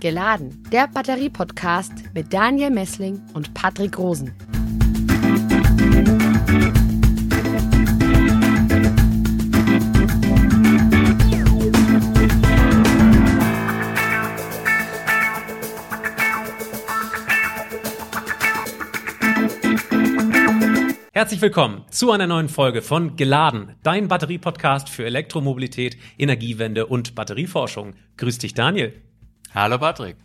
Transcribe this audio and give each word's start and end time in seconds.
Geladen, 0.00 0.62
der 0.72 0.88
Batterie-Podcast 0.88 1.92
mit 2.14 2.32
Daniel 2.32 2.70
Messling 2.70 3.20
und 3.34 3.52
Patrick 3.52 3.98
Rosen. 3.98 4.34
Herzlich 21.12 21.42
willkommen 21.42 21.84
zu 21.90 22.10
einer 22.12 22.26
neuen 22.26 22.48
Folge 22.48 22.80
von 22.80 23.16
Geladen, 23.16 23.76
dein 23.82 24.08
Batterie-Podcast 24.08 24.88
für 24.88 25.04
Elektromobilität, 25.04 25.98
Energiewende 26.16 26.86
und 26.86 27.14
Batterieforschung. 27.14 27.92
Grüß 28.16 28.38
dich, 28.38 28.54
Daniel. 28.54 28.94
Hallo, 29.52 29.78
Patrick. 29.78 30.16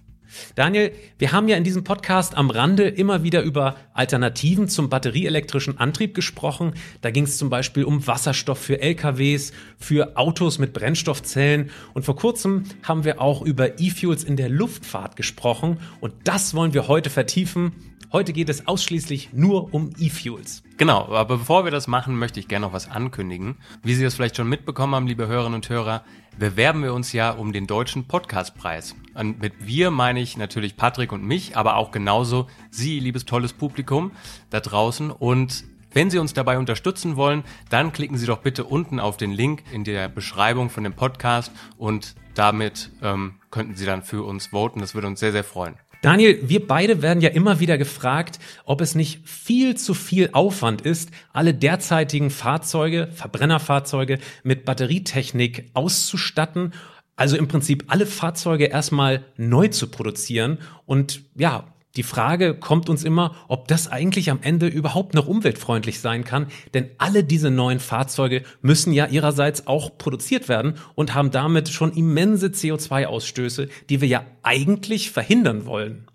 Daniel, 0.54 0.92
wir 1.18 1.32
haben 1.32 1.48
ja 1.48 1.58
in 1.58 1.64
diesem 1.64 1.84
Podcast 1.84 2.38
am 2.38 2.52
Rande 2.52 2.88
immer 2.88 3.24
wieder 3.24 3.42
über 3.42 3.76
Alternativen 3.94 4.68
zum 4.68 4.88
batterieelektrischen 4.88 5.80
Antrieb 5.80 6.14
gesprochen. 6.14 6.74
Da 7.02 7.10
ging 7.10 7.24
es 7.24 7.40
zum 7.40 7.50
Beispiel 7.50 7.86
um 7.86 8.06
Wasserstoff 8.06 8.60
für 8.60 8.80
LKWs, 8.80 9.52
für 9.80 10.16
Autos 10.16 10.60
mit 10.60 10.74
Brennstoffzellen. 10.74 11.72
Und 11.96 12.06
vor 12.06 12.16
kurzem 12.16 12.66
haben 12.84 13.04
wir 13.04 13.20
auch 13.20 13.42
über 13.42 13.80
E-Fuels 13.80 14.24
in 14.24 14.38
der 14.38 14.50
Luftfahrt 14.50 15.16
gesprochen. 15.16 15.80
Und 16.02 16.14
das 16.26 16.54
wollen 16.54 16.76
wir 16.76 16.88
heute 16.88 17.10
vertiefen. 17.10 17.72
Heute 18.16 18.32
geht 18.32 18.48
es 18.48 18.66
ausschließlich 18.66 19.34
nur 19.34 19.74
um 19.74 19.92
E-Fuels. 19.98 20.64
Genau, 20.78 21.14
aber 21.14 21.38
bevor 21.38 21.66
wir 21.66 21.72
das 21.72 21.88
machen, 21.88 22.18
möchte 22.18 22.40
ich 22.40 22.48
gerne 22.48 22.66
noch 22.66 22.72
was 22.72 22.90
ankündigen. 22.90 23.58
Wie 23.84 23.94
Sie 23.94 24.06
das 24.06 24.16
vielleicht 24.16 24.38
schon 24.38 24.48
mitbekommen 24.48 24.96
haben, 24.96 25.06
liebe 25.06 25.28
Hörerinnen 25.28 25.56
und 25.56 25.68
Hörer, 25.68 26.02
bewerben 26.40 26.82
wir 26.82 26.94
uns 26.94 27.12
ja 27.12 27.32
um 27.32 27.52
den 27.52 27.68
Deutschen 27.68 28.08
Podcastpreis. 28.08 28.96
Und 29.16 29.42
mit 29.42 29.68
wir 29.68 29.92
meine 29.92 30.22
ich 30.22 30.38
natürlich 30.38 30.78
Patrick 30.78 31.12
und 31.12 31.26
mich, 31.26 31.58
aber 31.58 31.76
auch 31.76 31.92
genauso 31.92 32.48
Sie, 32.72 33.02
liebes 33.02 33.26
tolles 33.26 33.52
Publikum 33.52 34.14
da 34.50 34.62
draußen. 34.62 35.12
Und 35.12 35.66
wenn 35.92 36.10
Sie 36.10 36.18
uns 36.18 36.32
dabei 36.32 36.58
unterstützen 36.58 37.18
wollen, 37.18 37.44
dann 37.70 37.92
klicken 37.92 38.16
Sie 38.18 38.28
doch 38.28 38.40
bitte 38.40 38.64
unten 38.64 39.02
auf 39.02 39.18
den 39.18 39.34
Link 39.34 39.64
in 39.74 39.84
der 39.84 40.08
Beschreibung 40.08 40.70
von 40.70 40.86
dem 40.86 40.94
Podcast 40.94 41.52
und 41.78 42.16
damit 42.34 42.92
ähm, 43.02 43.42
könnten 43.52 43.76
Sie 43.76 43.86
dann 43.86 44.04
für 44.04 44.24
uns 44.24 44.48
voten. 44.48 44.80
Das 44.80 44.96
würde 44.96 45.08
uns 45.08 45.20
sehr, 45.20 45.34
sehr 45.34 45.44
freuen. 45.44 45.76
Daniel, 46.06 46.38
wir 46.44 46.68
beide 46.68 47.02
werden 47.02 47.22
ja 47.22 47.30
immer 47.32 47.60
wieder 47.60 47.80
gefragt, 47.80 48.38
ob 48.64 48.80
es 48.82 48.94
nicht 48.94 49.28
viel 49.28 49.76
zu 49.76 49.96
viel 49.96 50.30
Aufwand 50.34 50.82
ist, 50.82 51.10
alle 51.34 51.52
derzeitigen 51.52 52.30
Fahrzeuge, 52.30 53.10
Verbrennerfahrzeuge 53.12 54.20
mit 54.44 54.66
Batterietechnik 54.66 55.72
auszustatten. 55.74 56.74
Also 57.16 57.38
im 57.38 57.48
Prinzip 57.48 57.86
alle 57.88 58.06
Fahrzeuge 58.06 58.66
erstmal 58.66 59.26
neu 59.36 59.70
zu 59.70 59.88
produzieren 59.88 60.60
und 60.86 61.22
ja, 61.34 61.74
die 61.96 62.04
Frage 62.04 62.54
kommt 62.56 62.90
uns 62.90 63.04
immer, 63.04 63.36
ob 63.48 63.68
das 63.68 63.88
eigentlich 63.88 64.30
am 64.30 64.40
Ende 64.42 64.68
überhaupt 64.68 65.14
noch 65.14 65.28
umweltfreundlich 65.28 66.00
sein 66.00 66.24
kann, 66.24 66.48
denn 66.74 66.90
alle 66.98 67.24
diese 67.24 67.52
neuen 67.52 67.80
Fahrzeuge 67.80 68.44
müssen 68.62 68.94
ja 68.94 69.08
ihrerseits 69.08 69.68
auch 69.68 69.98
produziert 69.98 70.50
werden 70.50 70.76
und 70.96 71.14
haben 71.14 71.32
damit 71.32 71.70
schon 71.70 71.94
immense 71.94 72.48
CO2-Ausstöße, 72.48 73.70
die 73.90 74.02
wir 74.02 74.08
ja 74.08 74.26
eigentlich 74.44 75.12
verhindern 75.12 75.66
wollen. 75.66 76.08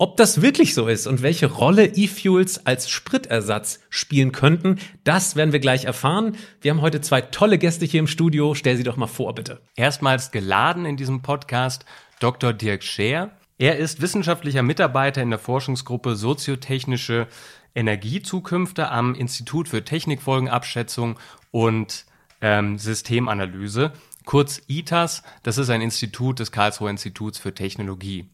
Ob 0.00 0.16
das 0.16 0.42
wirklich 0.42 0.74
so 0.74 0.86
ist 0.86 1.08
und 1.08 1.22
welche 1.22 1.46
Rolle 1.46 1.86
E-Fuels 1.86 2.66
als 2.66 2.88
Spritersatz 2.88 3.80
spielen 3.90 4.30
könnten, 4.30 4.78
das 5.02 5.34
werden 5.34 5.50
wir 5.50 5.58
gleich 5.58 5.86
erfahren. 5.86 6.36
Wir 6.60 6.70
haben 6.70 6.82
heute 6.82 7.00
zwei 7.00 7.20
tolle 7.20 7.58
Gäste 7.58 7.84
hier 7.84 7.98
im 7.98 8.06
Studio. 8.06 8.54
Stell 8.54 8.76
sie 8.76 8.84
doch 8.84 8.96
mal 8.96 9.08
vor, 9.08 9.34
bitte. 9.34 9.60
Erstmals 9.74 10.30
geladen 10.30 10.84
in 10.84 10.96
diesem 10.96 11.22
Podcast 11.22 11.84
Dr. 12.20 12.52
Dirk 12.52 12.84
Scheer. 12.84 13.37
Er 13.60 13.76
ist 13.76 14.00
wissenschaftlicher 14.00 14.62
Mitarbeiter 14.62 15.20
in 15.20 15.30
der 15.30 15.40
Forschungsgruppe 15.40 16.14
Soziotechnische 16.14 17.26
Energiezukünfte 17.74 18.88
am 18.88 19.16
Institut 19.16 19.68
für 19.68 19.84
Technikfolgenabschätzung 19.84 21.18
und 21.50 22.06
ähm, 22.40 22.78
Systemanalyse, 22.78 23.92
kurz 24.24 24.62
ITAS. 24.68 25.24
Das 25.42 25.58
ist 25.58 25.70
ein 25.70 25.80
Institut 25.80 26.38
des 26.38 26.52
Karlsruher 26.52 26.90
Instituts 26.90 27.38
für 27.38 27.52
Technologie. 27.52 28.30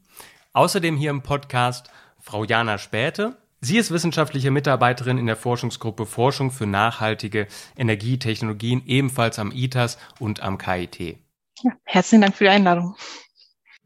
Außerdem 0.53 0.99
hier 0.99 1.09
im 1.09 1.23
Podcast 1.23 1.91
Frau 2.21 2.45
Jana 2.45 2.77
Späte. 2.77 3.39
Sie 3.63 3.79
ist 3.79 3.91
wissenschaftliche 3.91 4.51
Mitarbeiterin 4.51 5.17
in 5.17 5.25
der 5.25 5.37
Forschungsgruppe 5.37 6.05
Forschung 6.05 6.51
für 6.51 6.67
nachhaltige 6.67 7.47
Energietechnologien, 7.79 8.83
ebenfalls 8.85 9.39
am 9.39 9.53
ITAS 9.53 9.97
und 10.19 10.43
am 10.43 10.59
KIT. 10.59 11.17
Ja, 11.63 11.73
herzlichen 11.85 12.21
Dank 12.21 12.37
für 12.37 12.45
die 12.45 12.51
Einladung. 12.51 12.95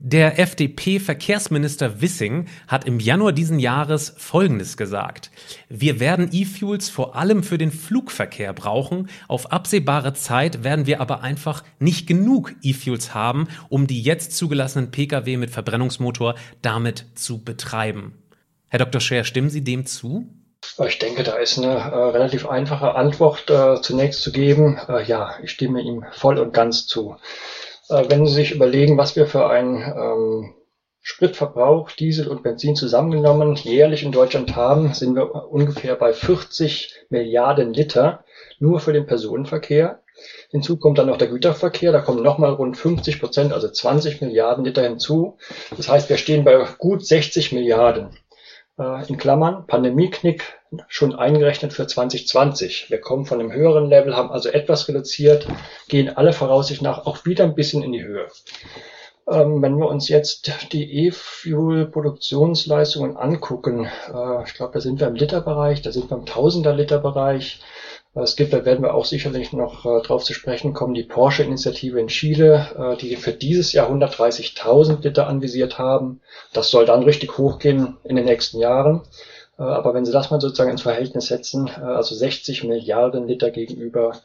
Der 0.01 0.39
FDP-Verkehrsminister 0.39 2.01
Wissing 2.01 2.47
hat 2.69 2.87
im 2.87 3.01
Januar 3.01 3.33
diesen 3.33 3.59
Jahres 3.59 4.15
Folgendes 4.17 4.77
gesagt. 4.77 5.33
Wir 5.69 5.99
werden 5.99 6.29
E-Fuels 6.31 6.89
vor 6.89 7.17
allem 7.17 7.43
für 7.43 7.59
den 7.59 7.73
Flugverkehr 7.73 8.53
brauchen. 8.53 9.11
Auf 9.27 9.51
absehbare 9.51 10.15
Zeit 10.15 10.63
werden 10.63 10.87
wir 10.87 11.01
aber 11.01 11.23
einfach 11.23 11.65
nicht 11.81 12.07
genug 12.07 12.55
E-Fuels 12.63 13.13
haben, 13.13 13.49
um 13.71 13.89
die 13.89 14.01
jetzt 14.01 14.37
zugelassenen 14.37 14.93
Pkw 14.93 15.37
mit 15.37 15.51
Verbrennungsmotor 15.51 16.37
damit 16.63 17.07
zu 17.17 17.43
betreiben. 17.43 18.23
Herr 18.69 18.79
Dr. 18.79 19.01
Scher, 19.01 19.25
stimmen 19.25 19.51
Sie 19.51 19.65
dem 19.65 19.85
zu? 19.85 20.29
Ich 20.87 21.01
denke, 21.01 21.25
da 21.25 21.39
ist 21.39 21.59
eine 21.59 21.75
äh, 21.75 22.11
relativ 22.11 22.47
einfache 22.47 22.95
Antwort 22.95 23.51
äh, 23.51 23.83
zunächst 23.83 24.23
zu 24.23 24.31
geben. 24.31 24.79
Äh, 24.89 25.03
ja, 25.05 25.35
ich 25.43 25.51
stimme 25.51 25.81
ihm 25.81 26.05
voll 26.13 26.39
und 26.39 26.55
ganz 26.55 26.87
zu. 26.87 27.17
Äh, 27.89 28.05
wenn 28.09 28.27
Sie 28.27 28.35
sich 28.35 28.53
überlegen, 28.53 28.99
was 28.99 29.17
wir 29.17 29.27
für 29.27 29.49
einen 29.49 29.77
ähm, 29.77 30.55
Spritverbrauch, 31.01 31.91
Diesel 31.93 32.29
und 32.29 32.43
Benzin 32.43 32.77
zusammengenommen 32.77 33.55
jährlich 33.57 34.03
in 34.03 34.13
Deutschland 34.13 34.57
haben, 34.57 34.93
sind 34.93 35.15
wir 35.15 35.51
ungefähr 35.51 35.97
bei 35.97 36.13
40 36.13 37.07
Milliarden 37.09 37.73
Liter 37.73 38.25
nur 38.59 38.81
für 38.81 38.93
den 38.93 39.07
Personenverkehr. 39.07 40.03
Hinzu 40.51 40.79
kommt 40.79 40.99
dann 40.99 41.07
noch 41.07 41.17
der 41.17 41.29
Güterverkehr, 41.29 41.93
da 41.93 42.01
kommen 42.01 42.23
nochmal 42.23 42.53
rund 42.53 42.77
50 42.77 43.21
Prozent, 43.21 43.53
also 43.53 43.69
20 43.69 44.21
Milliarden 44.21 44.65
Liter 44.65 44.83
hinzu. 44.83 45.39
Das 45.77 45.89
heißt, 45.89 46.11
wir 46.11 46.17
stehen 46.17 46.45
bei 46.45 46.67
gut 46.79 47.07
60 47.07 47.53
Milliarden. 47.53 48.11
Äh, 48.79 49.09
in 49.09 49.17
Klammern, 49.17 49.67
Pandemieknick 49.67 50.58
schon 50.89 51.15
eingerechnet 51.15 51.73
für 51.73 51.87
2020. 51.87 52.91
Wir 52.91 53.01
kommen 53.01 53.27
von 53.27 53.41
einem 53.41 53.53
höheren 53.53 53.89
Level, 53.89 54.17
haben 54.17 54.31
also 54.31 54.49
etwas 54.49 54.89
reduziert, 54.89 55.47
gehen 55.89 56.17
alle 56.17 56.33
Voraussicht 56.33 56.83
nach 56.83 57.07
auch 57.07 57.25
wieder 57.25 57.45
ein 57.45 57.55
bisschen 57.55 57.83
in 57.83 57.93
die 57.93 58.05
Höhe. 58.05 58.29
Ähm, 59.29 59.61
wenn 59.61 59.77
wir 59.79 59.89
uns 59.89 60.09
jetzt 60.09 60.73
die 60.73 61.07
E-Fuel-Produktionsleistungen 61.07 63.19
angucken, 63.19 63.87
äh, 64.13 64.43
ich 64.45 64.55
glaube, 64.55 64.73
da 64.73 64.81
sind 64.81 65.01
wir 65.01 65.07
im 65.07 65.17
Literbereich, 65.17 65.83
da 65.83 65.93
sind 65.93 66.11
wir 66.11 66.17
im 66.17 66.25
Tausender-Liter-Bereich. 66.25 67.61
Es 68.15 68.37
gibt, 68.37 68.55
da 68.55 68.65
werden 68.65 68.83
wir 68.83 68.95
auch 68.95 69.05
sicherlich 69.05 69.53
noch 69.53 69.85
äh, 69.85 70.01
drauf 70.01 70.25
zu 70.25 70.33
sprechen 70.33 70.73
kommen, 70.73 70.95
die 70.95 71.05
Porsche-Initiative 71.05 72.01
in 72.01 72.09
Chile, 72.09 72.69
äh, 72.79 72.97
die 72.97 73.17
für 73.17 73.33
dieses 73.33 73.73
Jahr 73.73 73.91
130.000 73.91 75.03
Liter 75.03 75.27
anvisiert 75.27 75.79
haben. 75.79 76.23
Das 76.55 76.71
soll 76.71 76.87
dann 76.87 77.03
richtig 77.03 77.37
hochgehen 77.37 77.99
in 78.05 78.17
den 78.17 78.25
nächsten 78.25 78.61
Jahren. 78.61 79.03
Äh, 79.59 79.63
aber 79.63 79.95
wenn 79.95 80.05
Sie 80.05 80.13
das 80.13 80.31
mal 80.31 80.41
sozusagen 80.41 80.71
ins 80.71 80.83
Verhältnis 80.83 81.27
setzen, 81.27 81.67
äh, 81.69 81.81
also 81.81 82.15
60 82.15 82.65
Milliarden 82.65 83.27
Liter 83.27 83.51
gegenüber 83.51 84.21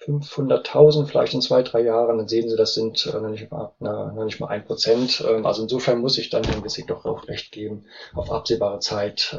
500.000 0.00 1.06
vielleicht 1.06 1.34
in 1.34 1.42
zwei, 1.42 1.62
drei 1.62 1.82
Jahren, 1.82 2.18
dann 2.18 2.28
sehen 2.28 2.48
Sie, 2.48 2.56
das 2.56 2.74
sind 2.74 3.06
äh, 3.06 3.20
noch, 3.20 3.30
nicht 3.30 3.50
mal, 3.50 3.72
na, 3.80 4.12
noch 4.12 4.24
nicht 4.24 4.40
mal 4.40 4.48
ein 4.48 4.64
Prozent. 4.64 5.24
Ähm, 5.28 5.44
also 5.44 5.62
insofern 5.62 6.00
muss 6.00 6.18
ich 6.18 6.30
dann 6.30 6.44
Herrn 6.44 6.64
Wissig 6.64 6.86
doch 6.86 7.04
auch 7.04 7.28
recht 7.28 7.52
geben. 7.52 7.84
Auf 8.14 8.30
absehbare 8.30 8.80
Zeit 8.80 9.38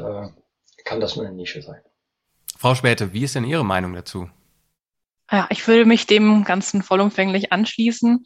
kann 0.84 1.00
das 1.00 1.16
nur 1.16 1.26
eine 1.26 1.34
Nische 1.34 1.62
sein. 1.62 1.80
Frau 2.58 2.74
Späte, 2.74 3.12
wie 3.12 3.24
ist 3.24 3.34
denn 3.34 3.44
Ihre 3.44 3.64
Meinung 3.64 3.94
dazu? 3.94 4.28
Ja, 5.30 5.46
ich 5.50 5.66
würde 5.68 5.84
mich 5.84 6.06
dem 6.06 6.44
Ganzen 6.44 6.82
vollumfänglich 6.82 7.52
anschließen. 7.52 8.24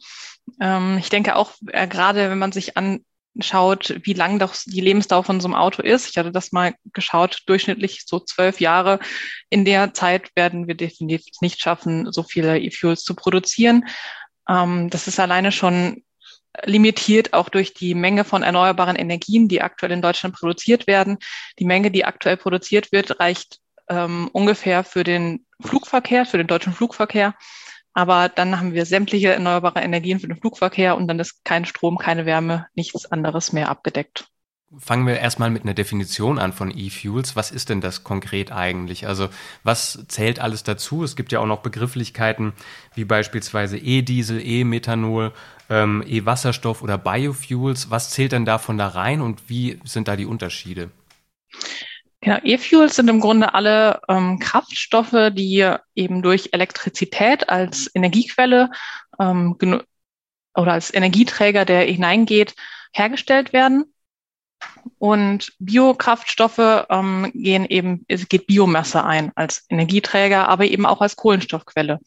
Ähm, 0.59 0.97
ich 0.97 1.09
denke 1.09 1.35
auch, 1.35 1.51
gerade 1.61 2.29
wenn 2.29 2.39
man 2.39 2.51
sich 2.51 2.75
anschaut, 3.35 3.99
wie 4.03 4.13
lang 4.13 4.39
doch 4.39 4.55
die 4.65 4.81
Lebensdauer 4.81 5.23
von 5.23 5.39
so 5.39 5.47
einem 5.47 5.55
Auto 5.55 5.81
ist. 5.81 6.09
Ich 6.09 6.17
hatte 6.17 6.31
das 6.31 6.51
mal 6.51 6.73
geschaut, 6.93 7.41
durchschnittlich 7.45 8.03
so 8.05 8.19
zwölf 8.19 8.59
Jahre. 8.59 8.99
In 9.49 9.65
der 9.65 9.93
Zeit 9.93 10.31
werden 10.35 10.67
wir 10.67 10.75
definitiv 10.75 11.41
nicht 11.41 11.61
schaffen, 11.61 12.11
so 12.11 12.23
viele 12.23 12.59
E-Fuels 12.59 13.03
zu 13.03 13.15
produzieren. 13.15 13.85
Ähm, 14.49 14.89
das 14.89 15.07
ist 15.07 15.19
alleine 15.19 15.51
schon 15.51 16.03
limitiert 16.63 17.33
auch 17.33 17.49
durch 17.49 17.73
die 17.73 17.95
Menge 17.95 18.23
von 18.23 18.43
erneuerbaren 18.43 18.95
Energien, 18.95 19.49
die 19.49 19.61
aktuell 19.61 19.91
in 19.91 20.01
Deutschland 20.01 20.35
produziert 20.35 20.87
werden. 20.87 21.17
Die 21.59 21.65
Menge, 21.65 21.91
die 21.91 22.05
aktuell 22.05 22.37
produziert 22.37 22.91
wird, 22.93 23.19
reicht 23.19 23.59
ähm, 23.89 24.29
ungefähr 24.31 24.83
für 24.83 25.03
den 25.03 25.45
Flugverkehr, 25.61 26.25
für 26.25 26.37
den 26.37 26.47
deutschen 26.47 26.73
Flugverkehr. 26.73 27.35
Aber 27.95 28.27
dann 28.29 28.59
haben 28.59 28.73
wir 28.73 28.85
sämtliche 28.85 29.33
erneuerbare 29.33 29.79
Energien 29.79 30.19
für 30.19 30.27
den 30.27 30.37
Flugverkehr 30.37 30.97
und 30.97 31.07
dann 31.07 31.17
ist 31.17 31.45
kein 31.45 31.65
Strom, 31.65 31.97
keine 31.97 32.25
Wärme, 32.25 32.67
nichts 32.75 33.05
anderes 33.11 33.53
mehr 33.53 33.69
abgedeckt. 33.69 34.27
fangen 34.77 35.07
wir 35.07 35.17
erstmal 35.19 35.49
mit 35.49 35.63
einer 35.63 35.73
Definition 35.73 36.37
an 36.37 36.51
von 36.51 36.71
E-Fuels. 36.75 37.35
Was 37.35 37.51
ist 37.51 37.69
denn 37.69 37.81
das 37.81 38.03
konkret 38.03 38.51
eigentlich? 38.51 39.07
Also 39.07 39.29
was 39.63 40.05
zählt 40.09 40.39
alles 40.39 40.63
dazu? 40.63 41.03
Es 41.03 41.15
gibt 41.15 41.31
ja 41.31 41.39
auch 41.39 41.45
noch 41.45 41.61
Begrifflichkeiten 41.61 42.53
wie 42.95 43.05
beispielsweise 43.05 43.77
E-Diesel, 43.77 44.41
E-Methanol, 44.45 45.31
ähm, 45.69 46.03
E-Wasserstoff 46.05 46.81
oder 46.81 46.97
Biofuels. 46.97 47.89
Was 47.89 48.09
zählt 48.09 48.33
denn 48.33 48.45
davon 48.45 48.77
da 48.77 48.89
rein 48.89 49.21
und 49.21 49.49
wie 49.49 49.79
sind 49.85 50.07
da 50.09 50.15
die 50.17 50.25
Unterschiede? 50.25 50.91
Ja, 52.25 52.39
E-Fuels 52.43 52.95
sind 52.95 53.07
im 53.07 53.19
Grunde 53.19 53.53
alle 53.53 54.01
ähm, 54.09 54.39
Kraftstoffe, 54.39 55.29
die 55.31 55.71
eben 55.93 56.23
durch 56.23 56.49
Elektrizität 56.53 57.49
als 57.49 57.91
Energiequelle 57.93 58.71
ähm, 59.19 59.55
oder 60.55 60.73
als 60.73 60.91
Energieträger, 60.91 61.65
der 61.65 61.83
hineingeht, 61.83 62.55
hergestellt 62.93 63.53
werden. 63.53 63.93
Und 64.97 65.53
Biokraftstoffe 65.59 66.87
ähm, 66.89 67.31
gehen 67.35 67.65
eben, 67.65 68.05
es 68.07 68.27
geht 68.27 68.47
Biomasse 68.47 69.03
ein 69.03 69.31
als 69.35 69.63
Energieträger, 69.69 70.49
aber 70.49 70.65
eben 70.65 70.87
auch 70.87 71.01
als 71.01 71.15
Kohlenstoffquelle. 71.15 71.99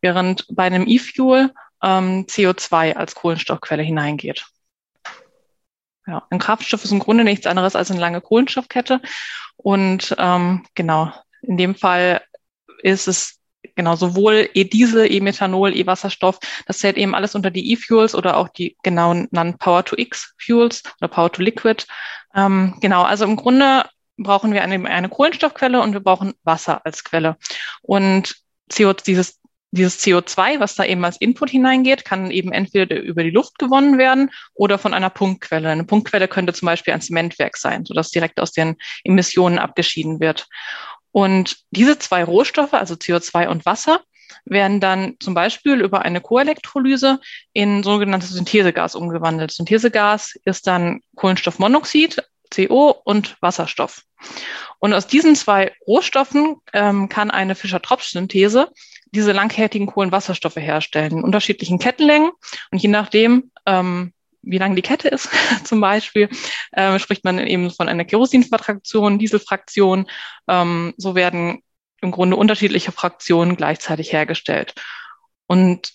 Während 0.00 0.46
bei 0.54 0.64
einem 0.64 0.86
E-Fuel 0.86 1.52
ähm, 1.82 2.26
CO2 2.26 2.94
als 2.94 3.16
Kohlenstoffquelle 3.16 3.82
hineingeht. 3.82 4.46
Ja, 6.06 6.26
ein 6.30 6.38
Kraftstoff 6.38 6.84
ist 6.84 6.92
im 6.92 6.98
Grunde 6.98 7.24
nichts 7.24 7.46
anderes 7.46 7.76
als 7.76 7.90
eine 7.90 8.00
lange 8.00 8.20
Kohlenstoffkette. 8.20 9.00
Und 9.56 10.14
ähm, 10.18 10.64
genau, 10.74 11.12
in 11.42 11.56
dem 11.56 11.74
Fall 11.74 12.20
ist 12.82 13.08
es 13.08 13.40
genau 13.74 13.96
sowohl 13.96 14.48
E-Diesel, 14.54 15.10
E-Methanol, 15.10 15.74
E-Wasserstoff, 15.74 16.38
das 16.66 16.78
zählt 16.78 16.96
eben 16.96 17.14
alles 17.14 17.34
unter 17.34 17.50
die 17.50 17.72
E-Fuels 17.72 18.14
oder 18.14 18.36
auch 18.36 18.48
die 18.48 18.76
genau 18.82 19.12
genannten 19.12 19.58
Power-to-X-Fuels 19.58 20.82
oder 21.00 21.08
Power-to-Liquid. 21.08 21.86
Ähm, 22.34 22.76
genau, 22.80 23.02
also 23.02 23.24
im 23.24 23.36
Grunde 23.36 23.84
brauchen 24.16 24.52
wir 24.52 24.62
eine, 24.62 24.88
eine 24.88 25.08
Kohlenstoffquelle 25.08 25.80
und 25.80 25.92
wir 25.92 26.00
brauchen 26.00 26.34
Wasser 26.44 26.84
als 26.84 27.04
Quelle. 27.04 27.36
Und 27.82 28.36
CO, 28.74 28.92
dieses 28.92 29.40
dieses 29.74 29.98
CO2, 30.00 30.60
was 30.60 30.74
da 30.74 30.84
eben 30.84 31.04
als 31.04 31.16
Input 31.20 31.50
hineingeht, 31.50 32.04
kann 32.04 32.30
eben 32.30 32.52
entweder 32.52 32.96
über 32.96 33.22
die 33.22 33.30
Luft 33.30 33.58
gewonnen 33.58 33.98
werden 33.98 34.30
oder 34.54 34.78
von 34.78 34.94
einer 34.94 35.10
Punktquelle. 35.10 35.68
Eine 35.68 35.84
Punktquelle 35.84 36.28
könnte 36.28 36.52
zum 36.52 36.66
Beispiel 36.66 36.94
ein 36.94 37.00
Zementwerk 37.00 37.56
sein, 37.56 37.84
sodass 37.84 38.10
direkt 38.10 38.40
aus 38.40 38.52
den 38.52 38.76
Emissionen 39.02 39.58
abgeschieden 39.58 40.20
wird. 40.20 40.46
Und 41.10 41.58
diese 41.70 41.98
zwei 41.98 42.24
Rohstoffe, 42.24 42.74
also 42.74 42.94
CO2 42.94 43.48
und 43.48 43.66
Wasser, 43.66 44.00
werden 44.44 44.80
dann 44.80 45.16
zum 45.20 45.34
Beispiel 45.34 45.80
über 45.80 46.02
eine 46.02 46.20
Koelektrolyse 46.20 47.20
in 47.52 47.82
sogenanntes 47.82 48.30
Synthesegas 48.30 48.94
umgewandelt. 48.94 49.52
Synthesegas 49.52 50.34
ist 50.44 50.66
dann 50.66 51.00
Kohlenstoffmonoxid, 51.16 52.22
CO 52.54 52.90
und 53.04 53.36
Wasserstoff. 53.40 54.02
Und 54.78 54.92
aus 54.92 55.06
diesen 55.06 55.34
zwei 55.34 55.72
Rohstoffen 55.86 56.56
ähm, 56.72 57.08
kann 57.08 57.30
eine 57.30 57.54
Fischer-Tropsch-Synthese 57.54 58.68
diese 59.14 59.32
langkettigen 59.32 59.86
Kohlenwasserstoffe 59.86 60.56
herstellen, 60.56 61.18
in 61.18 61.24
unterschiedlichen 61.24 61.78
Kettenlängen. 61.78 62.30
Und 62.70 62.82
je 62.82 62.88
nachdem, 62.88 63.50
ähm, 63.66 64.12
wie 64.42 64.58
lang 64.58 64.76
die 64.76 64.82
Kette 64.82 65.08
ist, 65.08 65.30
zum 65.64 65.80
Beispiel, 65.80 66.28
äh, 66.72 66.98
spricht 66.98 67.24
man 67.24 67.38
eben 67.38 67.70
von 67.70 67.88
einer 67.88 68.04
Kerosinfraktion, 68.04 69.18
Dieselfraktion. 69.18 70.06
Ähm, 70.48 70.94
so 70.96 71.14
werden 71.14 71.62
im 72.00 72.10
Grunde 72.10 72.36
unterschiedliche 72.36 72.92
Fraktionen 72.92 73.56
gleichzeitig 73.56 74.12
hergestellt. 74.12 74.74
Und 75.46 75.92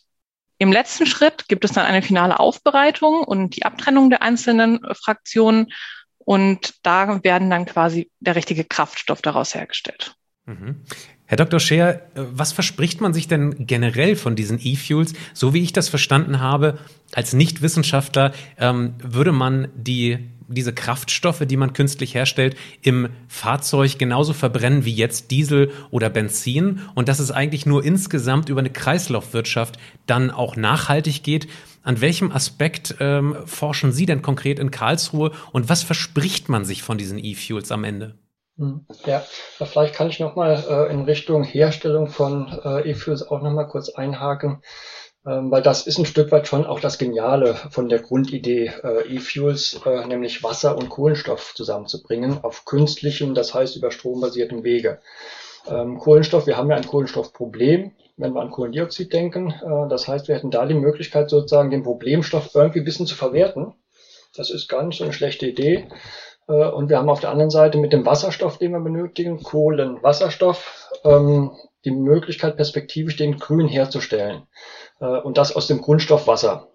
im 0.58 0.72
letzten 0.72 1.06
Schritt 1.06 1.48
gibt 1.48 1.64
es 1.64 1.72
dann 1.72 1.86
eine 1.86 2.02
finale 2.02 2.40
Aufbereitung 2.40 3.24
und 3.24 3.56
die 3.56 3.64
Abtrennung 3.64 4.10
der 4.10 4.22
einzelnen 4.22 4.80
Fraktionen. 4.94 5.72
Und 6.18 6.74
da 6.84 7.24
werden 7.24 7.50
dann 7.50 7.66
quasi 7.66 8.12
der 8.20 8.36
richtige 8.36 8.66
Kraftstoff 8.66 9.22
daraus 9.22 9.56
hergestellt. 9.56 10.16
Mhm. 10.50 10.78
Herr 11.26 11.38
Dr. 11.38 11.60
Scheer, 11.60 12.08
äh, 12.16 12.24
was 12.32 12.54
verspricht 12.54 13.02
man 13.02 13.14
sich 13.14 13.28
denn 13.28 13.68
generell 13.68 14.16
von 14.16 14.36
diesen 14.36 14.60
E-Fuels? 14.60 15.14
So 15.36 15.54
wie 15.54 15.62
ich 15.62 15.74
das 15.74 15.88
verstanden 15.88 16.40
habe, 16.40 16.80
als 17.14 17.34
Nichtwissenschaftler 17.34 18.34
ähm, 18.58 18.96
würde 19.04 19.32
man 19.32 19.68
die, 19.76 20.32
diese 20.48 20.74
Kraftstoffe, 20.74 21.46
die 21.46 21.56
man 21.56 21.74
künstlich 21.74 22.16
herstellt, 22.16 22.58
im 22.82 23.10
Fahrzeug 23.28 24.00
genauso 24.00 24.34
verbrennen 24.34 24.86
wie 24.86 24.94
jetzt 24.94 25.30
Diesel 25.30 25.72
oder 25.92 26.10
Benzin 26.10 26.80
und 26.96 27.08
dass 27.10 27.20
es 27.20 27.30
eigentlich 27.30 27.68
nur 27.68 27.86
insgesamt 27.86 28.50
über 28.50 28.62
eine 28.62 28.72
Kreislaufwirtschaft 28.72 29.78
dann 30.08 30.32
auch 30.32 30.56
nachhaltig 30.56 31.22
geht. 31.22 31.48
An 31.84 32.02
welchem 32.02 32.32
Aspekt 32.32 32.96
ähm, 33.00 33.36
forschen 33.46 33.92
Sie 33.92 34.08
denn 34.08 34.24
konkret 34.24 34.58
in 34.58 34.72
Karlsruhe 34.72 35.32
und 35.52 35.70
was 35.70 35.84
verspricht 35.84 36.50
man 36.50 36.66
sich 36.66 36.82
von 36.82 36.98
diesen 36.98 37.24
E-Fuels 37.24 37.72
am 37.72 37.84
Ende? 37.84 38.16
Hm, 38.60 38.86
ja, 39.06 39.24
vielleicht 39.58 39.96
kann 39.96 40.10
ich 40.10 40.20
nochmal 40.20 40.62
äh, 40.70 40.92
in 40.92 41.06
Richtung 41.06 41.46
Herstellung 41.46 42.08
von 42.08 42.60
äh, 42.66 42.90
E-Fuels 42.92 43.26
auch 43.26 43.42
nochmal 43.42 43.70
kurz 43.70 43.88
einhaken, 43.88 44.62
ähm, 45.26 45.50
weil 45.50 45.62
das 45.62 45.88
ist 45.88 45.98
ein 45.98 46.06
Stück 46.06 46.30
weit 46.34 46.46
schon 46.46 46.66
auch 46.66 46.82
das 46.82 46.98
Geniale 46.98 47.56
von 47.56 47.88
der 47.88 48.00
Grundidee, 48.00 48.74
äh, 48.84 49.16
E-Fuels, 49.16 49.80
äh, 49.86 50.06
nämlich 50.06 50.44
Wasser 50.44 50.78
und 50.78 50.90
Kohlenstoff 50.90 51.54
zusammenzubringen 51.56 52.44
auf 52.44 52.66
künstlichem, 52.66 53.34
das 53.34 53.54
heißt 53.54 53.78
über 53.78 53.92
strombasierten 53.92 54.66
Wege. 54.66 55.00
Ähm, 55.70 55.98
Kohlenstoff, 55.98 56.46
wir 56.46 56.58
haben 56.58 56.70
ja 56.70 56.76
ein 56.76 56.86
Kohlenstoffproblem, 56.86 57.94
wenn 58.18 58.34
wir 58.34 58.42
an 58.42 58.52
Kohlendioxid 58.52 59.14
denken. 59.14 59.52
Äh, 59.52 59.88
das 59.88 60.10
heißt, 60.10 60.28
wir 60.28 60.36
hätten 60.36 60.52
da 60.52 60.66
die 60.66 60.74
Möglichkeit 60.74 61.30
sozusagen 61.30 61.72
den 61.72 61.84
Problemstoff 61.84 62.54
irgendwie 62.54 62.80
ein 62.80 62.86
bisschen 62.86 63.08
zu 63.08 63.16
verwerten. 63.16 63.74
Das 64.36 64.52
ist 64.52 64.68
gar 64.68 64.84
nicht 64.84 64.98
so 64.98 65.06
eine 65.06 65.14
schlechte 65.14 65.48
Idee. 65.48 65.88
Äh, 66.50 66.70
und 66.70 66.90
wir 66.90 66.98
haben 66.98 67.10
auf 67.10 67.22
der 67.22 67.30
anderen 67.30 67.52
Seite 67.52 67.78
mit 67.78 67.94
dem 67.94 68.06
Wasserstoff, 68.06 68.58
den 68.58 68.72
wir 68.72 68.80
benötigen, 68.80 69.42
Kohlenwasserstoff, 69.42 70.90
ähm, 71.06 71.52
die 71.86 71.92
Möglichkeit, 71.92 72.58
perspektivisch 72.58 73.16
den 73.16 73.38
Grün 73.38 73.68
herzustellen. 73.68 74.44
Äh, 75.00 75.06
und 75.06 75.38
das 75.38 75.56
aus 75.56 75.68
dem 75.68 75.82
Grundstoff 75.82 76.28
Wasser. 76.28 76.68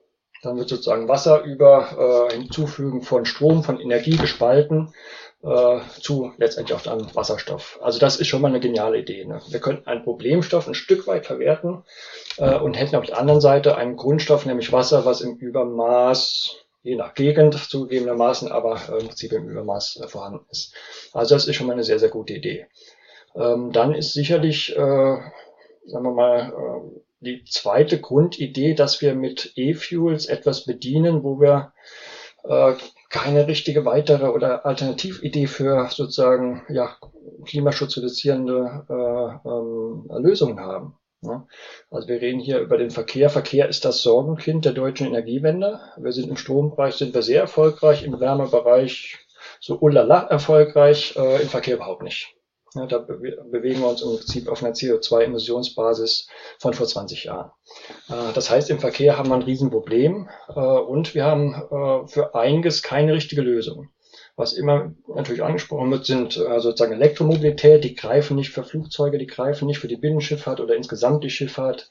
Dann 0.42 0.56
wird 0.56 0.68
sozusagen 0.68 1.08
Wasser 1.08 1.42
über 1.42 2.28
äh, 2.30 2.34
Hinzufügen 2.34 3.02
von 3.02 3.24
Strom, 3.24 3.64
von 3.64 3.80
Energie 3.80 4.16
gespalten 4.16 4.94
zu 6.00 6.32
letztendlich 6.38 6.74
auch 6.74 6.80
dann 6.80 7.14
Wasserstoff. 7.14 7.78
Also 7.82 7.98
das 7.98 8.16
ist 8.16 8.28
schon 8.28 8.40
mal 8.40 8.48
eine 8.48 8.60
geniale 8.60 8.98
Idee. 8.98 9.26
Ne? 9.26 9.42
Wir 9.50 9.60
könnten 9.60 9.86
einen 9.86 10.02
Problemstoff 10.02 10.66
ein 10.66 10.72
Stück 10.72 11.06
weit 11.06 11.26
verwerten 11.26 11.84
und 12.38 12.72
hätten 12.72 12.96
auf 12.96 13.04
der 13.04 13.18
anderen 13.18 13.42
Seite 13.42 13.76
einen 13.76 13.96
Grundstoff, 13.96 14.46
nämlich 14.46 14.72
Wasser, 14.72 15.04
was 15.04 15.20
im 15.20 15.36
Übermaß 15.36 16.63
je 16.84 16.96
nach 16.96 17.14
Gegend 17.14 17.54
zugegebenermaßen, 17.54 18.52
aber 18.52 18.76
äh, 18.88 19.00
im 19.00 19.08
Prinzip 19.08 19.32
im 19.32 19.48
Übermaß 19.48 20.00
äh, 20.02 20.08
vorhanden 20.08 20.46
ist. 20.50 20.74
Also 21.12 21.34
das 21.34 21.48
ist 21.48 21.56
schon 21.56 21.66
mal 21.66 21.72
eine 21.72 21.82
sehr, 21.82 21.98
sehr 21.98 22.10
gute 22.10 22.34
Idee. 22.34 22.66
Ähm, 23.34 23.72
dann 23.72 23.94
ist 23.94 24.12
sicherlich, 24.12 24.76
äh, 24.76 25.16
sagen 25.86 26.04
wir 26.04 26.12
mal, 26.12 26.52
die 27.20 27.42
zweite 27.44 28.00
Grundidee, 28.00 28.74
dass 28.74 29.00
wir 29.00 29.14
mit 29.14 29.52
E-Fuels 29.56 30.26
etwas 30.26 30.66
bedienen, 30.66 31.24
wo 31.24 31.40
wir 31.40 31.72
keine 33.08 33.46
richtige 33.46 33.86
weitere 33.86 34.26
oder 34.26 34.66
Alternatividee 34.66 35.46
für 35.46 35.88
sozusagen 35.90 36.62
ja, 36.68 36.96
Klimaschutz 37.46 37.96
reduzierende 37.96 38.84
äh, 38.90 39.48
ähm, 39.48 40.06
Lösungen 40.22 40.60
haben. 40.60 40.98
Also 41.90 42.08
wir 42.08 42.20
reden 42.20 42.40
hier 42.40 42.58
über 42.60 42.78
den 42.78 42.90
Verkehr. 42.90 43.30
Verkehr 43.30 43.68
ist 43.68 43.84
das 43.84 44.02
Sorgenkind 44.02 44.64
der 44.64 44.72
deutschen 44.72 45.06
Energiewende. 45.06 45.80
Wir 45.96 46.12
sind 46.12 46.28
im 46.28 46.36
Strombereich 46.36 46.94
sind 46.94 47.14
wir 47.14 47.22
sehr 47.22 47.40
erfolgreich, 47.40 48.04
im 48.04 48.20
Wärmebereich 48.20 49.18
so 49.60 49.78
ulala 49.78 50.24
erfolgreich, 50.24 51.14
äh, 51.16 51.42
im 51.42 51.48
Verkehr 51.48 51.76
überhaupt 51.76 52.02
nicht. 52.02 52.34
Ja, 52.74 52.86
da 52.86 52.98
be 52.98 53.14
bewegen 53.50 53.80
wir 53.80 53.88
uns 53.88 54.02
im 54.02 54.16
Prinzip 54.16 54.48
auf 54.48 54.62
einer 54.62 54.74
CO2-Emissionsbasis 54.74 56.28
von 56.58 56.74
vor 56.74 56.86
20 56.86 57.24
Jahren. 57.24 57.52
Äh, 58.08 58.32
das 58.34 58.50
heißt, 58.50 58.68
im 58.70 58.80
Verkehr 58.80 59.16
haben 59.16 59.28
wir 59.28 59.36
ein 59.36 59.42
Riesenproblem 59.42 60.28
äh, 60.48 60.60
und 60.60 61.14
wir 61.14 61.24
haben 61.24 61.54
äh, 61.54 62.08
für 62.08 62.34
einiges 62.34 62.82
keine 62.82 63.14
richtige 63.14 63.42
Lösung. 63.42 63.90
Was 64.36 64.52
immer 64.52 64.92
natürlich 65.06 65.44
angesprochen 65.44 65.90
wird, 65.92 66.06
sind 66.06 66.36
äh, 66.36 66.58
sozusagen 66.58 66.94
Elektromobilität. 66.94 67.84
Die 67.84 67.94
greifen 67.94 68.36
nicht 68.36 68.50
für 68.50 68.64
Flugzeuge, 68.64 69.18
die 69.18 69.28
greifen 69.28 69.66
nicht 69.66 69.78
für 69.78 69.88
die 69.88 69.96
Binnenschifffahrt 69.96 70.60
oder 70.60 70.74
insgesamt 70.74 71.22
die 71.22 71.30
Schifffahrt. 71.30 71.88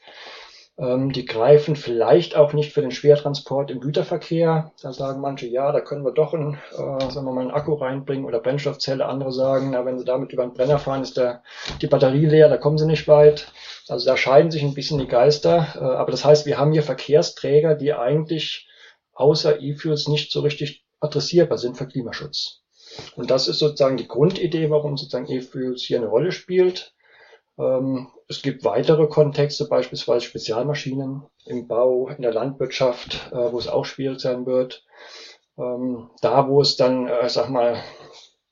Ähm, 0.78 1.12
die 1.12 1.26
greifen 1.26 1.76
vielleicht 1.76 2.36
auch 2.36 2.54
nicht 2.54 2.74
für 2.74 2.82
den 2.82 2.92
Schwertransport 2.92 3.70
im 3.70 3.80
Güterverkehr. 3.80 4.72
Da 4.82 4.92
sagen 4.92 5.22
manche, 5.22 5.46
ja, 5.46 5.72
da 5.72 5.82
können 5.82 6.04
wir 6.04 6.12
doch 6.12 6.34
einen, 6.34 6.56
äh, 6.72 7.12
sagen 7.12 7.26
wir 7.28 7.32
mal, 7.32 7.42
einen 7.42 7.52
Akku 7.52 7.76
reinbringen 7.76 8.26
oder 8.26 8.40
Brennstoffzelle. 8.40 9.06
Andere 9.06 9.32
sagen, 9.32 9.70
na, 9.72 9.86
wenn 9.86 10.00
sie 10.00 10.06
damit 10.06 10.34
über 10.34 10.44
einen 10.44 10.54
Brenner 10.54 10.80
fahren, 10.80 11.04
ist 11.04 11.16
der, 11.16 11.44
die 11.82 11.88
Batterie 11.88 12.26
leer, 12.26 12.50
da 12.50 12.58
kommen 12.58 12.80
sie 12.80 12.88
nicht 12.88 13.08
weit. 13.08 13.52
Also 13.88 14.06
da 14.06 14.18
scheiden 14.18 14.50
sich 14.50 14.64
ein 14.64 14.74
bisschen 14.74 15.00
die 15.00 15.08
Geister. 15.08 15.68
Äh, 15.76 15.80
aber 15.80 16.12
das 16.12 16.26
heißt, 16.26 16.46
wir 16.48 16.58
haben 16.58 16.72
hier 16.72 16.84
Verkehrsträger, 16.84 17.76
die 17.76 17.94
eigentlich 17.94 18.68
außer 19.14 19.62
E-Fuels 19.62 20.08
nicht 20.08 20.32
so 20.32 20.42
richtig 20.42 20.83
adressierbar 21.04 21.58
sind 21.58 21.78
für 21.78 21.88
Klimaschutz. 21.88 22.62
Und 23.16 23.32
das 23.32 23.48
ist 23.48 23.60
sozusagen 23.60 23.98
die 23.98 24.08
Grundidee, 24.08 24.70
warum 24.70 24.98
sozusagen 24.98 25.30
E-Fuels 25.30 25.82
hier 25.82 25.98
eine 25.98 26.08
Rolle 26.08 26.32
spielt. 26.32 26.94
Ähm, 27.58 28.10
es 28.28 28.42
gibt 28.42 28.64
weitere 28.64 29.08
Kontexte, 29.08 29.66
beispielsweise 29.66 30.26
Spezialmaschinen 30.26 31.24
im 31.46 31.68
Bau, 31.68 32.08
in 32.10 32.22
der 32.22 32.34
Landwirtschaft, 32.34 33.32
äh, 33.32 33.52
wo 33.52 33.58
es 33.58 33.68
auch 33.68 33.86
schwierig 33.86 34.20
sein 34.20 34.46
wird. 34.46 34.86
Ähm, 35.58 36.10
da, 36.22 36.48
wo 36.48 36.62
es 36.62 36.78
dann, 36.78 37.08
äh, 37.08 37.30
sag 37.30 37.50
mal, 37.50 37.78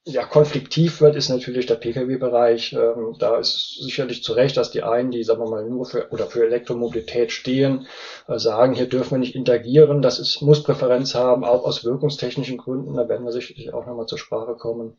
ja, 0.04 0.26
konfliktiv 0.26 1.00
wird, 1.00 1.16
ist 1.16 1.30
natürlich 1.30 1.68
der 1.68 1.76
Pkw-Bereich. 1.76 2.74
Ähm, 2.74 3.16
da 3.20 3.38
ist 3.38 3.78
sicherlich 3.82 4.24
zu 4.24 4.34
Recht, 4.34 4.58
dass 4.58 4.72
die 4.72 4.82
einen, 4.82 5.12
die, 5.12 5.24
sagen 5.24 5.44
wir 5.44 5.50
mal, 5.50 5.70
nur 5.70 5.86
für 5.86 6.10
oder 6.10 6.26
für 6.26 6.44
Elektromobilität 6.44 7.32
stehen, 7.32 7.86
äh, 8.28 8.40
sagen, 8.40 8.74
hier 8.74 8.90
dürfen 8.90 9.12
wir 9.12 9.18
nicht 9.20 9.36
interagieren. 9.36 10.02
Das 10.02 10.18
ist, 10.18 10.42
muss 10.42 10.64
Präferenz 10.64 11.14
haben, 11.14 11.44
auch 11.44 11.66
aus 11.66 11.86
wirkungstechnischen 11.86 12.58
Gründen. 12.58 12.96
Da 12.96 13.08
werden 13.10 13.26
wir 13.26 13.32
sicherlich 13.32 13.74
auch 13.74 13.86
nochmal 13.86 14.08
zur 14.08 14.18
Sprache 14.18 14.56
kommen. 14.56 14.98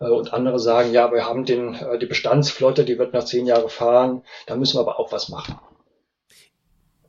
Äh, 0.00 0.08
und 0.08 0.34
andere 0.34 0.58
sagen, 0.58 0.92
ja, 0.92 1.10
wir 1.12 1.26
haben 1.26 1.46
den, 1.46 1.74
äh, 1.74 1.98
die 1.98 2.06
Bestandsflotte, 2.06 2.84
die 2.84 2.98
wird 2.98 3.14
nach 3.14 3.24
zehn 3.24 3.46
Jahren 3.46 3.70
fahren. 3.70 4.22
Da 4.46 4.56
müssen 4.56 4.76
wir 4.76 4.80
aber 4.80 4.98
auch 4.98 5.12
was 5.12 5.30
machen. 5.30 5.58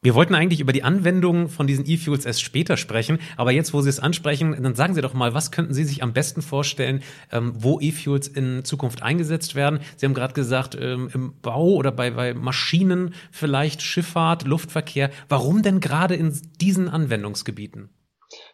Wir 0.03 0.15
wollten 0.15 0.35
eigentlich 0.35 0.59
über 0.59 0.73
die 0.73 0.83
Anwendung 0.83 1.47
von 1.47 1.65
diesen 1.65 1.89
E-Fuels 1.89 2.25
erst 2.25 2.41
später 2.41 2.75
sprechen, 2.75 3.19
aber 3.37 3.51
jetzt, 3.51 3.73
wo 3.73 3.79
Sie 3.79 3.87
es 3.87 4.01
ansprechen, 4.01 4.61
dann 4.61 4.75
sagen 4.75 4.95
Sie 4.95 5.01
doch 5.01 5.13
mal, 5.13 5.33
was 5.33 5.49
könnten 5.49 5.73
Sie 5.73 5.85
sich 5.85 6.03
am 6.03 6.11
besten 6.11 6.41
vorstellen, 6.41 7.01
ähm, 7.31 7.53
wo 7.55 7.79
E-Fuels 7.79 8.27
in 8.27 8.65
Zukunft 8.65 9.01
eingesetzt 9.01 9.55
werden? 9.55 9.79
Sie 9.95 10.05
haben 10.05 10.13
gerade 10.13 10.33
gesagt, 10.33 10.75
ähm, 10.75 11.09
im 11.13 11.39
Bau 11.41 11.69
oder 11.69 11.93
bei, 11.93 12.11
bei 12.11 12.33
Maschinen 12.33 13.13
vielleicht, 13.31 13.81
Schifffahrt, 13.81 14.43
Luftverkehr. 14.43 15.09
Warum 15.29 15.61
denn 15.63 15.79
gerade 15.79 16.15
in 16.15 16.37
diesen 16.59 16.89
Anwendungsgebieten? 16.89 17.87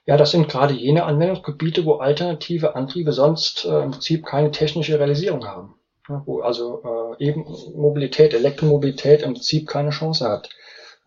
Ja, 0.05 0.17
das 0.17 0.29
sind 0.29 0.49
gerade 0.49 0.75
jene 0.75 1.05
Anwendungsgebiete, 1.05 1.83
wo 1.83 1.95
alternative 1.95 2.75
Antriebe 2.75 3.11
sonst 3.11 3.65
äh, 3.65 3.85
im 3.85 3.91
Prinzip 3.91 4.23
keine 4.23 4.51
technische 4.51 4.99
Realisierung 4.99 5.47
haben. 5.47 5.73
Ja, 6.07 6.21
wo 6.27 6.41
also 6.41 6.83
äh, 7.19 7.25
eben 7.25 7.45
Mobilität, 7.75 8.35
Elektromobilität 8.35 9.23
im 9.23 9.33
Prinzip 9.33 9.67
keine 9.67 9.89
Chance 9.89 10.29
hat. 10.29 10.49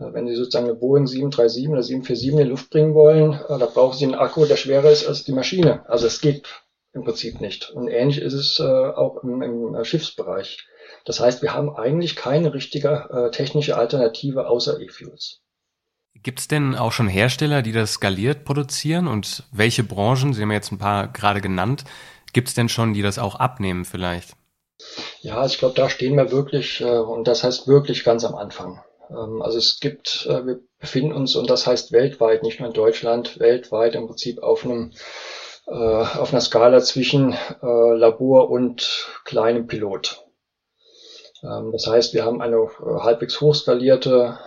Äh, 0.03 0.15
wenn 0.15 0.27
Sie 0.27 0.35
sozusagen 0.35 0.67
eine 0.67 0.75
Boeing 0.75 1.07
737 1.07 1.69
oder 1.69 1.83
747 1.83 2.29
in 2.31 2.37
die 2.39 2.51
Luft 2.51 2.71
bringen 2.71 2.95
wollen, 2.95 3.35
äh, 3.35 3.59
da 3.59 3.67
brauchen 3.67 3.97
Sie 3.97 4.05
einen 4.05 4.15
Akku, 4.15 4.45
der 4.45 4.57
schwerer 4.57 4.91
ist 4.91 5.07
als 5.07 5.25
die 5.25 5.33
Maschine. 5.33 5.89
Also 5.89 6.07
es 6.07 6.21
geht 6.21 6.47
im 6.93 7.05
Prinzip 7.05 7.41
nicht. 7.41 7.71
Und 7.71 7.89
ähnlich 7.89 8.19
ist 8.21 8.35
es 8.35 8.61
äh, 8.61 8.65
auch 8.65 9.23
im, 9.23 9.43
im 9.43 9.85
Schiffsbereich. 9.85 10.67
Das 11.05 11.21
heißt, 11.21 11.43
wir 11.43 11.55
haben 11.55 11.75
eigentlich 11.75 12.15
keine 12.15 12.55
richtige 12.55 13.31
technische 13.33 13.77
Alternative 13.77 14.47
außer 14.47 14.81
E-Fuels. 14.81 15.41
Gibt 16.15 16.39
es 16.39 16.47
denn 16.47 16.77
auch 16.77 16.93
schon 16.93 17.09
Hersteller, 17.09 17.63
die 17.63 17.73
das 17.73 17.95
skaliert 17.95 18.45
produzieren? 18.45 19.09
Und 19.09 19.43
welche 19.51 19.83
Branchen, 19.83 20.33
Sie 20.33 20.43
haben 20.43 20.53
jetzt 20.53 20.71
ein 20.71 20.79
paar 20.79 21.09
gerade 21.09 21.41
genannt, 21.41 21.85
gibt 22.33 22.49
es 22.49 22.55
denn 22.55 22.69
schon, 22.69 22.95
die 22.95 23.03
das 23.03 23.19
auch 23.19 23.35
abnehmen 23.35 23.85
vielleicht? 23.85 24.37
Ja, 25.23 25.39
also 25.39 25.55
ich 25.55 25.59
glaube, 25.59 25.75
da 25.75 25.89
stehen 25.89 26.17
wir 26.17 26.31
wirklich, 26.31 26.85
und 26.85 27.27
das 27.27 27.43
heißt 27.43 27.67
wirklich 27.67 28.05
ganz 28.05 28.25
am 28.25 28.37
Anfang. 28.37 28.81
Ähm, 29.17 29.43
also 29.43 29.59
es 29.59 29.81
gibt, 29.81 30.27
äh, 30.29 30.47
wir 30.47 30.61
befinden 30.79 31.13
uns, 31.13 31.37
und 31.37 31.51
das 31.51 31.67
heißt 31.67 31.93
weltweit, 31.93 32.43
nicht 32.43 32.61
nur 32.61 32.69
in 32.69 32.75
Deutschland, 32.75 33.39
weltweit 33.39 33.95
im 33.95 34.07
Prinzip 34.07 34.43
auf 34.43 34.65
einem 34.65 34.93
äh, 35.67 35.73
auf 35.73 36.33
einer 36.33 36.41
Skala 36.41 36.81
zwischen 36.81 37.33
äh, 37.33 37.95
Labor 37.95 38.51
und 38.51 39.09
kleinem 39.25 39.67
Pilot. 39.67 40.27
Ähm, 41.43 41.73
das 41.73 41.87
heißt, 41.87 42.15
wir 42.15 42.25
haben 42.25 42.41
eine 42.41 42.57
äh, 42.57 43.01
halbwegs 43.01 43.41
hochskalierte 43.41 44.39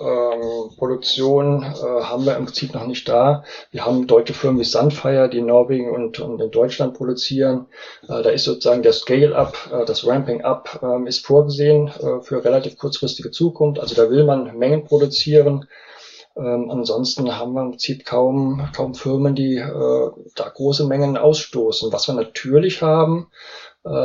ähm, 0.00 0.70
Produktion, 0.76 1.62
äh, 1.62 2.02
haben 2.02 2.24
wir 2.24 2.36
im 2.36 2.46
Prinzip 2.46 2.74
noch 2.74 2.86
nicht 2.86 3.08
da. 3.08 3.44
Wir 3.70 3.84
haben 3.84 4.06
deutsche 4.06 4.34
Firmen 4.34 4.60
wie 4.60 4.64
Sunfire, 4.64 5.28
die 5.28 5.38
in 5.38 5.46
Norwegen 5.46 5.90
und, 5.90 6.20
und 6.20 6.40
in 6.40 6.50
Deutschland 6.50 6.94
produzieren. 6.94 7.66
Äh, 8.04 8.22
da 8.22 8.30
ist 8.30 8.44
sozusagen 8.44 8.82
der 8.82 8.92
Scale-up, 8.92 9.56
äh, 9.72 9.84
das 9.84 10.06
Ramping-up 10.06 10.80
ähm, 10.82 11.06
ist 11.06 11.26
vorgesehen 11.26 11.88
äh, 11.88 12.22
für 12.22 12.44
relativ 12.44 12.78
kurzfristige 12.78 13.30
Zukunft. 13.30 13.80
Also 13.80 13.94
da 13.94 14.10
will 14.10 14.24
man 14.24 14.56
Mengen 14.56 14.84
produzieren. 14.84 15.66
Ähm, 16.36 16.70
ansonsten 16.70 17.36
haben 17.36 17.52
wir 17.54 17.62
im 17.62 17.70
Prinzip 17.70 18.04
kaum, 18.04 18.68
kaum 18.74 18.94
Firmen, 18.94 19.34
die 19.34 19.56
äh, 19.56 20.10
da 20.36 20.48
große 20.48 20.86
Mengen 20.86 21.16
ausstoßen. 21.16 21.92
Was 21.92 22.06
wir 22.06 22.14
natürlich 22.14 22.80
haben, 22.80 23.26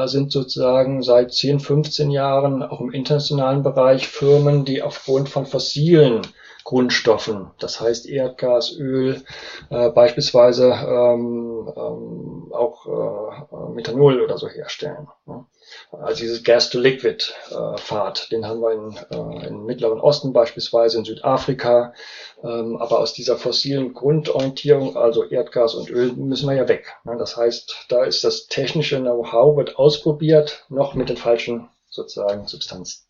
sind 0.06 0.32
sozusagen 0.32 1.02
seit 1.04 1.34
10, 1.34 1.60
15 1.60 2.12
Jahren 2.12 2.64
auch 2.64 2.80
im 2.82 2.92
internationalen 2.92 3.64
Bereich 3.64 4.08
Firmen, 4.08 4.66
die 4.66 4.82
aufgrund 4.82 5.30
von 5.30 5.46
fossilen 5.46 6.22
Grundstoffen, 6.64 7.52
das 7.60 7.82
heißt 7.82 8.08
Erdgas, 8.08 8.76
Öl, 8.78 9.24
äh, 9.70 9.90
beispielsweise 9.90 10.70
ähm, 10.70 11.72
ähm, 11.76 12.54
auch 12.54 12.86
äh, 12.86 13.74
Methanol 13.74 14.22
oder 14.22 14.38
so 14.38 14.48
herstellen. 14.48 15.08
Ne? 15.26 15.46
Also 15.92 16.22
dieses 16.22 16.44
Gas-to-Liquid-Pfad, 16.44 18.26
äh, 18.26 18.30
den 18.30 18.48
haben 18.48 18.62
wir 18.62 18.72
in, 18.72 18.98
äh, 19.12 19.48
im 19.48 19.66
Mittleren 19.66 20.00
Osten 20.00 20.34
beispielsweise, 20.34 20.98
in 21.00 21.06
Südafrika, 21.06 21.94
ähm, 22.44 22.78
aber 22.78 23.00
aus 23.00 23.14
dieser 23.14 23.38
fossilen 23.38 23.94
Grundorientierung, 23.94 24.96
also 24.98 25.24
Erdgas 25.24 25.76
und 25.76 25.90
Öl, 25.90 26.14
müssen 26.14 26.50
wir 26.50 26.56
ja 26.56 26.68
weg. 26.68 26.96
Ne? 27.04 27.18
Das 27.18 27.38
heißt, 27.38 27.86
da 27.90 28.04
ist 28.04 28.24
das 28.24 28.48
technische 28.48 29.00
Know-how, 29.00 29.58
wird 29.58 29.78
ausprobiert, 29.78 30.66
noch 30.70 30.94
mit 30.94 31.10
den 31.10 31.18
falschen 31.18 31.70
sozusagen 31.90 32.48
Substanzen. 32.48 33.03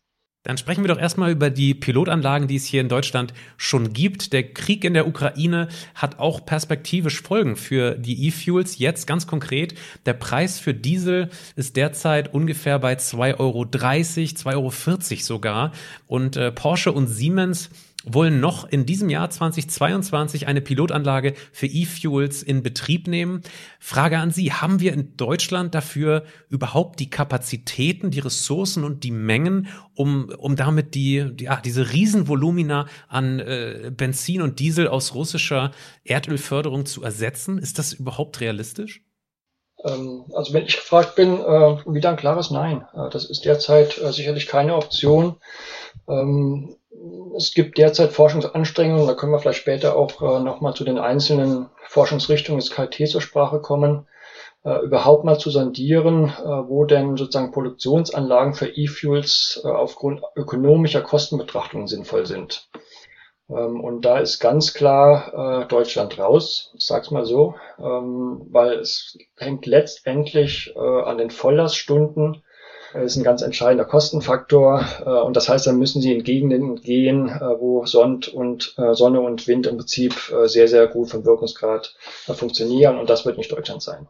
Dann 0.44 0.58
sprechen 0.58 0.84
wir 0.84 0.88
doch 0.88 1.00
erstmal 1.00 1.32
über 1.32 1.48
die 1.48 1.72
Pilotanlagen, 1.72 2.48
die 2.48 2.56
es 2.56 2.66
hier 2.66 2.82
in 2.82 2.90
Deutschland 2.90 3.32
schon 3.56 3.94
gibt. 3.94 4.34
Der 4.34 4.52
Krieg 4.52 4.84
in 4.84 4.92
der 4.92 5.08
Ukraine 5.08 5.68
hat 5.94 6.18
auch 6.18 6.44
perspektivisch 6.44 7.22
Folgen 7.22 7.56
für 7.56 7.94
die 7.94 8.26
E-Fuels. 8.26 8.78
Jetzt 8.78 9.06
ganz 9.06 9.26
konkret, 9.26 9.74
der 10.04 10.12
Preis 10.12 10.60
für 10.60 10.74
Diesel 10.74 11.30
ist 11.56 11.76
derzeit 11.76 12.34
ungefähr 12.34 12.78
bei 12.78 12.92
2,30 12.92 13.38
Euro, 13.38 13.62
2,40 13.62 14.52
Euro 14.54 14.70
sogar. 15.22 15.72
Und 16.06 16.36
äh, 16.36 16.52
Porsche 16.52 16.92
und 16.92 17.06
Siemens 17.06 17.70
wollen 18.06 18.40
noch 18.40 18.68
in 18.68 18.86
diesem 18.86 19.10
Jahr 19.10 19.30
2022 19.30 20.46
eine 20.46 20.60
Pilotanlage 20.60 21.34
für 21.52 21.66
E-Fuels 21.66 22.42
in 22.42 22.62
Betrieb 22.62 23.08
nehmen. 23.08 23.42
Frage 23.80 24.18
an 24.18 24.30
Sie, 24.30 24.52
haben 24.52 24.80
wir 24.80 24.92
in 24.92 25.16
Deutschland 25.16 25.74
dafür 25.74 26.24
überhaupt 26.48 27.00
die 27.00 27.10
Kapazitäten, 27.10 28.10
die 28.10 28.20
Ressourcen 28.20 28.84
und 28.84 29.04
die 29.04 29.10
Mengen, 29.10 29.68
um, 29.94 30.30
um 30.38 30.56
damit 30.56 30.94
die, 30.94 31.32
ja, 31.40 31.60
diese 31.60 31.92
Riesenvolumina 31.92 32.86
an 33.08 33.40
äh, 33.40 33.90
Benzin 33.94 34.42
und 34.42 34.58
Diesel 34.58 34.88
aus 34.88 35.14
russischer 35.14 35.72
Erdölförderung 36.04 36.86
zu 36.86 37.02
ersetzen? 37.02 37.58
Ist 37.58 37.78
das 37.78 37.92
überhaupt 37.92 38.40
realistisch? 38.40 39.02
Ähm, 39.84 40.24
also 40.34 40.52
wenn 40.52 40.64
ich 40.64 40.76
gefragt 40.76 41.14
bin, 41.14 41.38
äh, 41.38 41.76
wieder 41.86 42.10
ein 42.10 42.16
klares 42.16 42.50
Nein. 42.50 42.86
Äh, 42.94 43.10
das 43.10 43.28
ist 43.28 43.44
derzeit 43.44 43.98
äh, 43.98 44.12
sicherlich 44.12 44.46
keine 44.46 44.74
Option. 44.76 45.36
Ähm, 46.08 46.76
es 47.36 47.52
gibt 47.54 47.78
derzeit 47.78 48.12
Forschungsanstrengungen, 48.12 49.06
da 49.06 49.14
können 49.14 49.32
wir 49.32 49.38
vielleicht 49.38 49.60
später 49.60 49.96
auch 49.96 50.22
äh, 50.22 50.40
nochmal 50.40 50.74
zu 50.74 50.84
den 50.84 50.98
einzelnen 50.98 51.70
Forschungsrichtungen 51.88 52.60
des 52.60 52.70
KIT 52.70 53.08
zur 53.08 53.20
Sprache 53.20 53.60
kommen, 53.60 54.06
äh, 54.64 54.78
überhaupt 54.84 55.24
mal 55.24 55.38
zu 55.38 55.50
sondieren, 55.50 56.28
äh, 56.28 56.44
wo 56.68 56.84
denn 56.84 57.16
sozusagen 57.16 57.52
Produktionsanlagen 57.52 58.54
für 58.54 58.68
E-Fuels 58.68 59.60
äh, 59.64 59.68
aufgrund 59.68 60.22
ökonomischer 60.36 61.02
Kostenbetrachtungen 61.02 61.86
sinnvoll 61.86 62.26
sind. 62.26 62.68
Ähm, 63.50 63.80
und 63.80 64.04
da 64.04 64.18
ist 64.18 64.40
ganz 64.40 64.72
klar 64.72 65.64
äh, 65.64 65.68
Deutschland 65.68 66.18
raus, 66.18 66.72
ich 66.76 66.86
sag's 66.86 67.10
mal 67.10 67.26
so, 67.26 67.54
ähm, 67.78 68.46
weil 68.50 68.78
es 68.78 69.18
hängt 69.36 69.66
letztendlich 69.66 70.72
äh, 70.74 70.78
an 70.78 71.18
den 71.18 71.30
Volllaststunden 71.30 72.42
ist 73.02 73.16
ein 73.16 73.24
ganz 73.24 73.42
entscheidender 73.42 73.84
Kostenfaktor. 73.84 74.84
Äh, 75.04 75.10
und 75.10 75.36
das 75.36 75.48
heißt, 75.48 75.66
dann 75.66 75.78
müssen 75.78 76.00
sie 76.00 76.12
in 76.12 76.22
Gegenden 76.22 76.76
gehen, 76.76 77.28
äh, 77.28 77.60
wo 77.60 77.84
Sonne 77.86 78.20
und, 78.32 78.74
äh, 78.78 78.94
Sonne 78.94 79.20
und 79.20 79.46
Wind 79.48 79.66
im 79.66 79.78
Prinzip 79.78 80.14
sehr, 80.44 80.68
sehr 80.68 80.86
gut 80.86 81.10
vom 81.10 81.24
Wirkungsgrad 81.24 81.94
funktionieren. 82.34 82.98
Und 82.98 83.10
das 83.10 83.26
wird 83.26 83.38
nicht 83.38 83.52
Deutschland 83.52 83.82
sein. 83.82 84.08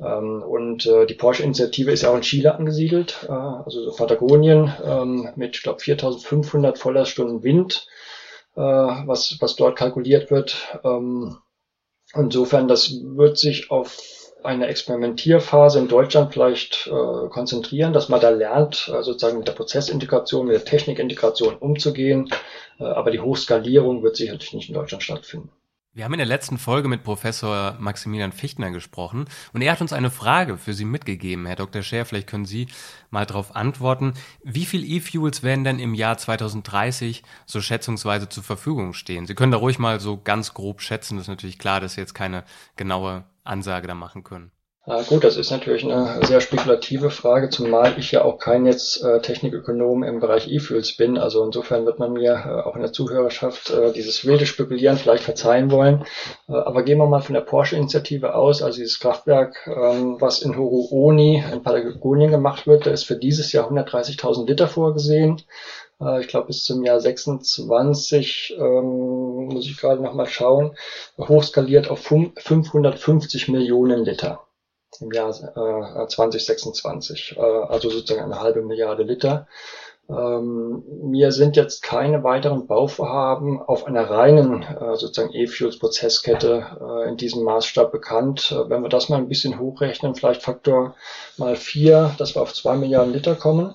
Ähm, 0.00 0.42
und 0.42 0.88
die 1.08 1.14
Porsche-Initiative 1.14 1.92
ist 1.92 2.04
auch 2.04 2.16
in 2.16 2.22
Chile 2.22 2.54
angesiedelt, 2.54 3.28
also 3.28 3.92
Patagonien 3.92 4.72
ähm, 4.84 5.28
mit, 5.36 5.56
ich 5.56 5.62
glaube, 5.62 5.78
4500 5.78 6.78
Volllaststunden 6.78 7.42
Wind, 7.44 7.86
was, 8.54 9.36
was 9.40 9.54
dort 9.54 9.76
kalkuliert 9.76 10.30
wird. 10.30 10.80
Ähm, 10.82 11.36
insofern, 12.14 12.68
das 12.68 12.90
wird 13.02 13.38
sich 13.38 13.70
auf 13.70 13.98
eine 14.42 14.66
Experimentierphase 14.68 15.78
in 15.78 15.88
Deutschland 15.88 16.32
vielleicht 16.32 16.86
äh, 16.86 17.28
konzentrieren, 17.28 17.92
dass 17.92 18.08
man 18.08 18.20
da 18.20 18.30
lernt, 18.30 18.88
äh, 18.88 19.02
sozusagen 19.02 19.38
mit 19.38 19.48
der 19.48 19.52
Prozessintegration, 19.52 20.46
mit 20.46 20.54
der 20.54 20.64
Technikintegration 20.64 21.56
umzugehen. 21.56 22.30
Äh, 22.78 22.84
aber 22.84 23.10
die 23.10 23.20
Hochskalierung 23.20 24.02
wird 24.02 24.16
sicherlich 24.16 24.52
nicht 24.52 24.68
in 24.68 24.74
Deutschland 24.74 25.02
stattfinden. 25.02 25.50
Wir 25.96 26.04
haben 26.04 26.12
in 26.12 26.18
der 26.18 26.26
letzten 26.26 26.58
Folge 26.58 26.88
mit 26.88 27.04
Professor 27.04 27.74
Maximilian 27.80 28.30
Fichtner 28.30 28.70
gesprochen 28.70 29.24
und 29.54 29.62
er 29.62 29.72
hat 29.72 29.80
uns 29.80 29.94
eine 29.94 30.10
Frage 30.10 30.58
für 30.58 30.74
Sie 30.74 30.84
mitgegeben. 30.84 31.46
Herr 31.46 31.56
Dr. 31.56 31.80
Scher, 31.80 32.04
vielleicht 32.04 32.26
können 32.26 32.44
Sie 32.44 32.68
mal 33.08 33.24
darauf 33.24 33.56
antworten. 33.56 34.12
Wie 34.44 34.66
viel 34.66 34.84
E-Fuels 34.84 35.42
werden 35.42 35.64
denn 35.64 35.78
im 35.78 35.94
Jahr 35.94 36.18
2030 36.18 37.22
so 37.46 37.62
schätzungsweise 37.62 38.28
zur 38.28 38.42
Verfügung 38.42 38.92
stehen? 38.92 39.24
Sie 39.24 39.34
können 39.34 39.52
da 39.52 39.56
ruhig 39.56 39.78
mal 39.78 39.98
so 39.98 40.20
ganz 40.22 40.52
grob 40.52 40.82
schätzen. 40.82 41.16
Das 41.16 41.24
ist 41.24 41.30
natürlich 41.30 41.58
klar, 41.58 41.80
dass 41.80 41.94
Sie 41.94 42.02
jetzt 42.02 42.12
keine 42.12 42.44
genaue 42.76 43.24
Ansage 43.42 43.88
da 43.88 43.94
machen 43.94 44.22
können. 44.22 44.50
Ah, 44.88 45.02
gut, 45.02 45.24
das 45.24 45.36
ist 45.36 45.50
natürlich 45.50 45.82
eine 45.84 46.24
sehr 46.24 46.40
spekulative 46.40 47.10
Frage, 47.10 47.50
zumal 47.50 47.98
ich 47.98 48.12
ja 48.12 48.24
auch 48.24 48.38
kein 48.38 48.66
jetzt 48.66 49.02
äh, 49.02 49.20
Technikökonom 49.20 50.04
im 50.04 50.20
Bereich 50.20 50.48
E-Fuels 50.48 50.96
bin. 50.96 51.18
Also 51.18 51.44
insofern 51.44 51.84
wird 51.86 51.98
man 51.98 52.12
mir 52.12 52.44
äh, 52.46 52.60
auch 52.62 52.76
in 52.76 52.82
der 52.82 52.92
Zuhörerschaft 52.92 53.70
äh, 53.70 53.92
dieses 53.92 54.24
wilde 54.24 54.46
Spekulieren 54.46 54.96
vielleicht 54.96 55.24
verzeihen 55.24 55.72
wollen. 55.72 56.04
Äh, 56.48 56.52
aber 56.52 56.84
gehen 56.84 56.98
wir 56.98 57.08
mal 57.08 57.20
von 57.20 57.34
der 57.34 57.40
Porsche-Initiative 57.40 58.36
aus, 58.36 58.62
also 58.62 58.78
dieses 58.78 59.00
Kraftwerk, 59.00 59.66
ähm, 59.66 60.20
was 60.20 60.42
in 60.42 60.56
Horuoni 60.56 61.42
in 61.52 61.64
Patagonien 61.64 62.30
gemacht 62.30 62.68
wird, 62.68 62.86
da 62.86 62.92
ist 62.92 63.06
für 63.06 63.16
dieses 63.16 63.50
Jahr 63.50 63.68
130.000 63.68 64.46
Liter 64.46 64.68
vorgesehen. 64.68 65.42
Äh, 66.00 66.20
ich 66.20 66.28
glaube 66.28 66.46
bis 66.46 66.62
zum 66.62 66.84
Jahr 66.84 67.00
26 67.00 68.54
ähm, 68.56 69.48
muss 69.48 69.66
ich 69.66 69.76
gerade 69.78 70.00
noch 70.00 70.14
mal 70.14 70.26
schauen, 70.26 70.76
hochskaliert 71.18 71.90
auf 71.90 71.98
550 72.04 73.48
Millionen 73.48 74.04
Liter 74.04 74.45
im 75.00 75.12
Jahr 75.12 75.30
äh, 75.30 76.06
2026, 76.06 77.36
äh, 77.36 77.40
also 77.40 77.90
sozusagen 77.90 78.24
eine 78.24 78.40
halbe 78.40 78.62
Milliarde 78.62 79.02
Liter. 79.02 79.46
Ähm, 80.08 80.84
mir 81.02 81.32
sind 81.32 81.56
jetzt 81.56 81.82
keine 81.82 82.22
weiteren 82.22 82.68
Bauvorhaben 82.68 83.60
auf 83.60 83.86
einer 83.86 84.08
reinen 84.08 84.62
äh, 84.62 84.96
sozusagen 84.96 85.34
E-Fuels-Prozesskette 85.34 86.78
äh, 86.80 87.08
in 87.08 87.16
diesem 87.16 87.42
Maßstab 87.42 87.90
bekannt. 87.90 88.52
Äh, 88.52 88.70
wenn 88.70 88.82
wir 88.82 88.88
das 88.88 89.08
mal 89.08 89.16
ein 89.16 89.28
bisschen 89.28 89.58
hochrechnen, 89.58 90.14
vielleicht 90.14 90.42
Faktor 90.42 90.94
mal 91.38 91.56
vier, 91.56 92.14
dass 92.18 92.36
wir 92.36 92.42
auf 92.42 92.54
zwei 92.54 92.76
Milliarden 92.76 93.12
Liter 93.12 93.34
kommen, 93.34 93.74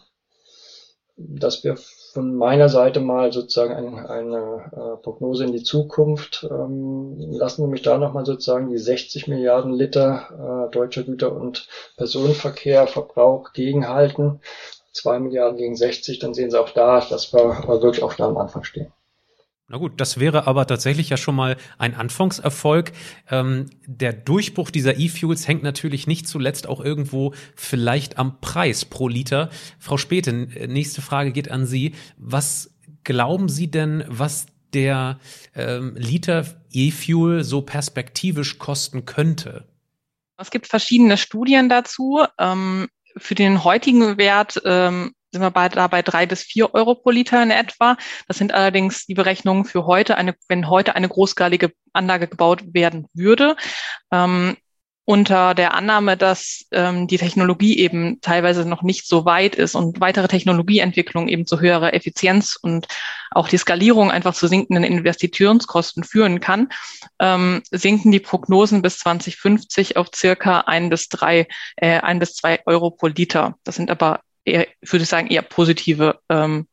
dass 1.17 1.65
wir 1.65 1.75
von 2.13 2.35
meiner 2.35 2.69
Seite 2.69 2.99
mal 2.99 3.31
sozusagen 3.31 3.73
eine, 3.73 4.09
eine 4.09 4.71
äh, 4.71 5.01
Prognose 5.01 5.45
in 5.45 5.51
die 5.51 5.63
Zukunft. 5.63 6.47
Ähm, 6.49 7.15
lassen 7.31 7.63
Sie 7.63 7.71
mich 7.71 7.81
da 7.81 7.97
nochmal 7.97 8.25
sozusagen 8.25 8.69
die 8.69 8.77
60 8.77 9.27
Milliarden 9.27 9.73
Liter 9.73 10.67
äh, 10.67 10.71
deutscher 10.71 11.03
Güter- 11.03 11.33
und 11.33 11.67
Personenverkehr, 11.97 12.87
Verbrauch 12.87 13.53
gegenhalten. 13.53 14.41
2 14.93 15.19
Milliarden 15.19 15.57
gegen 15.57 15.75
60, 15.75 16.19
dann 16.19 16.33
sehen 16.33 16.51
Sie 16.51 16.59
auch 16.59 16.71
da, 16.71 16.99
dass 16.99 17.33
wir 17.33 17.63
wirklich 17.81 18.03
auch 18.03 18.13
da 18.13 18.27
am 18.27 18.37
Anfang 18.37 18.63
stehen. 18.65 18.91
Na 19.71 19.77
gut, 19.77 20.01
das 20.01 20.19
wäre 20.19 20.47
aber 20.47 20.67
tatsächlich 20.67 21.07
ja 21.07 21.15
schon 21.15 21.33
mal 21.33 21.55
ein 21.77 21.95
Anfangserfolg. 21.95 22.91
Ähm, 23.29 23.67
der 23.85 24.11
Durchbruch 24.11 24.69
dieser 24.69 24.99
E-Fuels 24.99 25.47
hängt 25.47 25.63
natürlich 25.63 26.07
nicht 26.07 26.27
zuletzt 26.27 26.67
auch 26.67 26.83
irgendwo 26.83 27.33
vielleicht 27.55 28.19
am 28.19 28.41
Preis 28.41 28.83
pro 28.83 29.07
Liter. 29.07 29.49
Frau 29.79 29.95
Späte, 29.95 30.33
nächste 30.33 31.01
Frage 31.01 31.31
geht 31.31 31.49
an 31.49 31.65
Sie. 31.65 31.95
Was 32.17 32.75
glauben 33.05 33.47
Sie 33.47 33.71
denn, 33.71 34.03
was 34.09 34.47
der 34.73 35.19
ähm, 35.55 35.95
Liter 35.95 36.45
E-Fuel 36.73 37.45
so 37.45 37.61
perspektivisch 37.61 38.57
kosten 38.57 39.05
könnte? 39.05 39.69
Es 40.35 40.51
gibt 40.51 40.67
verschiedene 40.67 41.15
Studien 41.15 41.69
dazu. 41.69 42.25
Ähm, 42.37 42.89
für 43.15 43.35
den 43.35 43.63
heutigen 43.63 44.17
Wert 44.17 44.61
ähm, 44.65 45.13
sind 45.31 45.41
wir 45.41 45.51
bei, 45.51 45.69
da 45.69 45.87
bei 45.87 46.01
drei 46.01 46.25
bis 46.25 46.43
vier 46.43 46.73
Euro 46.73 46.95
pro 46.95 47.09
Liter 47.09 47.41
in 47.41 47.51
etwa. 47.51 47.97
Das 48.27 48.37
sind 48.37 48.53
allerdings 48.53 49.05
die 49.05 49.13
Berechnungen 49.13 49.65
für 49.65 49.85
heute, 49.85 50.17
eine, 50.17 50.35
wenn 50.47 50.69
heute 50.69 50.95
eine 50.95 51.09
großskalige 51.09 51.71
Anlage 51.93 52.27
gebaut 52.27 52.73
werden 52.73 53.07
würde. 53.13 53.55
Ähm, 54.11 54.57
unter 55.05 55.55
der 55.55 55.73
Annahme, 55.73 56.15
dass 56.15 56.65
ähm, 56.71 57.07
die 57.07 57.17
Technologie 57.17 57.77
eben 57.79 58.21
teilweise 58.21 58.65
noch 58.65 58.83
nicht 58.83 59.07
so 59.07 59.25
weit 59.25 59.55
ist 59.55 59.75
und 59.75 59.99
weitere 59.99 60.27
Technologieentwicklung 60.27 61.27
eben 61.27 61.45
zu 61.45 61.59
höherer 61.59 61.93
Effizienz 61.93 62.55
und 62.61 62.87
auch 63.31 63.49
die 63.49 63.57
Skalierung 63.57 64.11
einfach 64.11 64.33
zu 64.33 64.47
sinkenden 64.47 64.83
Investitionskosten 64.83 66.03
führen 66.03 66.39
kann, 66.39 66.69
ähm, 67.19 67.61
sinken 67.71 68.11
die 68.11 68.19
Prognosen 68.19 68.81
bis 68.81 68.99
2050 68.99 69.97
auf 69.97 70.07
circa 70.15 70.61
ein 70.61 70.89
bis 70.89 71.09
drei, 71.09 71.47
äh, 71.77 71.99
ein 71.99 72.19
bis 72.19 72.35
zwei 72.35 72.59
Euro 72.65 72.91
pro 72.91 73.07
Liter. 73.07 73.55
Das 73.63 73.75
sind 73.75 73.89
aber 73.89 74.21
eher, 74.45 74.67
ich 74.81 74.91
würde 74.91 75.05
sagen, 75.05 75.27
eher 75.27 75.41
positive 75.41 76.19
ähm, 76.29 76.67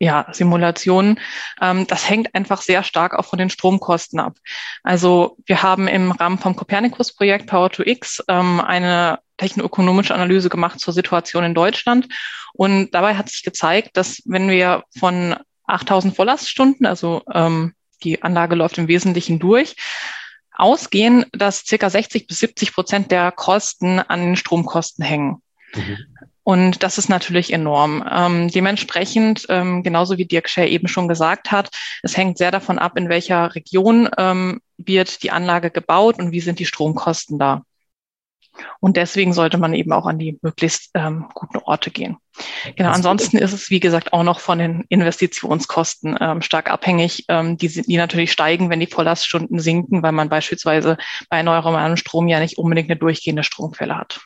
ja, 0.00 0.26
Simulationen. 0.32 1.20
Ähm, 1.60 1.86
das 1.86 2.08
hängt 2.08 2.34
einfach 2.34 2.62
sehr 2.62 2.82
stark 2.82 3.14
auch 3.14 3.26
von 3.26 3.38
den 3.38 3.50
Stromkosten 3.50 4.18
ab. 4.18 4.38
Also 4.82 5.36
wir 5.44 5.62
haben 5.62 5.86
im 5.88 6.10
Rahmen 6.10 6.38
vom 6.38 6.56
Copernicus-Projekt 6.56 7.46
Power 7.46 7.70
to 7.70 7.82
X 7.84 8.24
ähm, 8.26 8.60
eine 8.60 9.20
technoökonomische 9.36 10.14
Analyse 10.14 10.48
gemacht 10.48 10.80
zur 10.80 10.94
Situation 10.94 11.44
in 11.44 11.54
Deutschland. 11.54 12.08
Und 12.54 12.92
dabei 12.92 13.16
hat 13.16 13.28
sich 13.28 13.42
gezeigt, 13.42 13.96
dass 13.96 14.22
wenn 14.24 14.48
wir 14.48 14.84
von 14.98 15.36
8000 15.66 16.16
Volllaststunden, 16.16 16.86
also 16.86 17.22
ähm, 17.32 17.74
die 18.02 18.22
Anlage 18.22 18.54
läuft 18.54 18.78
im 18.78 18.88
Wesentlichen 18.88 19.38
durch, 19.38 19.76
ausgehen, 20.52 21.26
dass 21.32 21.64
circa 21.64 21.90
60 21.90 22.26
bis 22.26 22.38
70 22.40 22.72
Prozent 22.72 23.10
der 23.10 23.32
Kosten 23.32 23.98
an 23.98 24.20
den 24.20 24.36
Stromkosten 24.36 25.04
hängen. 25.04 25.42
Mhm. 25.74 25.98
Und 26.50 26.82
das 26.82 26.98
ist 26.98 27.08
natürlich 27.08 27.52
enorm. 27.52 28.04
Ähm, 28.10 28.48
dementsprechend, 28.48 29.46
ähm, 29.50 29.84
genauso 29.84 30.18
wie 30.18 30.24
Dirk 30.24 30.48
Scher 30.48 30.66
eben 30.66 30.88
schon 30.88 31.06
gesagt 31.06 31.52
hat, 31.52 31.68
es 32.02 32.16
hängt 32.16 32.38
sehr 32.38 32.50
davon 32.50 32.80
ab, 32.80 32.98
in 32.98 33.08
welcher 33.08 33.54
Region 33.54 34.08
ähm, 34.18 34.60
wird 34.76 35.22
die 35.22 35.30
Anlage 35.30 35.70
gebaut 35.70 36.18
und 36.18 36.32
wie 36.32 36.40
sind 36.40 36.58
die 36.58 36.66
Stromkosten 36.66 37.38
da. 37.38 37.62
Und 38.80 38.96
deswegen 38.96 39.32
sollte 39.32 39.58
man 39.58 39.74
eben 39.74 39.92
auch 39.92 40.06
an 40.06 40.18
die 40.18 40.40
möglichst 40.42 40.90
ähm, 40.94 41.28
guten 41.34 41.58
Orte 41.58 41.92
gehen. 41.92 42.16
Genau, 42.74 42.90
ansonsten 42.90 43.38
ist 43.38 43.52
es, 43.52 43.70
wie 43.70 43.78
gesagt, 43.78 44.12
auch 44.12 44.24
noch 44.24 44.40
von 44.40 44.58
den 44.58 44.84
Investitionskosten 44.88 46.18
ähm, 46.20 46.42
stark 46.42 46.68
abhängig, 46.68 47.26
ähm, 47.28 47.58
die, 47.58 47.68
die 47.68 47.96
natürlich 47.96 48.32
steigen, 48.32 48.70
wenn 48.70 48.80
die 48.80 48.88
Volllaststunden 48.88 49.60
sinken, 49.60 50.02
weil 50.02 50.10
man 50.10 50.28
beispielsweise 50.28 50.96
bei 51.28 51.36
erneuerbarem 51.36 51.96
Strom 51.96 52.26
ja 52.26 52.40
nicht 52.40 52.58
unbedingt 52.58 52.90
eine 52.90 52.98
durchgehende 52.98 53.44
Stromquelle 53.44 53.96
hat. 53.96 54.20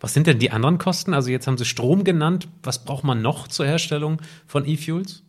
Was 0.00 0.14
sind 0.14 0.26
denn 0.26 0.38
die 0.38 0.50
anderen 0.50 0.78
Kosten? 0.78 1.14
Also 1.14 1.30
jetzt 1.30 1.46
haben 1.46 1.58
Sie 1.58 1.64
Strom 1.64 2.04
genannt. 2.04 2.48
Was 2.62 2.84
braucht 2.84 3.04
man 3.04 3.22
noch 3.22 3.48
zur 3.48 3.66
Herstellung 3.66 4.20
von 4.46 4.66
E-Fuels? 4.66 5.24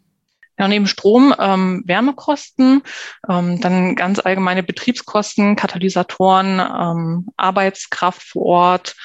Ja, 0.58 0.68
neben 0.68 0.88
Strom 0.88 1.34
ähm, 1.40 1.84
Wärmekosten, 1.86 2.84
ähm, 3.30 3.62
dann 3.62 3.96
ganz 3.96 4.20
allgemeine 4.20 4.62
Betriebskosten, 4.62 5.56
Katalysatoren, 5.56 6.60
ähm, 6.60 7.30
Arbeitskraft 7.38 8.24
vor 8.24 8.46
Ort, 8.46 8.96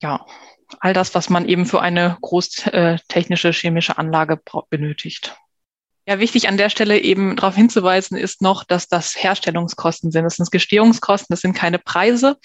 ja, 0.00 0.24
all 0.78 0.92
das, 0.92 1.14
was 1.16 1.30
man 1.30 1.48
eben 1.48 1.66
für 1.66 1.80
eine 1.82 2.16
großtechnische 2.20 3.50
chemische 3.50 3.98
Anlage 3.98 4.40
benötigt. 4.70 5.36
Ja, 6.04 6.18
wichtig 6.18 6.48
an 6.48 6.56
der 6.56 6.68
Stelle 6.68 6.98
eben 6.98 7.36
darauf 7.36 7.54
hinzuweisen 7.54 8.16
ist 8.16 8.42
noch, 8.42 8.64
dass 8.64 8.88
das 8.88 9.14
Herstellungskosten 9.14 10.10
sind. 10.10 10.24
Das 10.24 10.34
sind 10.34 10.50
Gestehungskosten, 10.50 11.28
das 11.30 11.42
sind 11.42 11.54
keine 11.54 11.78
Preise. 11.78 12.38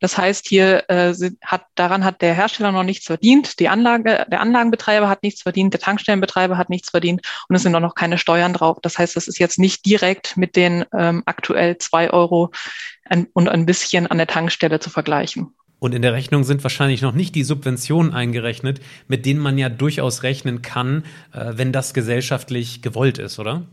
Das 0.00 0.18
heißt, 0.18 0.48
hier 0.48 0.90
äh, 0.90 1.14
hat, 1.44 1.66
daran 1.76 2.04
hat 2.04 2.22
der 2.22 2.34
Hersteller 2.34 2.72
noch 2.72 2.82
nichts 2.82 3.06
verdient, 3.06 3.60
die 3.60 3.68
Anlage, 3.68 4.26
der 4.28 4.40
Anlagenbetreiber 4.40 5.08
hat 5.08 5.22
nichts 5.22 5.42
verdient, 5.42 5.72
der 5.72 5.80
Tankstellenbetreiber 5.80 6.58
hat 6.58 6.70
nichts 6.70 6.90
verdient 6.90 7.22
und 7.48 7.54
es 7.54 7.62
sind 7.62 7.76
auch 7.76 7.80
noch 7.80 7.94
keine 7.94 8.18
Steuern 8.18 8.52
drauf. 8.52 8.78
Das 8.82 8.98
heißt, 8.98 9.14
das 9.14 9.28
ist 9.28 9.38
jetzt 9.38 9.60
nicht 9.60 9.86
direkt 9.86 10.36
mit 10.36 10.56
den 10.56 10.84
ähm, 10.92 11.22
aktuell 11.24 11.78
zwei 11.78 12.10
Euro 12.10 12.50
ein, 13.04 13.28
und 13.32 13.48
ein 13.48 13.64
bisschen 13.64 14.08
an 14.08 14.18
der 14.18 14.26
Tankstelle 14.26 14.80
zu 14.80 14.90
vergleichen. 14.90 15.54
Und 15.84 15.94
in 15.94 16.00
der 16.00 16.14
Rechnung 16.14 16.44
sind 16.44 16.62
wahrscheinlich 16.62 17.02
noch 17.02 17.12
nicht 17.12 17.34
die 17.34 17.44
Subventionen 17.44 18.14
eingerechnet, 18.14 18.80
mit 19.06 19.26
denen 19.26 19.38
man 19.38 19.58
ja 19.58 19.68
durchaus 19.68 20.22
rechnen 20.22 20.62
kann, 20.62 21.04
äh, 21.34 21.52
wenn 21.56 21.72
das 21.72 21.92
gesellschaftlich 21.92 22.80
gewollt 22.80 23.18
ist, 23.18 23.38
oder? 23.38 23.66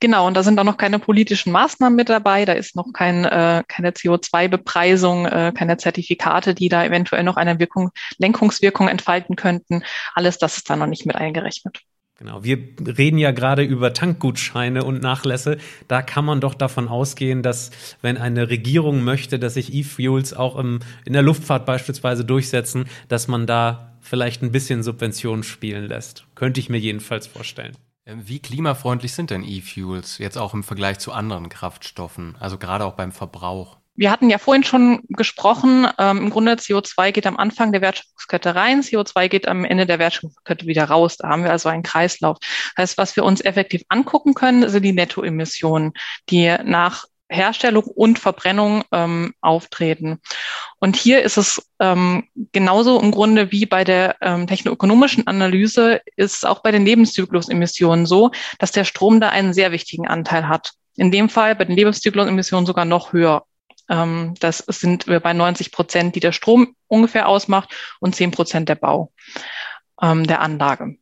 Genau, 0.00 0.26
und 0.26 0.36
da 0.36 0.42
sind 0.42 0.58
auch 0.58 0.64
noch 0.64 0.78
keine 0.78 0.98
politischen 0.98 1.52
Maßnahmen 1.52 1.94
mit 1.94 2.08
dabei. 2.08 2.44
Da 2.44 2.54
ist 2.54 2.74
noch 2.74 2.92
kein, 2.92 3.24
äh, 3.24 3.62
keine 3.68 3.92
CO2-Bepreisung, 3.92 5.26
äh, 5.26 5.52
keine 5.56 5.76
Zertifikate, 5.76 6.56
die 6.56 6.68
da 6.68 6.84
eventuell 6.84 7.22
noch 7.22 7.36
eine 7.36 7.60
Wirkung, 7.60 7.92
Lenkungswirkung 8.18 8.88
entfalten 8.88 9.36
könnten. 9.36 9.84
Alles 10.16 10.38
das 10.38 10.56
ist 10.56 10.68
da 10.68 10.74
noch 10.74 10.88
nicht 10.88 11.06
mit 11.06 11.14
eingerechnet. 11.14 11.82
Genau, 12.16 12.44
wir 12.44 12.58
reden 12.96 13.18
ja 13.18 13.32
gerade 13.32 13.64
über 13.64 13.92
Tankgutscheine 13.92 14.84
und 14.84 15.02
Nachlässe. 15.02 15.58
Da 15.88 16.00
kann 16.00 16.24
man 16.24 16.40
doch 16.40 16.54
davon 16.54 16.86
ausgehen, 16.86 17.42
dass 17.42 17.72
wenn 18.02 18.16
eine 18.16 18.48
Regierung 18.50 19.02
möchte, 19.02 19.40
dass 19.40 19.54
sich 19.54 19.74
E-Fuels 19.74 20.32
auch 20.32 20.56
im, 20.56 20.78
in 21.04 21.12
der 21.12 21.22
Luftfahrt 21.22 21.66
beispielsweise 21.66 22.24
durchsetzen, 22.24 22.84
dass 23.08 23.26
man 23.26 23.46
da 23.46 23.98
vielleicht 24.00 24.42
ein 24.42 24.52
bisschen 24.52 24.84
Subventionen 24.84 25.42
spielen 25.42 25.88
lässt. 25.88 26.26
Könnte 26.36 26.60
ich 26.60 26.68
mir 26.68 26.78
jedenfalls 26.78 27.26
vorstellen. 27.26 27.76
Ähm, 28.06 28.22
wie 28.28 28.38
klimafreundlich 28.38 29.12
sind 29.12 29.30
denn 29.30 29.42
E-Fuels 29.42 30.18
jetzt 30.18 30.36
auch 30.36 30.54
im 30.54 30.62
Vergleich 30.62 31.00
zu 31.00 31.10
anderen 31.12 31.48
Kraftstoffen, 31.48 32.36
also 32.38 32.58
gerade 32.58 32.84
auch 32.84 32.94
beim 32.94 33.12
Verbrauch? 33.12 33.78
Wir 33.96 34.10
hatten 34.10 34.28
ja 34.28 34.38
vorhin 34.38 34.64
schon 34.64 35.02
gesprochen, 35.08 35.86
ähm, 35.98 36.18
im 36.18 36.30
Grunde 36.30 36.54
CO2 36.54 37.12
geht 37.12 37.26
am 37.26 37.36
Anfang 37.36 37.72
der 37.72 37.80
Wertschöpfungskette 37.80 38.54
rein, 38.54 38.82
CO2 38.82 39.28
geht 39.28 39.46
am 39.46 39.64
Ende 39.64 39.86
der 39.86 39.98
Wertschöpfungskette 39.98 40.66
wieder 40.66 40.84
raus. 40.84 41.16
Da 41.16 41.28
haben 41.28 41.44
wir 41.44 41.52
also 41.52 41.68
einen 41.68 41.82
Kreislauf. 41.82 42.38
Das 42.76 42.90
heißt, 42.90 42.98
was 42.98 43.16
wir 43.16 43.24
uns 43.24 43.40
effektiv 43.40 43.82
angucken 43.88 44.34
können, 44.34 44.68
sind 44.68 44.82
die 44.82 44.92
Nettoemissionen, 44.92 45.92
die 46.28 46.54
nach 46.64 47.04
Herstellung 47.28 47.84
und 47.84 48.18
Verbrennung 48.18 48.84
ähm, 48.92 49.32
auftreten. 49.40 50.20
Und 50.78 50.96
hier 50.96 51.22
ist 51.22 51.36
es 51.36 51.70
ähm, 51.80 52.24
genauso 52.52 53.00
im 53.00 53.10
Grunde 53.12 53.50
wie 53.50 53.64
bei 53.64 53.84
der 53.84 54.16
ähm, 54.20 54.46
technoökonomischen 54.46 55.26
Analyse, 55.26 56.00
ist 56.16 56.46
auch 56.46 56.62
bei 56.62 56.70
den 56.70 56.84
Lebenszyklusemissionen 56.84 58.06
so, 58.06 58.30
dass 58.58 58.72
der 58.72 58.84
Strom 58.84 59.20
da 59.20 59.30
einen 59.30 59.54
sehr 59.54 59.72
wichtigen 59.72 60.06
Anteil 60.06 60.48
hat. 60.48 60.72
In 60.96 61.10
dem 61.10 61.28
Fall 61.28 61.56
bei 61.56 61.64
den 61.64 61.76
Lebenszyklusemissionen 61.76 62.66
sogar 62.66 62.84
noch 62.84 63.12
höher 63.12 63.44
Ähm, 63.88 64.34
das 64.40 64.58
sind 64.58 65.06
wir 65.06 65.20
bei 65.20 65.32
90 65.32 65.72
Prozent, 65.72 66.14
die 66.14 66.20
der 66.20 66.32
Strom 66.32 66.74
ungefähr 66.88 67.28
ausmacht 67.28 67.74
und 68.00 68.14
10 68.14 68.30
Prozent 68.30 68.68
der 68.68 68.76
Bau 68.76 69.12
ähm, 70.00 70.26
der 70.26 70.40
Anlage. 70.40 70.96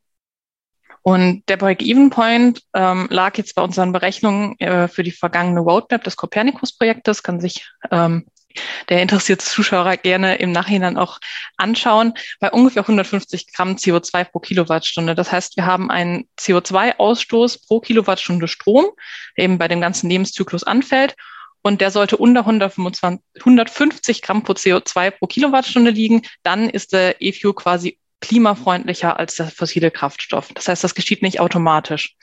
Und 1.02 1.42
der 1.48 1.56
Break-Even-Point 1.56 2.62
ähm, 2.74 3.08
lag 3.10 3.36
jetzt 3.36 3.56
bei 3.56 3.62
unseren 3.62 3.92
Berechnungen 3.92 4.58
äh, 4.60 4.86
für 4.86 5.02
die 5.02 5.10
vergangene 5.10 5.60
Roadmap 5.60 6.04
des 6.04 6.16
Copernicus-Projektes, 6.16 7.24
kann 7.24 7.40
sich 7.40 7.68
ähm, 7.90 8.24
der 8.88 9.02
interessierte 9.02 9.44
Zuschauer 9.44 9.96
gerne 9.96 10.36
im 10.36 10.52
Nachhinein 10.52 10.96
auch 10.96 11.18
anschauen, 11.56 12.14
bei 12.38 12.50
ungefähr 12.50 12.82
150 12.82 13.52
Gramm 13.52 13.76
CO2 13.76 14.24
pro 14.24 14.38
Kilowattstunde. 14.38 15.14
Das 15.14 15.32
heißt, 15.32 15.56
wir 15.56 15.66
haben 15.66 15.90
einen 15.90 16.28
CO2-Ausstoß 16.38 17.66
pro 17.66 17.80
Kilowattstunde 17.80 18.48
Strom, 18.48 18.86
der 19.36 19.44
eben 19.44 19.58
bei 19.58 19.68
dem 19.68 19.80
ganzen 19.80 20.08
Lebenszyklus 20.08 20.64
anfällt. 20.64 21.16
Und 21.62 21.80
der 21.80 21.90
sollte 21.90 22.16
unter 22.16 22.40
125, 22.40 23.20
150 23.38 24.22
Gramm 24.22 24.42
pro 24.42 24.52
CO2 24.52 25.12
pro 25.12 25.26
Kilowattstunde 25.26 25.90
liegen. 25.90 26.22
Dann 26.42 26.68
ist 26.68 26.92
der 26.92 27.20
E-Fuel 27.22 27.54
quasi 27.54 27.98
klimafreundlicher 28.20 29.18
als 29.18 29.36
der 29.36 29.48
fossile 29.48 29.90
Kraftstoff. 29.90 30.48
Das 30.54 30.68
heißt, 30.68 30.82
das 30.82 30.94
geschieht 30.94 31.22
nicht 31.22 31.40
automatisch. 31.40 32.16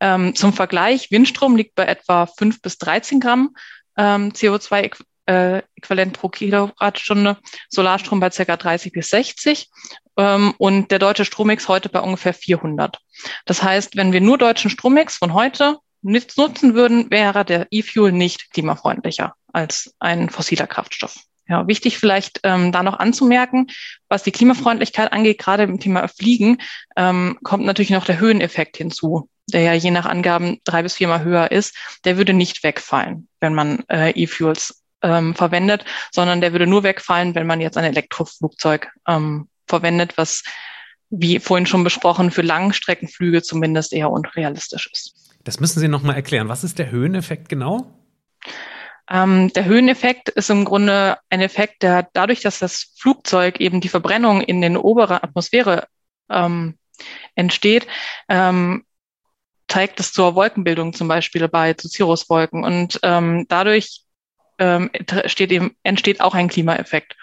Ähm, 0.00 0.34
zum 0.34 0.52
Vergleich, 0.52 1.10
Windstrom 1.10 1.56
liegt 1.56 1.74
bei 1.74 1.84
etwa 1.84 2.26
5 2.26 2.62
bis 2.62 2.78
13 2.78 3.20
Gramm 3.20 3.54
ähm, 3.96 4.30
CO2 4.32 4.92
äh, 5.26 5.62
äquivalent 5.76 6.14
pro 6.14 6.28
Kilowattstunde, 6.28 7.36
Solarstrom 7.68 8.20
bei 8.20 8.30
ca. 8.30 8.56
30 8.56 8.92
bis 8.92 9.10
60 9.10 9.68
ähm, 10.16 10.54
und 10.58 10.90
der 10.90 10.98
deutsche 10.98 11.24
Strommix 11.24 11.68
heute 11.68 11.88
bei 11.88 12.00
ungefähr 12.00 12.32
400. 12.32 12.98
Das 13.44 13.62
heißt, 13.62 13.96
wenn 13.96 14.12
wir 14.12 14.20
nur 14.20 14.38
deutschen 14.38 14.70
Strommix 14.70 15.16
von 15.16 15.34
heute 15.34 15.78
nutzen 16.02 16.74
würden, 16.74 17.10
wäre 17.10 17.44
der 17.44 17.66
E-Fuel 17.70 18.12
nicht 18.12 18.52
klimafreundlicher 18.52 19.34
als 19.52 19.94
ein 19.98 20.28
fossiler 20.30 20.66
Kraftstoff. 20.66 21.16
Ja, 21.48 21.66
wichtig 21.66 21.98
vielleicht 21.98 22.40
ähm, 22.42 22.72
da 22.72 22.82
noch 22.82 22.98
anzumerken, 22.98 23.68
was 24.08 24.22
die 24.22 24.32
Klimafreundlichkeit 24.32 25.12
angeht, 25.12 25.38
gerade 25.38 25.62
im 25.62 25.80
Thema 25.80 26.06
Fliegen, 26.06 26.58
ähm, 26.94 27.38
kommt 27.42 27.64
natürlich 27.64 27.90
noch 27.90 28.04
der 28.04 28.20
Höheneffekt 28.20 28.76
hinzu, 28.76 29.30
der 29.46 29.62
ja 29.62 29.72
je 29.72 29.90
nach 29.90 30.04
Angaben 30.04 30.58
drei 30.64 30.82
bis 30.82 30.94
viermal 30.94 31.24
höher 31.24 31.50
ist. 31.50 31.74
Der 32.04 32.18
würde 32.18 32.34
nicht 32.34 32.62
wegfallen, 32.62 33.28
wenn 33.40 33.54
man 33.54 33.82
äh, 33.88 34.10
E-Fuels 34.10 34.82
ähm, 35.00 35.34
verwendet, 35.34 35.86
sondern 36.10 36.42
der 36.42 36.52
würde 36.52 36.66
nur 36.66 36.82
wegfallen, 36.82 37.34
wenn 37.34 37.46
man 37.46 37.62
jetzt 37.62 37.78
ein 37.78 37.84
Elektroflugzeug 37.84 38.90
ähm, 39.06 39.48
verwendet, 39.66 40.18
was, 40.18 40.42
wie 41.08 41.38
vorhin 41.38 41.66
schon 41.66 41.82
besprochen, 41.82 42.30
für 42.30 42.42
Langstreckenflüge 42.42 43.42
zumindest 43.42 43.94
eher 43.94 44.10
unrealistisch 44.10 44.90
ist. 44.92 45.27
Das 45.48 45.60
müssen 45.60 45.80
Sie 45.80 45.88
nochmal 45.88 46.14
erklären. 46.14 46.50
Was 46.50 46.62
ist 46.62 46.78
der 46.78 46.90
Höheneffekt 46.90 47.48
genau? 47.48 47.90
Ähm, 49.08 49.50
der 49.54 49.64
Höheneffekt 49.64 50.28
ist 50.28 50.50
im 50.50 50.66
Grunde 50.66 51.16
ein 51.30 51.40
Effekt, 51.40 51.82
der 51.82 52.06
dadurch, 52.12 52.40
dass 52.42 52.58
das 52.58 52.92
Flugzeug 52.98 53.58
eben 53.58 53.80
die 53.80 53.88
Verbrennung 53.88 54.42
in 54.42 54.60
den 54.60 54.76
oberen 54.76 55.16
Atmosphäre 55.16 55.86
ähm, 56.28 56.76
entsteht, 57.34 57.86
ähm, 58.28 58.84
trägt 59.68 60.00
es 60.00 60.12
zur 60.12 60.34
Wolkenbildung 60.34 60.92
zum 60.92 61.08
Beispiel 61.08 61.48
bei, 61.48 61.72
zu 61.72 61.88
Cirruswolken. 61.88 62.62
Und 62.62 63.00
ähm, 63.02 63.46
dadurch 63.48 64.02
ähm, 64.58 64.90
entsteht, 64.92 65.50
eben, 65.50 65.76
entsteht 65.82 66.20
auch 66.20 66.34
ein 66.34 66.48
Klimaeffekt. 66.48 67.16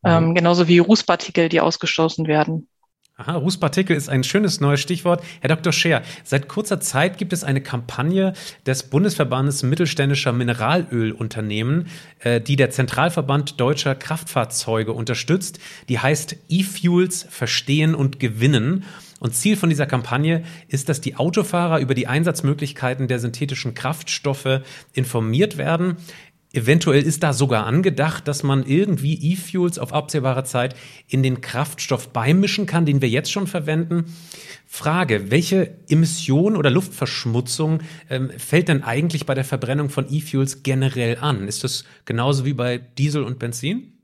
Mhm. 0.00 0.10
Ähm, 0.10 0.34
genauso 0.34 0.66
wie 0.66 0.78
Rußpartikel, 0.78 1.50
die 1.50 1.60
ausgestoßen 1.60 2.26
werden. 2.26 2.70
Aha, 3.20 3.34
Rußpartikel 3.34 3.94
ist 3.94 4.08
ein 4.08 4.24
schönes 4.24 4.60
neues 4.60 4.80
Stichwort. 4.80 5.22
Herr 5.40 5.48
Dr. 5.48 5.74
Scher, 5.74 6.00
seit 6.24 6.48
kurzer 6.48 6.80
Zeit 6.80 7.18
gibt 7.18 7.34
es 7.34 7.44
eine 7.44 7.60
Kampagne 7.60 8.32
des 8.64 8.84
Bundesverbandes 8.84 9.62
mittelständischer 9.62 10.32
Mineralölunternehmen, 10.32 11.88
äh, 12.20 12.40
die 12.40 12.56
der 12.56 12.70
Zentralverband 12.70 13.60
deutscher 13.60 13.94
Kraftfahrzeuge 13.94 14.94
unterstützt. 14.94 15.60
Die 15.90 15.98
heißt 15.98 16.34
E-Fuels 16.48 17.26
verstehen 17.28 17.94
und 17.94 18.20
gewinnen. 18.20 18.84
Und 19.18 19.34
Ziel 19.34 19.58
von 19.58 19.68
dieser 19.68 19.84
Kampagne 19.84 20.42
ist, 20.68 20.88
dass 20.88 21.02
die 21.02 21.16
Autofahrer 21.16 21.80
über 21.80 21.92
die 21.92 22.06
Einsatzmöglichkeiten 22.06 23.06
der 23.06 23.18
synthetischen 23.18 23.74
Kraftstoffe 23.74 24.62
informiert 24.94 25.58
werden. 25.58 25.98
Eventuell 26.52 27.02
ist 27.02 27.22
da 27.22 27.32
sogar 27.32 27.64
angedacht, 27.66 28.26
dass 28.26 28.42
man 28.42 28.64
irgendwie 28.64 29.32
E-Fuels 29.32 29.78
auf 29.78 29.92
absehbare 29.92 30.42
Zeit 30.42 30.74
in 31.06 31.22
den 31.22 31.40
Kraftstoff 31.40 32.08
beimischen 32.08 32.66
kann, 32.66 32.86
den 32.86 33.00
wir 33.00 33.08
jetzt 33.08 33.30
schon 33.30 33.46
verwenden. 33.46 34.06
Frage, 34.66 35.30
welche 35.30 35.76
Emission 35.88 36.56
oder 36.56 36.70
Luftverschmutzung 36.70 37.80
ähm, 38.08 38.30
fällt 38.36 38.68
denn 38.68 38.82
eigentlich 38.82 39.26
bei 39.26 39.34
der 39.34 39.44
Verbrennung 39.44 39.90
von 39.90 40.12
E-Fuels 40.12 40.64
generell 40.64 41.18
an? 41.18 41.46
Ist 41.46 41.62
das 41.62 41.84
genauso 42.04 42.44
wie 42.44 42.54
bei 42.54 42.78
Diesel 42.78 43.22
und 43.22 43.38
Benzin? 43.38 43.99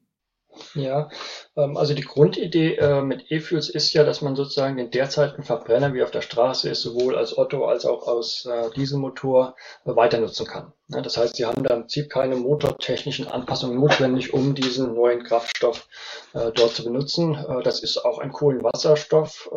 Ja, 0.75 1.09
ähm, 1.57 1.77
also 1.77 1.95
die 1.95 2.03
Grundidee 2.03 2.77
äh, 2.77 3.03
mit 3.03 3.31
E-Fuels 3.31 3.69
ist 3.69 3.93
ja, 3.93 4.05
dass 4.05 4.23
man 4.23 4.37
sozusagen 4.37 4.77
den 4.77 4.91
derzeitigen 4.91 5.43
Verbrenner, 5.43 5.95
wie 5.95 6.03
auf 6.03 6.11
der 6.11 6.23
Straße 6.23 6.69
ist, 6.69 6.83
sowohl 6.83 7.17
als 7.17 7.37
Otto 7.37 7.67
als 7.67 7.85
auch 7.85 8.07
aus 8.07 8.47
äh, 8.47 8.71
Dieselmotor 8.77 9.55
äh, 9.85 9.97
weiter 9.97 10.19
nutzen 10.19 10.47
kann. 10.47 10.73
Das 10.89 11.17
heißt, 11.17 11.35
sie 11.35 11.45
haben 11.45 11.65
da 11.65 11.75
im 11.75 11.81
Prinzip 11.81 12.11
keine 12.11 12.37
motortechnischen 12.37 13.27
Anpassungen 13.27 13.77
notwendig, 13.77 14.33
um 14.33 14.55
diesen 14.55 14.95
neuen 14.95 15.25
Kraftstoff 15.25 15.89
dort 16.33 16.77
zu 16.77 16.85
benutzen. 16.85 17.37
Das 17.65 17.83
ist 17.83 18.05
auch 18.05 18.21
ein 18.21 18.31
Kohlenwasserstoff 18.31 19.51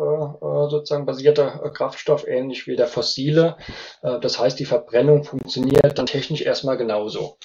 sozusagen 0.70 1.06
basierter 1.06 1.70
Kraftstoff, 1.72 2.26
ähnlich 2.26 2.66
wie 2.66 2.74
der 2.74 2.88
fossile. 2.88 3.58
das 4.02 4.40
heißt, 4.40 4.58
die 4.58 4.64
Verbrennung 4.64 5.22
funktioniert 5.22 5.96
dann 5.96 6.06
technisch 6.06 6.42
erstmal 6.42 6.76
genauso. 6.76 7.38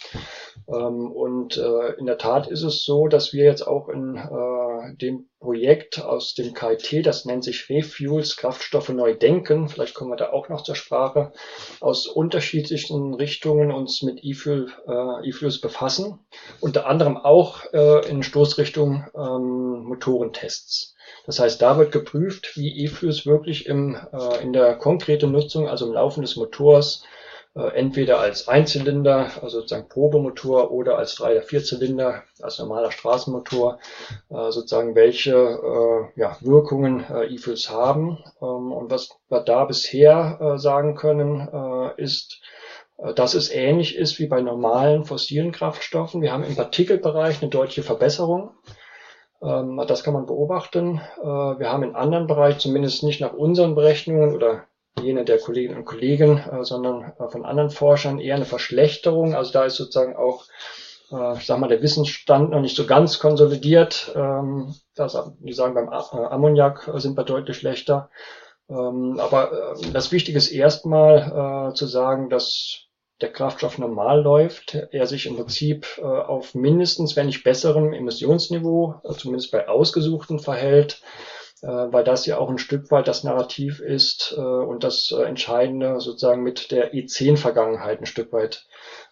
Ähm, 0.68 1.12
und 1.12 1.58
äh, 1.58 1.94
in 1.98 2.06
der 2.06 2.18
Tat 2.18 2.48
ist 2.48 2.64
es 2.64 2.84
so, 2.84 3.08
dass 3.08 3.34
wir 3.34 3.44
jetzt 3.46 3.68
auch 3.68 3.90
in 3.90 4.16
äh, 4.16 4.96
dem 4.98 5.28
Projekt 5.40 6.02
aus 6.02 6.34
dem 6.34 6.54
KIT, 6.54 7.06
das 7.06 7.26
nennt 7.26 7.44
sich 7.44 7.70
Refuels, 7.70 8.36
Kraftstoffe 8.36 8.90
neu 8.90 9.14
denken, 9.14 9.70
vielleicht 9.70 9.94
kommen 9.94 10.10
wir 10.10 10.16
da 10.16 10.32
auch 10.32 10.50
noch 10.50 10.64
zur 10.64 10.76
Sprache, 10.76 11.34
aus 11.82 12.08
unterschiedlichen 12.08 13.14
Richtungen 13.14 13.72
uns 13.72 14.02
mit 14.02 14.24
äh, 14.24 14.28
E-Fuels 14.28 15.62
befassen, 15.62 16.20
unter 16.62 16.88
anderem 16.88 17.18
auch 17.18 17.62
äh, 17.74 18.10
in 18.10 18.24
Stoßrichtung 18.24 19.06
ähm, 19.16 19.84
Motorentests. 19.84 20.96
Das 21.28 21.40
heißt, 21.40 21.62
da 21.62 21.78
wird 21.78 21.92
geprüft, 21.92 22.56
wie 22.56 22.84
E-Fuels 22.84 23.28
wirklich 23.28 23.68
im, 23.68 23.96
äh, 24.14 24.42
in 24.42 24.52
der 24.52 24.76
konkreten 24.76 25.32
Nutzung, 25.32 25.70
also 25.70 25.86
im 25.86 25.94
Laufen 25.94 26.22
des 26.22 26.36
Motors, 26.36 27.04
äh, 27.04 27.15
entweder 27.56 28.20
als 28.20 28.50
Einzylinder, 28.50 29.32
also 29.42 29.60
sozusagen 29.60 29.88
Probemotor, 29.88 30.72
oder 30.72 30.98
als 30.98 31.16
drei- 31.16 31.32
oder 31.32 31.42
vierzylinder, 31.42 32.24
als 32.42 32.60
normaler 32.60 32.92
Straßenmotor, 32.92 33.80
äh, 34.30 34.52
sozusagen 34.52 34.94
welche 34.96 35.36
äh, 35.36 36.20
ja, 36.20 36.38
Wirkungen 36.42 37.06
E-Fuels 37.30 37.70
haben. 37.70 38.22
Ähm, 38.42 38.74
und 38.74 38.92
was 38.92 39.10
wir 39.30 39.40
da 39.40 39.64
bisher 39.64 40.56
sagen 40.58 40.96
können, 40.96 41.94
ist, 41.98 42.42
dass 43.16 43.34
es 43.34 43.50
ähnlich 43.52 43.96
ist 43.96 44.20
wie 44.20 44.28
bei 44.28 44.42
normalen 44.42 45.06
fossilen 45.06 45.52
Kraftstoffen. 45.52 46.22
Wir 46.22 46.32
haben 46.32 46.44
im 46.44 46.56
Partikelbereich 46.56 47.42
eine 47.42 47.50
deutliche 47.50 47.84
Verbesserung. 47.84 48.52
Ähm, 49.42 49.82
das 49.88 50.04
kann 50.04 50.14
man 50.14 50.26
beobachten. 50.26 51.02
Wir 51.22 51.72
haben 51.72 51.84
in 51.84 51.96
anderen 51.96 52.28
Bereichen, 52.28 52.60
zumindest 52.60 53.04
nicht 53.04 53.22
nach 53.22 53.34
unseren 53.34 53.76
Berechnungen 53.76 54.36
oder 54.36 54.66
jene 55.02 55.26
der 55.26 55.40
Kolleginnen 55.40 55.78
und 55.78 55.86
Kollegen, 55.86 56.38
äh, 56.38 56.64
sondern 56.64 57.14
äh, 57.20 57.28
von 57.30 57.46
anderen 57.46 57.70
Forschern 57.70 58.20
eher 58.20 58.36
eine 58.36 58.46
Verschlechterung. 58.46 59.36
Also 59.36 59.52
da 59.52 59.66
ist 59.66 59.76
sozusagen 59.76 60.16
auch, 60.16 60.46
äh, 61.12 61.38
ich 61.38 61.46
sag 61.46 61.60
mal, 61.60 61.68
der 61.68 61.82
Wissensstand 61.82 62.52
noch 62.52 62.62
nicht 62.62 62.76
so 62.76 62.86
ganz 62.86 63.20
konsolidiert. 63.20 64.12
Ähm, 64.16 64.76
die 64.98 65.54
sagen, 65.54 65.74
beim 65.74 65.90
Ammoniak 65.90 66.90
sind 66.96 67.18
wir 67.18 67.24
deutlich 67.24 67.58
schlechter. 67.58 68.10
Ähm, 68.70 69.20
aber 69.20 69.76
das 69.94 70.12
Wichtige 70.12 70.38
ist 70.38 70.52
erstmal 70.52 71.74
zu 71.76 71.86
sagen, 71.86 72.30
dass 72.30 72.86
der 73.22 73.32
Kraftstoff 73.32 73.78
normal 73.78 74.22
läuft, 74.22 74.76
er 74.92 75.06
sich 75.06 75.26
im 75.26 75.36
Prinzip 75.36 76.00
auf 76.02 76.56
mindestens, 76.56 77.16
wenn 77.16 77.28
nicht 77.28 77.44
besserem 77.44 77.94
Emissionsniveau, 77.94 79.02
zumindest 79.18 79.52
bei 79.52 79.68
ausgesuchten 79.68 80.40
verhält, 80.40 81.02
weil 81.62 82.04
das 82.04 82.26
ja 82.26 82.38
auch 82.38 82.50
ein 82.50 82.58
Stück 82.58 82.92
weit 82.92 83.08
das 83.08 83.24
Narrativ 83.24 83.80
ist 83.80 84.34
äh, 84.38 84.42
und 84.42 84.84
das 84.84 85.12
äh, 85.12 85.24
Entscheidende 85.24 86.00
sozusagen 86.00 86.44
mit 86.44 86.72
der 86.72 86.94
E10-Vergangenheit 86.94 88.02
ein 88.02 88.06
Stück 88.06 88.32
weit 88.34 88.66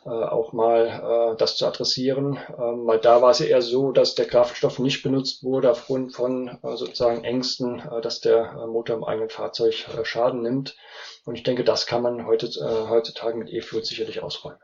auch 0.05 0.51
mal 0.51 1.37
das 1.37 1.55
zu 1.55 1.65
adressieren, 1.65 2.37
ähm, 2.49 2.85
weil 2.85 2.99
da 2.99 3.21
war 3.21 3.31
es 3.31 3.39
ja 3.39 3.45
eher 3.45 3.61
so, 3.61 3.93
dass 3.93 4.15
der 4.15 4.25
Kraftstoff 4.27 4.77
nicht 4.77 5.01
benutzt 5.01 5.45
wurde 5.45 5.71
aufgrund 5.71 6.13
von 6.13 6.57
sozusagen 6.61 7.23
Ängsten, 7.23 7.81
dass 8.01 8.19
der 8.19 8.67
Motor 8.67 8.97
im 8.97 9.05
eigenen 9.05 9.29
Fahrzeug 9.29 9.87
Schaden 10.03 10.41
nimmt. 10.41 10.75
Und 11.23 11.35
ich 11.35 11.43
denke, 11.43 11.63
das 11.63 11.85
kann 11.85 12.01
man 12.01 12.25
heute, 12.25 12.49
heutzutage 12.89 13.37
mit 13.37 13.49
E-Fuels 13.49 13.87
sicherlich 13.87 14.21
ausräumen. 14.21 14.59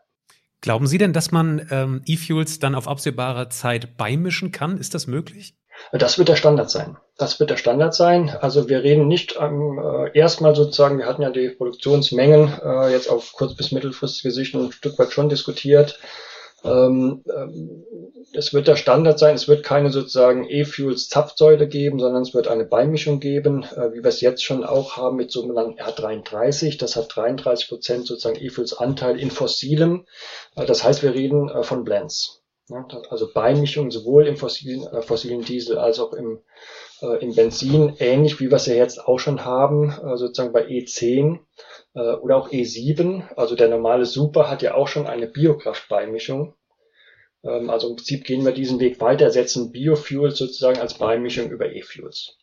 Glauben 0.59 0.87
Sie 0.87 0.97
denn, 0.97 1.13
dass 1.13 1.31
man 1.31 1.65
ähm, 1.71 2.01
E-Fuels 2.05 2.59
dann 2.59 2.75
auf 2.75 2.89
absehbare 2.89 3.47
Zeit 3.47 3.95
beimischen 3.95 4.51
kann? 4.51 4.77
Ist 4.77 4.93
das 4.93 5.07
möglich? 5.07 5.55
Das 5.93 6.17
wird 6.17 6.27
der 6.27 6.35
Standard 6.35 6.69
sein. 6.69 6.97
Das 7.19 7.37
wird 7.37 7.49
der 7.49 7.57
Standard 7.57 7.93
sein. 7.93 8.29
Also 8.39 8.69
wir 8.69 8.81
reden 8.81 9.09
nicht 9.09 9.37
ähm, 9.39 9.77
äh, 9.77 10.17
erstmal 10.17 10.55
sozusagen, 10.55 10.97
wir 10.97 11.05
hatten 11.05 11.21
ja 11.21 11.29
die 11.29 11.49
Produktionsmengen 11.49 12.59
äh, 12.63 12.91
jetzt 12.93 13.09
auf 13.09 13.33
kurz- 13.33 13.55
bis 13.55 13.73
mittelfristige 13.73 14.31
Sicht 14.31 14.55
ein 14.55 14.71
Stück 14.71 14.97
weit 14.97 15.11
schon 15.11 15.27
diskutiert. 15.27 15.99
Ähm, 16.63 17.21
ähm, 17.27 17.83
es 18.31 18.53
wird 18.53 18.69
der 18.69 18.77
Standard 18.77 19.19
sein, 19.19 19.35
es 19.35 19.49
wird 19.49 19.65
keine 19.65 19.91
sozusagen 19.91 20.45
E-Fuels-Zapfsäule 20.49 21.67
geben, 21.67 21.99
sondern 21.99 22.21
es 22.21 22.33
wird 22.33 22.47
eine 22.47 22.63
Beimischung 22.63 23.19
geben, 23.19 23.63
äh, 23.63 23.91
wie 23.91 24.01
wir 24.01 24.09
es 24.09 24.21
jetzt 24.21 24.43
schon 24.43 24.63
auch 24.63 24.95
haben 24.95 25.17
mit 25.17 25.29
sogenannten 25.29 25.77
R33. 25.77 26.79
Das 26.79 26.95
hat 26.95 27.13
33 27.13 27.67
Prozent 27.67 28.07
sozusagen 28.07 28.41
E-Fuels-Anteil 28.41 29.19
in 29.19 29.29
fossilem. 29.29 30.05
Äh, 30.55 30.65
das 30.65 30.85
heißt, 30.85 31.03
wir 31.03 31.13
reden 31.13 31.49
äh, 31.49 31.63
von 31.63 31.83
Blends. 31.83 32.39
Ja, 32.69 32.87
also 33.09 33.33
Beimischung 33.33 33.89
sowohl 33.89 34.27
im 34.27 34.37
fossilen, 34.37 34.85
äh, 34.87 35.01
fossilen 35.01 35.41
Diesel 35.41 35.79
als 35.79 35.99
auch 35.99 36.13
im, 36.13 36.39
äh, 37.01 37.23
im 37.23 37.35
Benzin, 37.35 37.95
ähnlich 37.99 38.39
wie 38.39 38.49
wir 38.49 38.57
es 38.57 38.65
ja 38.65 38.75
jetzt 38.75 39.05
auch 39.05 39.19
schon 39.19 39.45
haben, 39.45 39.91
äh, 39.91 40.17
sozusagen 40.17 40.53
bei 40.53 40.65
E10 40.65 41.39
äh, 41.95 41.99
oder 41.99 42.37
auch 42.37 42.49
E7. 42.49 43.33
Also 43.35 43.55
der 43.55 43.69
normale 43.69 44.05
Super 44.05 44.49
hat 44.49 44.61
ja 44.61 44.75
auch 44.75 44.87
schon 44.87 45.07
eine 45.07 45.27
Biokraftbeimischung. 45.27 46.53
Ähm, 47.43 47.69
also 47.69 47.89
im 47.89 47.95
Prinzip 47.95 48.23
gehen 48.25 48.45
wir 48.45 48.51
diesen 48.51 48.79
Weg 48.79 48.99
weiter, 49.01 49.31
setzen 49.31 49.71
Biofuels 49.71 50.37
sozusagen 50.37 50.79
als 50.79 50.95
Beimischung 50.95 51.49
über 51.49 51.71
E-Fuels. 51.71 52.37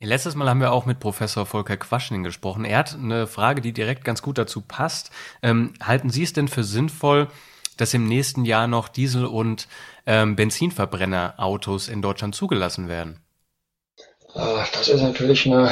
Letztes 0.00 0.36
Mal 0.36 0.48
haben 0.48 0.60
wir 0.60 0.70
auch 0.70 0.86
mit 0.86 1.00
Professor 1.00 1.44
Volker 1.44 1.76
Quaschning 1.76 2.22
gesprochen. 2.22 2.64
Er 2.64 2.78
hat 2.78 2.94
eine 2.94 3.26
Frage, 3.26 3.60
die 3.60 3.72
direkt 3.72 4.04
ganz 4.04 4.22
gut 4.22 4.38
dazu 4.38 4.60
passt. 4.60 5.10
Ähm, 5.42 5.72
halten 5.82 6.10
Sie 6.10 6.22
es 6.22 6.32
denn 6.32 6.46
für 6.46 6.62
sinnvoll, 6.62 7.26
dass 7.76 7.94
im 7.94 8.06
nächsten 8.06 8.44
Jahr 8.44 8.68
noch 8.68 8.88
Diesel- 8.88 9.26
und 9.26 9.66
ähm, 10.06 10.36
Benzinverbrennerautos 10.36 11.88
in 11.88 12.00
Deutschland 12.00 12.36
zugelassen 12.36 12.88
werden? 12.88 13.24
Ach, 14.34 14.68
das 14.72 14.88
ist 14.88 15.02
natürlich 15.02 15.46
eine 15.46 15.70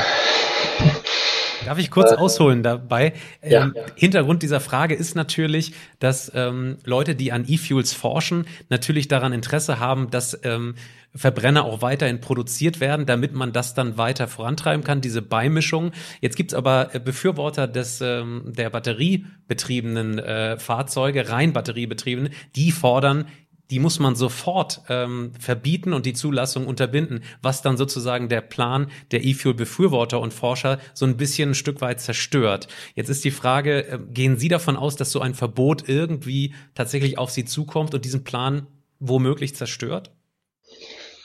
Darf 1.66 1.78
ich 1.78 1.90
kurz 1.90 2.12
äh, 2.12 2.14
ausholen 2.14 2.62
dabei? 2.62 3.12
Ja, 3.44 3.64
ähm, 3.64 3.72
ja. 3.74 3.82
Hintergrund 3.96 4.42
dieser 4.42 4.60
Frage 4.60 4.94
ist 4.94 5.16
natürlich, 5.16 5.72
dass 5.98 6.30
ähm, 6.34 6.78
Leute, 6.84 7.16
die 7.16 7.32
an 7.32 7.44
E-Fuels 7.46 7.92
forschen, 7.92 8.46
natürlich 8.68 9.08
daran 9.08 9.32
Interesse 9.32 9.80
haben, 9.80 10.08
dass 10.10 10.38
ähm, 10.44 10.76
Verbrenner 11.12 11.64
auch 11.64 11.82
weiterhin 11.82 12.20
produziert 12.20 12.78
werden, 12.78 13.04
damit 13.04 13.34
man 13.34 13.52
das 13.52 13.74
dann 13.74 13.98
weiter 13.98 14.28
vorantreiben 14.28 14.84
kann, 14.84 15.00
diese 15.00 15.22
Beimischung. 15.22 15.90
Jetzt 16.20 16.36
gibt's 16.36 16.54
aber 16.54 16.94
äh, 16.94 17.00
Befürworter 17.00 17.66
des 17.66 18.00
ähm, 18.00 18.52
der 18.56 18.70
batteriebetriebenen 18.70 20.20
äh, 20.20 20.58
Fahrzeuge, 20.58 21.30
rein 21.30 21.52
batteriebetriebenen, 21.52 22.32
die 22.54 22.70
fordern 22.70 23.26
die 23.70 23.78
muss 23.78 23.98
man 23.98 24.14
sofort 24.14 24.82
ähm, 24.88 25.32
verbieten 25.38 25.92
und 25.92 26.06
die 26.06 26.12
Zulassung 26.12 26.66
unterbinden, 26.66 27.22
was 27.42 27.62
dann 27.62 27.76
sozusagen 27.76 28.28
der 28.28 28.40
Plan 28.40 28.90
der 29.10 29.24
E-Fuel-Befürworter 29.24 30.20
und 30.20 30.32
Forscher 30.32 30.78
so 30.94 31.04
ein 31.04 31.16
bisschen 31.16 31.50
ein 31.50 31.54
Stück 31.54 31.80
weit 31.80 32.00
zerstört. 32.00 32.68
Jetzt 32.94 33.08
ist 33.08 33.24
die 33.24 33.30
Frage, 33.30 33.86
äh, 33.88 33.98
gehen 34.10 34.36
Sie 34.36 34.48
davon 34.48 34.76
aus, 34.76 34.96
dass 34.96 35.12
so 35.12 35.20
ein 35.20 35.34
Verbot 35.34 35.88
irgendwie 35.88 36.54
tatsächlich 36.74 37.18
auf 37.18 37.30
Sie 37.30 37.44
zukommt 37.44 37.94
und 37.94 38.04
diesen 38.04 38.24
Plan 38.24 38.66
womöglich 38.98 39.54
zerstört? 39.54 40.10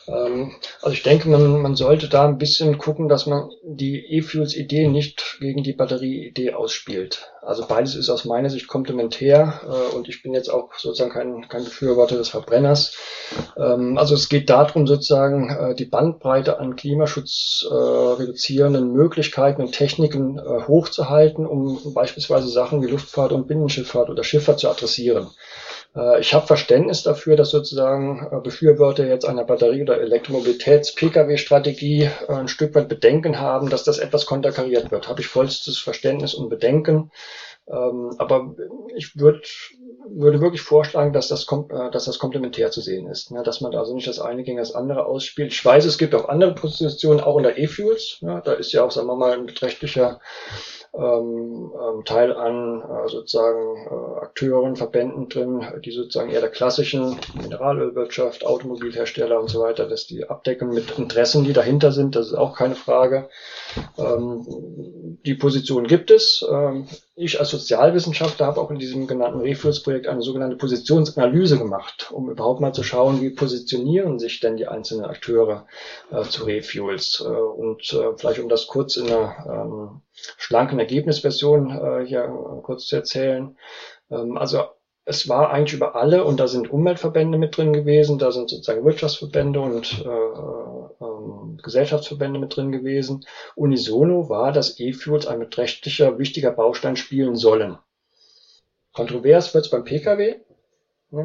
Ähm, 0.07 0.53
also 0.81 0.93
ich 0.93 1.03
denke, 1.03 1.29
man, 1.29 1.61
man 1.61 1.75
sollte 1.75 2.09
da 2.09 2.27
ein 2.27 2.37
bisschen 2.37 2.77
gucken, 2.77 3.07
dass 3.07 3.25
man 3.25 3.49
die 3.63 3.99
E-Fuels-Idee 4.17 4.87
nicht 4.87 5.37
gegen 5.39 5.63
die 5.63 5.73
Batterie-Idee 5.73 6.53
ausspielt. 6.53 7.30
Also 7.41 7.65
beides 7.67 7.95
ist 7.95 8.09
aus 8.09 8.25
meiner 8.25 8.49
Sicht 8.49 8.67
komplementär 8.67 9.61
äh, 9.65 9.95
und 9.95 10.07
ich 10.07 10.21
bin 10.21 10.33
jetzt 10.33 10.49
auch 10.49 10.69
sozusagen 10.77 11.11
kein, 11.11 11.47
kein 11.49 11.63
Befürworter 11.63 12.15
des 12.15 12.29
Verbrenners. 12.29 12.95
Ähm, 13.57 13.97
also 13.97 14.13
es 14.13 14.29
geht 14.29 14.49
darum, 14.49 14.85
sozusagen 14.85 15.49
äh, 15.49 15.75
die 15.75 15.85
Bandbreite 15.85 16.59
an 16.59 16.75
Klimaschutz 16.75 17.65
äh, 17.69 17.73
reduzierenden 17.73 18.93
Möglichkeiten 18.93 19.61
und 19.61 19.71
Techniken 19.71 20.37
äh, 20.37 20.67
hochzuhalten, 20.67 21.47
um 21.47 21.93
beispielsweise 21.93 22.47
Sachen 22.47 22.83
wie 22.83 22.87
Luftfahrt 22.87 23.31
und 23.31 23.47
Binnenschifffahrt 23.47 24.09
oder 24.09 24.23
Schifffahrt 24.23 24.59
zu 24.59 24.69
adressieren. 24.69 25.31
Äh, 25.95 26.19
ich 26.21 26.33
habe 26.33 26.47
Verständnis 26.47 27.03
dafür, 27.03 27.35
dass 27.35 27.51
sozusagen 27.51 28.27
äh, 28.31 28.39
Befürworter 28.41 29.05
jetzt 29.05 29.25
einer 29.25 29.43
Batterie- 29.43 29.83
oder 29.83 29.99
Elektromobilitäts-Pkw-Strategie 30.01 32.03
äh, 32.03 32.33
ein 32.33 32.47
Stück 32.47 32.73
weit 32.75 32.87
Bedenken 32.87 33.39
haben, 33.39 33.69
dass 33.69 33.83
das 33.83 33.99
etwas 33.99 34.25
konterkariert 34.25 34.91
wird. 34.91 35.07
Habe 35.07 35.21
ich 35.21 35.27
vollstes 35.27 35.77
Verständnis 35.79 36.33
und 36.33 36.49
Bedenken. 36.49 37.11
Ähm, 37.67 38.13
aber 38.17 38.55
ich 38.95 39.17
würd, 39.17 39.47
würde 40.09 40.41
wirklich 40.41 40.61
vorschlagen, 40.61 41.13
dass 41.13 41.27
das, 41.27 41.45
dass 41.91 42.05
das 42.05 42.19
komplementär 42.19 42.71
zu 42.71 42.81
sehen 42.81 43.07
ist. 43.07 43.31
Ne? 43.31 43.43
Dass 43.43 43.61
man 43.61 43.73
also 43.75 43.93
nicht 43.93 44.07
das 44.07 44.19
eine 44.19 44.43
gegen 44.43 44.57
das 44.57 44.73
andere 44.73 45.05
ausspielt. 45.05 45.51
Ich 45.51 45.63
weiß, 45.63 45.85
es 45.85 45.97
gibt 45.97 46.15
auch 46.15 46.27
andere 46.27 46.53
Positionen, 46.53 47.21
auch 47.21 47.37
in 47.37 47.43
der 47.43 47.57
E-Fuels. 47.57 48.17
Ne? 48.21 48.41
Da 48.43 48.53
ist 48.53 48.73
ja 48.73 48.83
auch, 48.83 48.91
sagen 48.91 49.07
wir 49.07 49.15
mal, 49.15 49.33
ein 49.33 49.45
beträchtlicher 49.45 50.19
ähm, 50.93 51.71
ähm, 51.73 52.03
Teil 52.03 52.35
an 52.35 52.81
äh, 52.81 53.07
sozusagen 53.07 53.77
äh, 53.77 54.19
Akteuren, 54.21 54.75
Verbänden 54.75 55.29
drin, 55.29 55.65
die 55.85 55.91
sozusagen 55.91 56.29
eher 56.29 56.41
der 56.41 56.49
klassischen 56.49 57.17
Mineralölwirtschaft, 57.33 58.45
Automobilhersteller 58.45 59.39
und 59.39 59.49
so 59.49 59.61
weiter, 59.61 59.87
dass 59.87 60.05
die 60.05 60.27
abdecken 60.27 60.69
mit 60.69 60.97
Interessen, 60.99 61.45
die 61.45 61.53
dahinter 61.53 61.93
sind, 61.93 62.17
das 62.17 62.27
ist 62.27 62.33
auch 62.33 62.57
keine 62.57 62.75
Frage. 62.75 63.29
Ähm, 63.97 65.17
die 65.25 65.35
Position 65.35 65.87
gibt 65.87 66.11
es. 66.11 66.45
Ähm, 66.49 66.87
ich 67.21 67.39
als 67.39 67.49
Sozialwissenschaftler 67.49 68.47
habe 68.47 68.59
auch 68.59 68.71
in 68.71 68.79
diesem 68.79 69.05
genannten 69.05 69.41
Refuels-Projekt 69.41 70.07
eine 70.07 70.21
sogenannte 70.21 70.55
Positionsanalyse 70.55 71.57
gemacht, 71.57 72.11
um 72.11 72.29
überhaupt 72.29 72.61
mal 72.61 72.73
zu 72.73 72.83
schauen, 72.83 73.21
wie 73.21 73.29
positionieren 73.29 74.17
sich 74.17 74.39
denn 74.39 74.57
die 74.57 74.67
einzelnen 74.67 75.05
Akteure 75.05 75.67
äh, 76.11 76.23
zu 76.23 76.45
Refuels. 76.45 77.23
Äh, 77.25 77.29
und 77.29 77.93
äh, 77.93 78.17
vielleicht 78.17 78.39
um 78.39 78.49
das 78.49 78.67
kurz 78.67 78.97
in 78.97 79.07
einer 79.07 79.45
ähm, 79.47 80.01
schlanken 80.37 80.79
Ergebnisversion 80.79 81.69
äh, 81.69 82.05
hier 82.05 82.23
kurz 82.63 82.87
zu 82.87 82.95
erzählen. 82.95 83.55
Ähm, 84.09 84.37
also 84.37 84.63
es 85.05 85.27
war 85.27 85.51
eigentlich 85.51 85.73
über 85.73 85.95
alle 85.95 86.23
und 86.25 86.39
da 86.39 86.47
sind 86.47 86.71
Umweltverbände 86.71 87.37
mit 87.37 87.57
drin 87.57 87.73
gewesen, 87.73 88.19
da 88.19 88.31
sind 88.31 88.49
sozusagen 88.49 88.85
Wirtschaftsverbände 88.85 89.59
und 89.59 90.05
äh, 90.05 90.09
äh, 90.09 91.61
Gesellschaftsverbände 91.63 92.39
mit 92.39 92.55
drin 92.55 92.71
gewesen. 92.71 93.25
Unisono 93.55 94.29
war, 94.29 94.51
dass 94.51 94.79
E-Fuels 94.79 95.27
ein 95.27 95.39
beträchtlicher, 95.39 96.19
wichtiger 96.19 96.51
Baustein 96.51 96.95
spielen 96.95 97.35
sollen. 97.35 97.77
Kontrovers 98.93 99.53
wird 99.53 99.65
es 99.65 99.71
beim 99.71 99.85
Pkw. 99.85 100.35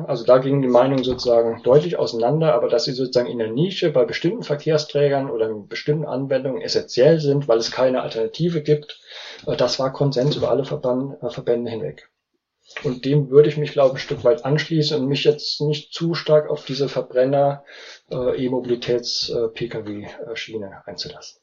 Also 0.06 0.24
da 0.24 0.38
gingen 0.38 0.62
die 0.62 0.68
Meinungen 0.68 1.04
sozusagen 1.04 1.62
deutlich 1.62 1.96
auseinander, 1.96 2.54
aber 2.54 2.68
dass 2.68 2.84
sie 2.84 2.92
sozusagen 2.92 3.30
in 3.30 3.38
der 3.38 3.52
Nische 3.52 3.92
bei 3.92 4.04
bestimmten 4.04 4.42
Verkehrsträgern 4.42 5.30
oder 5.30 5.48
in 5.48 5.68
bestimmten 5.68 6.06
Anwendungen 6.06 6.60
essentiell 6.60 7.20
sind, 7.20 7.46
weil 7.46 7.58
es 7.58 7.70
keine 7.70 8.02
Alternative 8.02 8.62
gibt, 8.62 9.00
äh, 9.46 9.56
das 9.56 9.78
war 9.78 9.92
Konsens 9.92 10.34
über 10.34 10.50
alle 10.50 10.62
äh, 10.62 11.30
Verbände 11.30 11.70
hinweg. 11.70 12.10
Und 12.82 13.04
dem 13.04 13.30
würde 13.30 13.48
ich 13.48 13.56
mich, 13.56 13.70
glaube 13.72 13.96
ich, 13.96 14.02
ein 14.02 14.04
Stück 14.04 14.24
weit 14.24 14.44
anschließen 14.44 15.00
und 15.00 15.06
mich 15.08 15.22
jetzt 15.24 15.60
nicht 15.60 15.94
zu 15.94 16.14
stark 16.14 16.50
auf 16.50 16.64
diese 16.64 16.88
Verbrenner 16.88 17.62
äh, 18.10 18.44
E-Mobilitäts-Pkw-Schiene 18.44 20.66
äh, 20.66 20.90
einzulassen. 20.90 21.38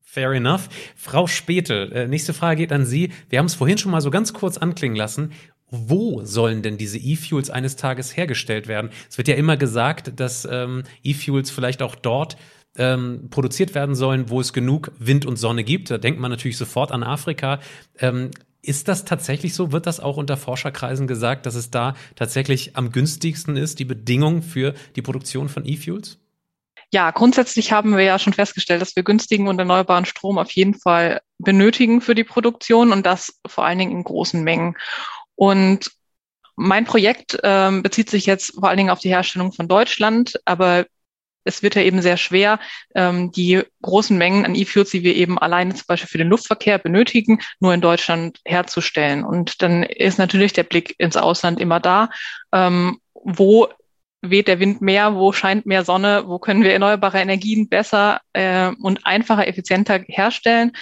Fair 0.00 0.30
enough. 0.32 0.68
Frau 0.96 1.26
Spätel, 1.26 1.92
äh, 1.92 2.08
nächste 2.08 2.32
Frage 2.32 2.62
geht 2.62 2.72
an 2.72 2.86
Sie. 2.86 3.12
Wir 3.28 3.38
haben 3.38 3.46
es 3.46 3.54
vorhin 3.54 3.76
schon 3.76 3.92
mal 3.92 4.00
so 4.00 4.10
ganz 4.10 4.32
kurz 4.32 4.56
anklingen 4.56 4.96
lassen. 4.96 5.34
Wo 5.70 6.24
sollen 6.24 6.62
denn 6.62 6.78
diese 6.78 6.96
E-Fuels 6.96 7.50
eines 7.50 7.76
Tages 7.76 8.16
hergestellt 8.16 8.68
werden? 8.68 8.88
Es 9.10 9.18
wird 9.18 9.28
ja 9.28 9.34
immer 9.34 9.58
gesagt, 9.58 10.18
dass 10.18 10.48
ähm, 10.50 10.84
E-Fuels 11.02 11.50
vielleicht 11.50 11.82
auch 11.82 11.94
dort 11.94 12.38
ähm, 12.78 13.28
produziert 13.30 13.74
werden 13.74 13.94
sollen, 13.94 14.30
wo 14.30 14.40
es 14.40 14.54
genug 14.54 14.92
Wind 14.98 15.26
und 15.26 15.36
Sonne 15.36 15.64
gibt. 15.64 15.90
Da 15.90 15.98
denkt 15.98 16.20
man 16.20 16.30
natürlich 16.30 16.56
sofort 16.56 16.90
an 16.90 17.02
Afrika. 17.02 17.60
Ähm, 17.98 18.30
ist 18.62 18.88
das 18.88 19.04
tatsächlich 19.04 19.54
so? 19.54 19.72
Wird 19.72 19.86
das 19.86 20.00
auch 20.00 20.16
unter 20.16 20.36
Forscherkreisen 20.36 21.06
gesagt, 21.06 21.46
dass 21.46 21.54
es 21.54 21.70
da 21.70 21.94
tatsächlich 22.16 22.76
am 22.76 22.92
günstigsten 22.92 23.56
ist, 23.56 23.78
die 23.78 23.84
Bedingungen 23.84 24.42
für 24.42 24.74
die 24.96 25.02
Produktion 25.02 25.48
von 25.48 25.64
E-Fuels? 25.64 26.18
Ja, 26.90 27.10
grundsätzlich 27.10 27.70
haben 27.70 27.96
wir 27.96 28.04
ja 28.04 28.18
schon 28.18 28.32
festgestellt, 28.32 28.80
dass 28.80 28.96
wir 28.96 29.02
günstigen 29.02 29.46
und 29.46 29.58
erneuerbaren 29.58 30.06
Strom 30.06 30.38
auf 30.38 30.50
jeden 30.52 30.74
Fall 30.74 31.20
benötigen 31.38 32.00
für 32.00 32.14
die 32.14 32.24
Produktion 32.24 32.92
und 32.92 33.04
das 33.04 33.38
vor 33.46 33.64
allen 33.64 33.78
Dingen 33.78 33.92
in 33.92 34.04
großen 34.04 34.42
Mengen. 34.42 34.74
Und 35.34 35.90
mein 36.56 36.86
Projekt 36.86 37.38
ähm, 37.42 37.82
bezieht 37.82 38.10
sich 38.10 38.26
jetzt 38.26 38.54
vor 38.54 38.68
allen 38.68 38.78
Dingen 38.78 38.90
auf 38.90 39.00
die 39.00 39.10
Herstellung 39.10 39.52
von 39.52 39.68
Deutschland, 39.68 40.40
aber 40.44 40.86
es 41.48 41.62
wird 41.62 41.74
ja 41.74 41.82
eben 41.82 42.02
sehr 42.02 42.16
schwer, 42.16 42.60
ähm, 42.94 43.32
die 43.32 43.62
großen 43.82 44.16
Mengen 44.16 44.44
an 44.44 44.54
E-Fuels, 44.54 44.90
die 44.90 45.02
wir 45.02 45.16
eben 45.16 45.38
alleine 45.38 45.74
zum 45.74 45.86
Beispiel 45.88 46.08
für 46.08 46.18
den 46.18 46.28
Luftverkehr 46.28 46.78
benötigen, 46.78 47.40
nur 47.58 47.74
in 47.74 47.80
Deutschland 47.80 48.38
herzustellen. 48.44 49.24
Und 49.24 49.62
dann 49.62 49.82
ist 49.82 50.18
natürlich 50.18 50.52
der 50.52 50.62
Blick 50.62 50.94
ins 50.98 51.16
Ausland 51.16 51.58
immer 51.58 51.80
da, 51.80 52.10
ähm, 52.52 52.98
wo 53.14 53.68
weht 54.20 54.48
der 54.48 54.60
Wind 54.60 54.80
mehr, 54.80 55.14
wo 55.14 55.32
scheint 55.32 55.64
mehr 55.64 55.84
Sonne, 55.84 56.24
wo 56.26 56.38
können 56.38 56.64
wir 56.64 56.72
erneuerbare 56.72 57.20
Energien 57.20 57.68
besser 57.68 58.20
äh, 58.32 58.70
und 58.82 59.06
einfacher, 59.06 59.46
effizienter 59.46 60.00
herstellen, 60.08 60.72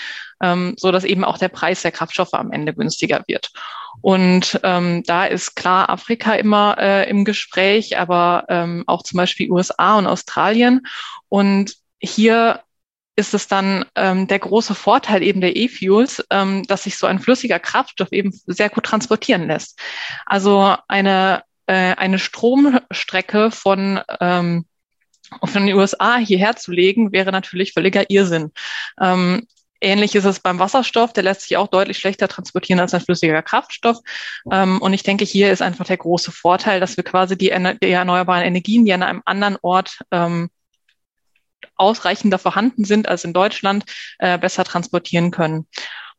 ähm, 0.42 0.74
so 0.76 0.92
dass 0.92 1.04
eben 1.04 1.24
auch 1.24 1.38
der 1.38 1.48
Preis 1.48 1.82
der 1.82 1.92
Kraftstoffe 1.92 2.34
am 2.34 2.52
Ende 2.52 2.74
günstiger 2.74 3.24
wird. 3.26 3.50
Und 4.00 4.60
ähm, 4.62 5.02
da 5.04 5.24
ist 5.24 5.56
klar 5.56 5.88
Afrika 5.90 6.34
immer 6.34 6.76
äh, 6.78 7.08
im 7.08 7.24
Gespräch, 7.24 7.98
aber 7.98 8.44
ähm, 8.48 8.84
auch 8.86 9.02
zum 9.02 9.16
Beispiel 9.16 9.50
USA 9.50 9.98
und 9.98 10.06
Australien. 10.06 10.86
Und 11.28 11.76
hier 11.98 12.60
ist 13.16 13.32
es 13.32 13.48
dann 13.48 13.86
ähm, 13.94 14.26
der 14.26 14.38
große 14.38 14.74
Vorteil 14.74 15.22
eben 15.22 15.40
der 15.40 15.56
E-Fuels, 15.56 16.22
ähm, 16.30 16.64
dass 16.64 16.84
sich 16.84 16.98
so 16.98 17.06
ein 17.06 17.18
flüssiger 17.18 17.58
Kraftstoff 17.58 18.12
eben 18.12 18.30
sehr 18.46 18.68
gut 18.68 18.84
transportieren 18.84 19.46
lässt. 19.46 19.80
Also 20.26 20.76
eine 20.86 21.42
äh, 21.66 21.94
eine 21.96 22.18
Stromstrecke 22.18 23.50
von 23.50 24.00
ähm, 24.20 24.66
von 25.44 25.66
den 25.66 25.74
USA 25.74 26.18
hierher 26.18 26.54
zu 26.56 26.70
legen, 26.70 27.10
wäre 27.10 27.32
natürlich 27.32 27.72
völliger 27.72 28.08
Irrsinn. 28.10 28.52
Ähm, 29.00 29.46
Ähnlich 29.80 30.14
ist 30.14 30.24
es 30.24 30.40
beim 30.40 30.58
Wasserstoff, 30.58 31.12
der 31.12 31.24
lässt 31.24 31.42
sich 31.42 31.56
auch 31.56 31.68
deutlich 31.68 31.98
schlechter 31.98 32.28
transportieren 32.28 32.80
als 32.80 32.94
ein 32.94 33.00
flüssiger 33.00 33.42
Kraftstoff. 33.42 33.98
Ähm, 34.50 34.80
und 34.80 34.92
ich 34.92 35.02
denke, 35.02 35.24
hier 35.24 35.52
ist 35.52 35.62
einfach 35.62 35.86
der 35.86 35.98
große 35.98 36.32
Vorteil, 36.32 36.80
dass 36.80 36.96
wir 36.96 37.04
quasi 37.04 37.36
die, 37.36 37.50
erneuerbaren 37.50 38.44
Energien, 38.44 38.84
die 38.84 38.92
an 38.92 39.02
einem 39.02 39.22
anderen 39.24 39.58
Ort 39.62 39.98
ähm, 40.10 40.50
ausreichender 41.76 42.38
vorhanden 42.38 42.84
sind 42.84 43.08
als 43.08 43.24
in 43.24 43.32
Deutschland, 43.32 43.84
äh, 44.18 44.38
besser 44.38 44.64
transportieren 44.64 45.30
können. 45.30 45.66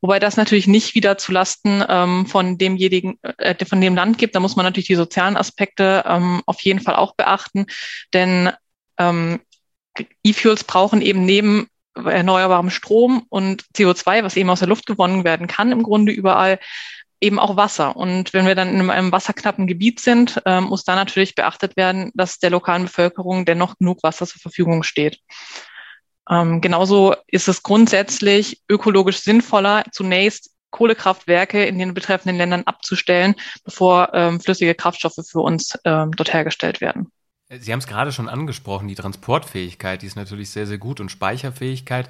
Wobei 0.01 0.19
das 0.19 0.37
natürlich 0.37 0.67
nicht 0.67 0.93
wieder 0.93 1.17
zulasten 1.17 1.83
ähm, 1.87 2.27
von 2.27 2.59
demjenigen, 2.59 3.17
äh, 3.21 3.65
von 3.65 3.81
dem 3.81 3.95
Land 3.95 4.19
gibt. 4.19 4.35
Da 4.35 4.39
muss 4.39 4.55
man 4.55 4.65
natürlich 4.65 4.87
die 4.87 4.95
sozialen 4.95 5.37
Aspekte 5.37 6.03
ähm, 6.05 6.43
auf 6.45 6.61
jeden 6.61 6.79
Fall 6.79 6.95
auch 6.95 7.15
beachten, 7.15 7.65
denn 8.13 8.51
ähm, 8.99 9.39
E-Fuels 10.23 10.63
brauchen 10.63 11.01
eben 11.01 11.25
neben 11.25 11.67
erneuerbarem 12.05 12.69
Strom 12.69 13.25
und 13.29 13.63
CO2, 13.75 14.23
was 14.23 14.37
eben 14.37 14.49
aus 14.49 14.59
der 14.59 14.67
Luft 14.67 14.85
gewonnen 14.85 15.23
werden 15.23 15.47
kann, 15.47 15.71
im 15.71 15.83
Grunde 15.83 16.11
überall 16.11 16.59
eben 17.19 17.39
auch 17.39 17.55
Wasser. 17.55 17.95
Und 17.95 18.33
wenn 18.33 18.45
wir 18.45 18.55
dann 18.55 18.79
in 18.79 18.89
einem 18.89 19.11
wasserknappen 19.11 19.67
Gebiet 19.67 19.99
sind, 19.99 20.41
äh, 20.45 20.61
muss 20.61 20.83
da 20.83 20.95
natürlich 20.95 21.35
beachtet 21.35 21.75
werden, 21.75 22.11
dass 22.13 22.39
der 22.39 22.51
lokalen 22.51 22.83
Bevölkerung 22.83 23.45
dennoch 23.45 23.77
genug 23.77 24.03
Wasser 24.03 24.27
zur 24.27 24.41
Verfügung 24.41 24.83
steht. 24.83 25.19
Ähm, 26.29 26.61
genauso 26.61 27.15
ist 27.27 27.47
es 27.47 27.63
grundsätzlich 27.63 28.61
ökologisch 28.69 29.19
sinnvoller, 29.19 29.85
zunächst 29.91 30.51
Kohlekraftwerke 30.69 31.65
in 31.65 31.79
den 31.79 31.93
betreffenden 31.93 32.37
Ländern 32.37 32.63
abzustellen, 32.63 33.35
bevor 33.63 34.13
ähm, 34.13 34.39
flüssige 34.39 34.75
Kraftstoffe 34.75 35.25
für 35.27 35.39
uns 35.39 35.77
ähm, 35.85 36.11
dort 36.11 36.33
hergestellt 36.33 36.81
werden. 36.81 37.11
Sie 37.49 37.71
haben 37.71 37.79
es 37.79 37.87
gerade 37.87 38.11
schon 38.11 38.27
angesprochen, 38.27 38.89
die 38.89 38.95
Transportfähigkeit, 38.95 40.01
die 40.01 40.05
ist 40.07 40.17
natürlich 40.17 40.49
sehr, 40.49 40.67
sehr 40.67 40.77
gut 40.77 40.99
und 40.99 41.09
Speicherfähigkeit, 41.09 42.09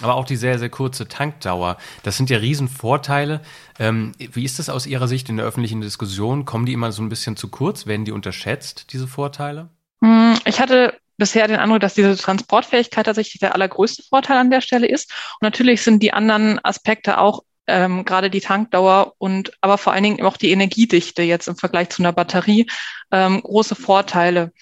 aber 0.00 0.14
auch 0.14 0.24
die 0.24 0.36
sehr, 0.36 0.60
sehr 0.60 0.68
kurze 0.68 1.08
Tankdauer. 1.08 1.76
Das 2.04 2.16
sind 2.16 2.30
ja 2.30 2.38
Riesenvorteile. 2.38 3.40
Ähm, 3.80 4.12
wie 4.18 4.44
ist 4.44 4.60
das 4.60 4.68
aus 4.68 4.86
Ihrer 4.86 5.08
Sicht 5.08 5.28
in 5.28 5.38
der 5.38 5.46
öffentlichen 5.46 5.80
Diskussion? 5.80 6.44
Kommen 6.44 6.66
die 6.66 6.72
immer 6.72 6.92
so 6.92 7.02
ein 7.02 7.08
bisschen 7.08 7.36
zu 7.36 7.48
kurz? 7.48 7.86
Werden 7.86 8.04
die 8.04 8.12
unterschätzt, 8.12 8.92
diese 8.92 9.08
Vorteile? 9.08 9.70
Hm, 10.02 10.38
ich 10.44 10.60
hatte 10.60 10.96
bisher 11.16 11.48
den 11.48 11.56
Eindruck, 11.56 11.80
dass 11.80 11.94
diese 11.94 12.16
Transportfähigkeit 12.16 13.06
tatsächlich 13.06 13.40
der 13.40 13.54
allergrößte 13.54 14.04
Vorteil 14.04 14.36
an 14.36 14.50
der 14.50 14.60
Stelle 14.60 14.86
ist. 14.86 15.10
Und 15.40 15.46
natürlich 15.46 15.82
sind 15.82 16.00
die 16.00 16.12
anderen 16.12 16.64
Aspekte 16.64 17.18
auch 17.18 17.42
ähm, 17.66 18.04
gerade 18.04 18.30
die 18.30 18.40
Tankdauer 18.40 19.14
und 19.18 19.52
aber 19.60 19.78
vor 19.78 19.92
allen 19.92 20.04
Dingen 20.04 20.24
auch 20.24 20.36
die 20.36 20.50
Energiedichte 20.50 21.22
jetzt 21.22 21.48
im 21.48 21.56
Vergleich 21.56 21.90
zu 21.90 22.02
einer 22.02 22.12
Batterie 22.12 22.66
ähm, 23.10 23.42
große 23.42 23.74
Vorteile. 23.74 24.52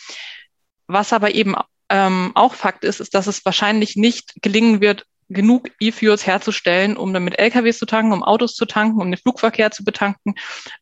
Was 0.86 1.12
aber 1.12 1.34
eben 1.34 1.54
ähm, 1.88 2.32
auch 2.34 2.54
Fakt 2.54 2.84
ist, 2.84 3.00
ist, 3.00 3.14
dass 3.14 3.26
es 3.26 3.44
wahrscheinlich 3.44 3.96
nicht 3.96 4.34
gelingen 4.42 4.80
wird, 4.80 5.06
genug 5.30 5.70
E-Fuels 5.80 6.26
herzustellen, 6.26 6.96
um 6.96 7.12
dann 7.12 7.24
mit 7.24 7.38
LKWs 7.38 7.78
zu 7.78 7.86
tanken, 7.86 8.12
um 8.12 8.22
Autos 8.22 8.54
zu 8.54 8.66
tanken, 8.66 9.00
um 9.00 9.10
den 9.10 9.18
Flugverkehr 9.18 9.70
zu 9.70 9.84
betanken, 9.84 10.34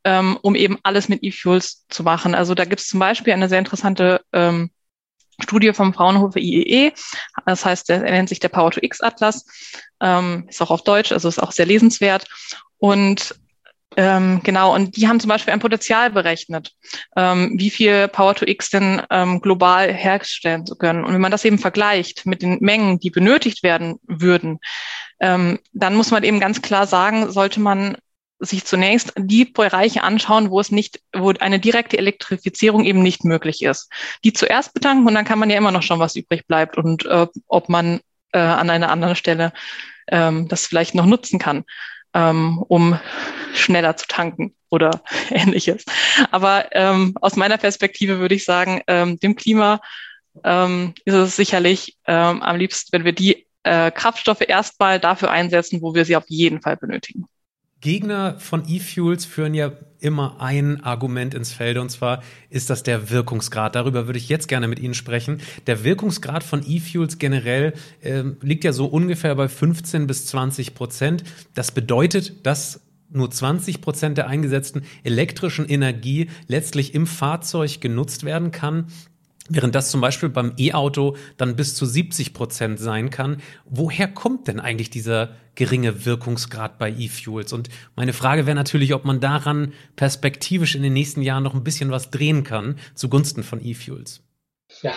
ähm, 0.04 0.38
um 0.42 0.54
eben 0.54 0.78
alles 0.82 1.08
mit 1.08 1.22
E-Fuels 1.22 1.86
zu 1.88 2.02
machen. 2.02 2.34
Also 2.34 2.54
da 2.54 2.64
gibt 2.64 2.80
es 2.80 2.88
zum 2.88 3.00
Beispiel 3.00 3.32
eine 3.32 3.48
sehr 3.48 3.60
interessante 3.60 4.20
ähm, 4.32 4.70
Studie 5.42 5.72
vom 5.72 5.92
Fraunhofer 5.92 6.38
IEE. 6.38 6.92
Das 7.46 7.64
heißt, 7.64 7.88
der 7.88 8.00
nennt 8.00 8.28
sich 8.28 8.40
der 8.40 8.48
Power 8.48 8.70
to 8.70 8.80
X 8.82 9.00
Atlas. 9.00 9.44
Ähm, 10.00 10.46
ist 10.48 10.62
auch 10.62 10.70
auf 10.70 10.82
Deutsch, 10.82 11.12
also 11.12 11.28
ist 11.28 11.42
auch 11.42 11.52
sehr 11.52 11.66
lesenswert. 11.66 12.26
Und 12.78 13.34
ähm, 13.96 14.40
genau, 14.42 14.74
und 14.74 14.96
die 14.96 15.08
haben 15.08 15.20
zum 15.20 15.28
Beispiel 15.28 15.52
ein 15.52 15.60
Potenzial 15.60 16.10
berechnet, 16.10 16.72
ähm, 17.16 17.54
wie 17.58 17.70
viel 17.70 18.08
Power 18.08 18.34
to 18.34 18.46
X 18.46 18.70
denn 18.70 19.02
ähm, 19.10 19.40
global 19.40 19.92
herstellen 19.92 20.66
zu 20.66 20.76
können. 20.76 21.04
Und 21.04 21.12
wenn 21.12 21.20
man 21.20 21.30
das 21.30 21.44
eben 21.44 21.58
vergleicht 21.58 22.24
mit 22.26 22.42
den 22.42 22.58
Mengen, 22.60 22.98
die 22.98 23.10
benötigt 23.10 23.62
werden 23.62 23.98
würden, 24.04 24.58
ähm, 25.20 25.58
dann 25.72 25.94
muss 25.94 26.10
man 26.10 26.24
eben 26.24 26.40
ganz 26.40 26.62
klar 26.62 26.86
sagen, 26.86 27.30
sollte 27.30 27.60
man 27.60 27.96
sich 28.42 28.64
zunächst 28.64 29.12
die 29.16 29.44
Bereiche 29.44 30.02
anschauen, 30.02 30.50
wo 30.50 30.60
es 30.60 30.70
nicht, 30.70 31.00
wo 31.14 31.30
eine 31.30 31.60
direkte 31.60 31.96
Elektrifizierung 31.96 32.84
eben 32.84 33.02
nicht 33.02 33.24
möglich 33.24 33.62
ist. 33.62 33.90
Die 34.24 34.32
zuerst 34.32 34.74
betanken 34.74 35.06
und 35.06 35.14
dann 35.14 35.24
kann 35.24 35.38
man 35.38 35.48
ja 35.48 35.56
immer 35.56 35.70
noch 35.70 35.82
schon 35.82 36.00
was 36.00 36.16
übrig 36.16 36.46
bleibt 36.46 36.76
und 36.76 37.06
äh, 37.06 37.26
ob 37.46 37.68
man 37.68 38.00
äh, 38.32 38.38
an 38.38 38.68
einer 38.68 38.90
anderen 38.90 39.16
Stelle 39.16 39.52
ähm, 40.08 40.48
das 40.48 40.66
vielleicht 40.66 40.94
noch 40.94 41.06
nutzen 41.06 41.38
kann, 41.38 41.64
ähm, 42.14 42.58
um 42.66 42.98
schneller 43.54 43.96
zu 43.96 44.06
tanken 44.08 44.54
oder 44.70 45.02
ähnliches. 45.30 45.84
Aber 46.30 46.66
ähm, 46.72 47.14
aus 47.20 47.36
meiner 47.36 47.58
Perspektive 47.58 48.18
würde 48.18 48.34
ich 48.34 48.44
sagen, 48.44 48.82
ähm, 48.88 49.20
dem 49.20 49.36
Klima 49.36 49.80
ähm, 50.44 50.94
ist 51.04 51.14
es 51.14 51.36
sicherlich 51.36 51.96
ähm, 52.06 52.42
am 52.42 52.56
liebsten, 52.56 52.92
wenn 52.92 53.04
wir 53.04 53.12
die 53.12 53.46
äh, 53.62 53.90
Kraftstoffe 53.92 54.42
erstmal 54.46 54.98
dafür 54.98 55.30
einsetzen, 55.30 55.80
wo 55.82 55.94
wir 55.94 56.04
sie 56.04 56.16
auf 56.16 56.24
jeden 56.26 56.60
Fall 56.60 56.76
benötigen. 56.76 57.26
Gegner 57.82 58.38
von 58.38 58.62
E-Fuels 58.66 59.26
führen 59.26 59.54
ja 59.54 59.72
immer 59.98 60.40
ein 60.40 60.82
Argument 60.82 61.34
ins 61.34 61.52
Feld 61.52 61.78
und 61.78 61.90
zwar 61.90 62.22
ist 62.48 62.70
das 62.70 62.84
der 62.84 63.10
Wirkungsgrad. 63.10 63.74
Darüber 63.74 64.06
würde 64.06 64.18
ich 64.18 64.28
jetzt 64.28 64.48
gerne 64.48 64.68
mit 64.68 64.78
Ihnen 64.78 64.94
sprechen. 64.94 65.40
Der 65.66 65.84
Wirkungsgrad 65.84 66.42
von 66.42 66.64
E-Fuels 66.66 67.18
generell 67.18 67.74
äh, 68.00 68.22
liegt 68.40 68.64
ja 68.64 68.72
so 68.72 68.86
ungefähr 68.86 69.34
bei 69.34 69.48
15 69.48 70.06
bis 70.06 70.26
20 70.26 70.74
Prozent. 70.74 71.24
Das 71.54 71.72
bedeutet, 71.72 72.46
dass 72.46 72.80
nur 73.10 73.30
20 73.30 73.80
Prozent 73.80 74.16
der 74.16 74.28
eingesetzten 74.28 74.82
elektrischen 75.04 75.68
Energie 75.68 76.30
letztlich 76.46 76.94
im 76.94 77.06
Fahrzeug 77.06 77.80
genutzt 77.80 78.24
werden 78.24 78.52
kann. 78.52 78.86
Während 79.48 79.74
das 79.74 79.90
zum 79.90 80.00
Beispiel 80.00 80.28
beim 80.28 80.54
E-Auto 80.56 81.16
dann 81.36 81.56
bis 81.56 81.74
zu 81.74 81.84
70 81.84 82.32
Prozent 82.32 82.78
sein 82.78 83.10
kann. 83.10 83.42
Woher 83.64 84.06
kommt 84.06 84.46
denn 84.46 84.60
eigentlich 84.60 84.90
dieser 84.90 85.30
geringe 85.56 86.06
Wirkungsgrad 86.06 86.78
bei 86.78 86.90
E-Fuels? 86.90 87.52
Und 87.52 87.68
meine 87.96 88.12
Frage 88.12 88.46
wäre 88.46 88.54
natürlich, 88.54 88.94
ob 88.94 89.04
man 89.04 89.20
daran 89.20 89.72
perspektivisch 89.96 90.76
in 90.76 90.82
den 90.82 90.92
nächsten 90.92 91.22
Jahren 91.22 91.42
noch 91.42 91.54
ein 91.54 91.64
bisschen 91.64 91.90
was 91.90 92.10
drehen 92.10 92.44
kann 92.44 92.78
zugunsten 92.94 93.42
von 93.42 93.64
E-Fuels. 93.64 94.22
Ja, 94.80 94.92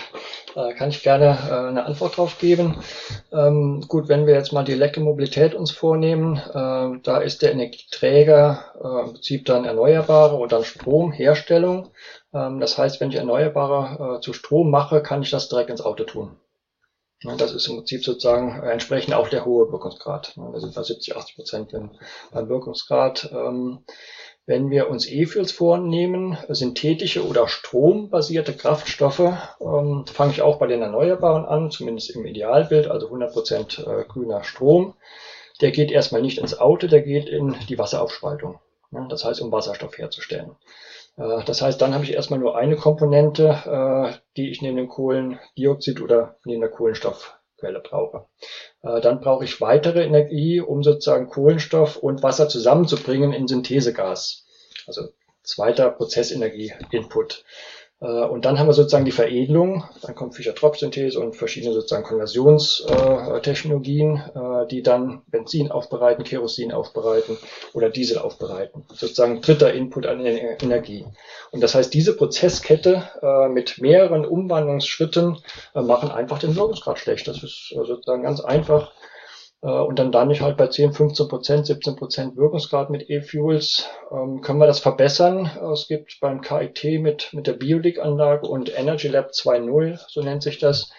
äh, 0.55 0.73
kann 0.73 0.89
ich 0.89 1.03
gerne 1.03 1.37
äh, 1.49 1.67
eine 1.67 1.85
Antwort 1.85 2.17
drauf 2.17 2.37
geben. 2.39 2.77
Ähm, 3.33 3.83
gut, 3.87 4.07
wenn 4.07 4.25
wir 4.25 4.33
jetzt 4.33 4.53
mal 4.53 4.63
die 4.63 4.71
Elektromobilität 4.71 5.53
uns 5.53 5.71
vornehmen, 5.71 6.37
äh, 6.37 6.99
da 7.03 7.17
ist 7.17 7.41
der 7.41 7.51
Energieträger 7.51 8.73
im 8.81 9.13
Prinzip 9.13 9.45
dann 9.45 9.65
Erneuerbare 9.65 10.35
und 10.35 10.51
dann 10.51 10.63
Stromherstellung. 10.63 11.89
Ähm, 12.35 12.59
das 12.59 12.77
heißt, 12.77 12.99
wenn 12.99 13.09
ich 13.09 13.15
Erneuerbare 13.15 14.17
äh, 14.17 14.21
zu 14.21 14.33
Strom 14.33 14.69
mache, 14.69 15.01
kann 15.01 15.21
ich 15.21 15.31
das 15.31 15.49
direkt 15.49 15.69
ins 15.69 15.81
Auto 15.81 16.03
tun. 16.03 16.37
Ja, 17.21 17.35
das 17.35 17.53
ist 17.53 17.67
im 17.67 17.77
Prinzip 17.77 18.03
sozusagen 18.03 18.61
äh, 18.61 18.71
entsprechend 18.71 19.13
auch 19.15 19.29
der 19.29 19.45
hohe 19.45 19.71
Wirkungsgrad. 19.71 20.33
Da 20.35 20.59
sind 20.59 20.75
wir 20.75 20.83
70, 20.83 21.15
80 21.15 21.35
Prozent 21.35 21.73
beim 22.31 22.49
Wirkungsgrad. 22.49 23.31
Ähm, 23.31 23.79
wenn 24.45 24.69
wir 24.69 24.91
uns 24.91 25.09
E-Fuels 25.09 25.51
vornehmen, 25.51 26.37
synthetische 26.49 27.25
oder 27.27 27.47
strombasierte 27.47 28.53
Kraftstoffe, 28.53 29.33
ähm, 29.59 30.05
fange 30.05 30.33
ich 30.33 30.43
auch 30.43 30.59
bei 30.59 30.67
den 30.67 30.83
Erneuerbaren 30.83 31.45
an, 31.45 31.71
zumindest 31.71 32.11
im 32.11 32.25
Idealbild, 32.25 32.87
also 32.87 33.07
100 33.07 33.33
Prozent 33.33 33.79
äh, 33.79 34.03
grüner 34.03 34.43
Strom. 34.43 34.93
Der 35.61 35.71
geht 35.71 35.89
erstmal 35.89 36.21
nicht 36.21 36.37
ins 36.37 36.59
Auto, 36.59 36.87
der 36.87 37.01
geht 37.01 37.27
in 37.27 37.55
die 37.69 37.79
Wasseraufspaltung. 37.79 38.59
Ja, 38.91 39.07
das 39.07 39.25
heißt, 39.25 39.41
um 39.41 39.51
Wasserstoff 39.51 39.97
herzustellen. 39.97 40.55
Äh, 41.17 41.43
das 41.45 41.61
heißt, 41.61 41.81
dann 41.81 41.93
habe 41.93 42.03
ich 42.03 42.13
erstmal 42.13 42.39
nur 42.39 42.57
eine 42.57 42.75
Komponente, 42.75 43.47
äh, 43.65 44.17
die 44.37 44.49
ich 44.49 44.61
neben 44.61 44.77
dem 44.77 44.87
Kohlendioxid 44.87 46.01
oder 46.01 46.37
neben 46.45 46.61
der 46.61 46.69
Kohlenstoffquelle 46.69 47.79
brauche. 47.79 48.25
Äh, 48.81 49.01
dann 49.01 49.21
brauche 49.21 49.43
ich 49.43 49.61
weitere 49.61 50.03
Energie, 50.03 50.61
um 50.61 50.83
sozusagen 50.83 51.27
Kohlenstoff 51.27 51.97
und 51.97 52.23
Wasser 52.23 52.49
zusammenzubringen 52.49 53.33
in 53.33 53.47
Synthesegas. 53.47 54.45
Also 54.87 55.09
zweiter 55.43 55.91
Prozessenergie-Input. 55.91 57.43
Äh, 58.01 58.25
und 58.25 58.45
dann 58.45 58.57
haben 58.59 58.67
wir 58.67 58.73
sozusagen 58.73 59.05
die 59.05 59.11
Veredelung, 59.11 59.85
dann 60.01 60.15
kommt 60.15 60.35
Fischer-Tropsch-Synthese 60.35 61.19
und 61.19 61.35
verschiedene 61.35 61.73
sozusagen 61.73 62.03
Konversionstechnologien, 62.03 64.21
äh, 64.35 64.67
die 64.67 64.83
dann 64.83 65.23
Benzin 65.27 65.71
aufbereiten, 65.71 66.23
Kerosin 66.23 66.71
aufbereiten 66.71 67.37
oder 67.73 67.89
Diesel 67.89 68.17
aufbereiten. 68.17 68.85
Sozusagen 68.93 69.41
dritter 69.41 69.73
Input 69.73 70.05
an 70.05 70.25
Energie. 70.25 71.05
Und 71.51 71.61
das 71.61 71.75
heißt, 71.75 71.93
diese 71.93 72.15
Prozesskette 72.15 73.09
äh, 73.21 73.49
mit 73.49 73.79
mehreren 73.79 74.25
Umwandlungsschritten 74.25 75.37
machen 75.73 76.11
einfach 76.11 76.39
den 76.39 76.55
Wirkungsgrad 76.55 76.99
schlecht. 76.99 77.27
Das 77.27 77.43
ist 77.43 77.69
sozusagen 77.69 78.23
ganz 78.23 78.39
einfach 78.41 78.91
äh, 78.91 78.93
und 79.69 79.97
dann 79.97 80.11
lande 80.11 80.33
ich 80.33 80.41
halt 80.41 80.57
bei 80.57 80.67
10, 80.67 80.93
15 80.93 81.27
Prozent, 81.27 81.65
17 81.65 81.95
Prozent 81.95 82.37
Wirkungsgrad 82.37 82.89
mit 82.89 83.09
E-Fuels. 83.09 83.89
Ähm, 84.11 84.41
können 84.41 84.59
wir 84.59 84.67
das 84.67 84.79
verbessern? 84.79 85.49
Es 85.73 85.87
gibt 85.87 86.19
beim 86.19 86.41
KIT 86.41 87.01
mit, 87.01 87.33
mit 87.33 87.47
der 87.47 87.53
Biolic-Anlage 87.53 88.47
und 88.47 88.77
Energy 88.77 89.07
Lab 89.07 89.31
2.0, 89.31 89.99
so 90.07 90.21
nennt 90.21 90.43
sich 90.43 90.59
das. 90.59 90.91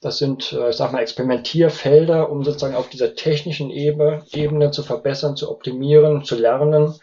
Das 0.00 0.18
sind, 0.18 0.52
äh, 0.52 0.70
ich 0.70 0.76
sag 0.76 0.92
mal, 0.92 1.00
Experimentierfelder, 1.00 2.30
um 2.30 2.44
sozusagen 2.44 2.74
auf 2.74 2.88
dieser 2.88 3.14
technischen 3.14 3.70
Ebene, 3.70 4.22
Ebene 4.32 4.70
zu 4.70 4.82
verbessern, 4.82 5.36
zu 5.36 5.50
optimieren, 5.50 6.24
zu 6.24 6.36
lernen. 6.36 6.94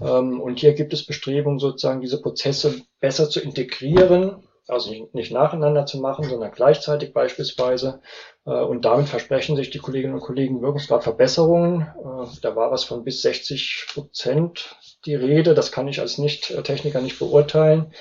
Ähm, 0.00 0.40
und 0.40 0.60
hier 0.60 0.74
gibt 0.74 0.92
es 0.92 1.06
Bestrebungen, 1.06 1.58
sozusagen 1.58 2.00
diese 2.00 2.20
Prozesse 2.20 2.82
besser 3.00 3.30
zu 3.30 3.40
integrieren, 3.40 4.46
also 4.66 4.92
nicht 5.12 5.32
nacheinander 5.32 5.86
zu 5.86 5.98
machen, 5.98 6.24
sondern 6.24 6.52
gleichzeitig 6.52 7.12
beispielsweise. 7.12 8.00
Äh, 8.46 8.50
und 8.50 8.84
damit 8.84 9.08
versprechen 9.08 9.56
sich 9.56 9.70
die 9.70 9.78
Kolleginnen 9.78 10.14
und 10.14 10.20
Kollegen 10.20 10.62
Wirkungsgradverbesserungen. 10.62 11.82
Äh, 11.82 12.26
da 12.42 12.56
war 12.56 12.70
was 12.70 12.84
von 12.84 13.04
bis 13.04 13.22
60 13.22 13.86
Prozent 13.92 14.76
die 15.06 15.14
Rede. 15.14 15.54
Das 15.54 15.72
kann 15.72 15.88
ich 15.88 16.00
als 16.00 16.18
Nicht-Techniker 16.18 17.00
nicht 17.00 17.18
beurteilen. 17.18 17.92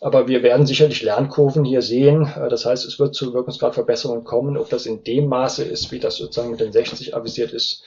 Aber 0.00 0.26
wir 0.26 0.42
werden 0.42 0.66
sicherlich 0.66 1.02
Lernkurven 1.02 1.64
hier 1.64 1.82
sehen. 1.82 2.26
Äh, 2.26 2.48
das 2.48 2.66
heißt, 2.66 2.84
es 2.84 2.98
wird 2.98 3.14
zu 3.14 3.32
Wirkungsgradverbesserungen 3.32 4.24
kommen. 4.24 4.56
Ob 4.56 4.68
das 4.70 4.86
in 4.86 5.04
dem 5.04 5.28
Maße 5.28 5.64
ist, 5.64 5.92
wie 5.92 6.00
das 6.00 6.16
sozusagen 6.16 6.50
mit 6.50 6.60
den 6.60 6.72
60 6.72 7.14
avisiert 7.14 7.52
ist, 7.52 7.84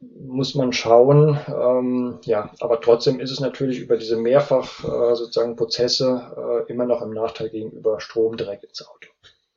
muss 0.00 0.54
man 0.54 0.74
schauen. 0.74 1.40
Ähm, 1.48 2.18
ja, 2.24 2.50
aber 2.60 2.82
trotzdem 2.82 3.18
ist 3.18 3.30
es 3.30 3.40
natürlich 3.40 3.78
über 3.78 3.96
diese 3.96 4.16
mehrfach 4.16 4.84
sozusagen 5.14 5.56
Prozesse 5.56 6.64
immer 6.68 6.84
noch 6.84 7.00
im 7.00 7.14
Nachteil 7.14 7.48
gegenüber 7.48 7.98
Strom 7.98 8.36
direkt 8.36 8.64
ins 8.64 8.86
Auto. 8.86 9.08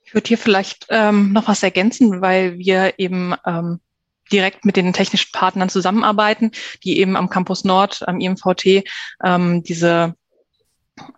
Ich 0.10 0.16
würde 0.16 0.28
hier 0.28 0.40
vielleicht 0.40 0.88
ähm, 0.90 1.34
noch 1.34 1.48
was 1.48 1.62
ergänzen, 1.62 2.20
weil 2.20 2.58
wir 2.58 2.96
eben 2.98 3.36
ähm, 3.46 3.80
direkt 4.32 4.66
mit 4.66 4.76
den 4.76 4.92
technischen 4.92 5.32
Partnern 5.32 5.70
zusammenarbeiten, 5.70 6.52
die 6.84 6.98
eben 7.00 7.16
am 7.16 7.30
Campus 7.30 7.64
Nord, 7.64 8.08
am 8.08 8.20
IMVT, 8.20 8.86
ähm, 9.24 9.62
diese 9.62 10.16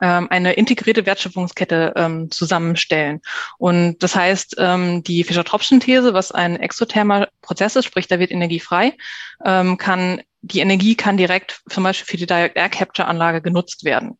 ähm, 0.02 0.28
eine 0.30 0.54
integrierte 0.54 1.06
Wertschöpfungskette 1.06 1.94
ähm, 1.96 2.30
zusammenstellen. 2.32 3.22
Und 3.58 4.04
das 4.04 4.14
heißt, 4.14 4.56
ähm, 4.58 5.04
die 5.04 5.24
Fischer-Tropschen-These, 5.24 6.14
was 6.14 6.34
ein 6.34 6.58
exothermer 6.58 7.30
Prozess 7.42 7.78
ist, 7.78 7.86
sprich, 7.86 8.10
da 8.10 8.20
wird 8.20 8.32
Energie 8.32 8.60
frei, 8.60 8.98
ähm, 9.46 9.78
kann, 9.78 10.22
die 10.42 10.60
Energie 10.60 10.96
kann 10.96 11.16
direkt 11.16 11.62
zum 11.70 11.86
Beispiel 11.86 12.08
für 12.08 12.18
die 12.18 12.28
Direct 12.28 12.58
Air 12.58 12.68
Capture 12.68 13.08
Anlage 13.08 13.42
genutzt 13.42 13.86
werden. 13.86 14.18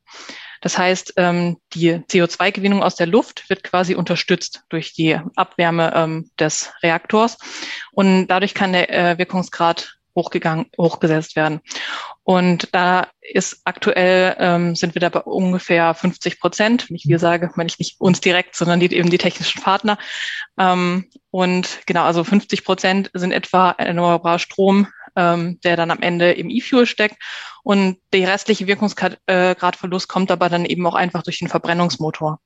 Das 0.62 0.78
heißt, 0.78 1.14
ähm, 1.18 1.58
die 1.74 1.96
CO2-Gewinnung 1.96 2.84
aus 2.84 2.96
der 2.96 3.08
Luft 3.08 3.50
wird 3.50 3.64
quasi 3.64 3.96
unterstützt 3.96 4.64
durch 4.70 4.94
die 4.94 5.20
Abwärme 5.36 5.92
ähm, 5.96 6.30
des 6.40 6.72
Reaktors 6.84 7.38
und 7.92 8.28
dadurch 8.28 8.54
kann 8.54 8.74
der 8.74 8.90
äh, 8.90 9.18
Wirkungsgrad 9.18 9.98
hochgegangen, 10.16 10.66
hochgesetzt 10.78 11.36
werden. 11.36 11.62
Und 12.24 12.70
da 12.74 13.08
ist 13.22 13.62
aktuell, 13.64 14.36
ähm, 14.40 14.76
sind 14.76 14.94
wir 14.96 15.00
da 15.00 15.10
bei 15.10 15.22
ungefähr 15.22 15.94
50 15.94 16.40
Prozent. 16.40 16.90
Wenn 16.90 16.96
ich 16.96 17.08
wir 17.08 17.20
sage, 17.20 17.52
meine 17.56 17.68
ich 17.68 17.80
nicht 17.80 18.00
uns 18.00 18.20
direkt, 18.20 18.56
sondern 18.56 18.80
die, 18.80 18.94
eben 18.94 19.10
die 19.10 19.18
technischen 19.18 19.62
Partner. 19.62 19.98
Ähm, 20.60 21.10
und 21.32 21.80
genau, 21.86 22.04
also 22.04 22.24
50 22.24 22.64
Prozent 22.66 23.10
sind 23.14 23.32
etwa 23.32 23.72
erneuerbarer 23.72 24.40
Strom, 24.40 24.88
ähm, 25.16 25.60
der 25.64 25.78
dann 25.78 25.92
am 25.92 26.02
Ende 26.02 26.32
im 26.32 26.50
E-Fuel 26.50 26.86
steckt. 26.86 27.18
Und 27.64 27.98
der 28.14 28.28
restliche 28.28 28.68
Wirkungsgradverlust 28.68 30.08
kommt 30.08 30.32
aber 30.32 30.50
dann 30.50 30.66
eben 30.66 30.86
auch 30.88 30.96
einfach 30.96 31.24
durch 31.24 31.40
den 31.40 31.48
Verbrennungsmotor. 31.48 32.40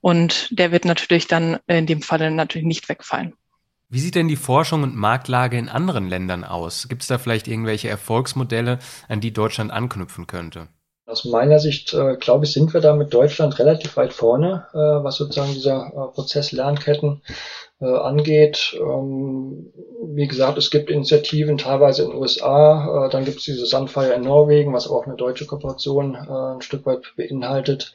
Und 0.00 0.48
der 0.50 0.72
wird 0.72 0.84
natürlich 0.84 1.26
dann 1.26 1.58
in 1.66 1.86
dem 1.86 2.02
Falle 2.02 2.30
natürlich 2.30 2.66
nicht 2.66 2.88
wegfallen. 2.88 3.34
Wie 3.88 4.00
sieht 4.00 4.14
denn 4.14 4.28
die 4.28 4.36
Forschung 4.36 4.84
und 4.84 4.96
Marktlage 4.96 5.58
in 5.58 5.68
anderen 5.68 6.08
Ländern 6.08 6.44
aus? 6.44 6.88
Gibt 6.88 7.02
es 7.02 7.08
da 7.08 7.18
vielleicht 7.18 7.46
irgendwelche 7.46 7.90
Erfolgsmodelle, 7.90 8.78
an 9.06 9.20
die 9.20 9.34
Deutschland 9.34 9.70
anknüpfen 9.70 10.26
könnte? 10.26 10.68
Aus 11.04 11.26
meiner 11.26 11.58
Sicht, 11.58 11.92
äh, 11.92 12.16
glaube 12.16 12.46
ich, 12.46 12.52
sind 12.52 12.72
wir 12.72 12.80
da 12.80 12.96
mit 12.96 13.12
Deutschland 13.12 13.58
relativ 13.58 13.98
weit 13.98 14.14
vorne, 14.14 14.66
äh, 14.72 14.78
was 14.78 15.16
sozusagen 15.16 15.52
dieser 15.52 15.88
äh, 15.88 16.14
Prozess 16.14 16.52
Lernketten 16.52 17.20
äh, 17.26 17.32
angeht. 17.86 18.78
Ähm, 18.80 19.72
wie 20.04 20.26
gesagt, 20.26 20.58
es 20.58 20.70
gibt 20.70 20.90
Initiativen 20.90 21.58
teilweise 21.58 22.02
in 22.02 22.10
den 22.10 22.18
USA, 22.18 23.06
äh, 23.06 23.10
dann 23.10 23.24
gibt 23.24 23.38
es 23.38 23.44
diese 23.44 23.66
Sunfire 23.66 24.14
in 24.14 24.22
Norwegen, 24.22 24.72
was 24.72 24.88
auch 24.88 25.06
eine 25.06 25.16
deutsche 25.16 25.46
Kooperation 25.46 26.14
äh, 26.14 26.54
ein 26.54 26.62
Stück 26.62 26.86
weit 26.86 27.12
beinhaltet. 27.16 27.94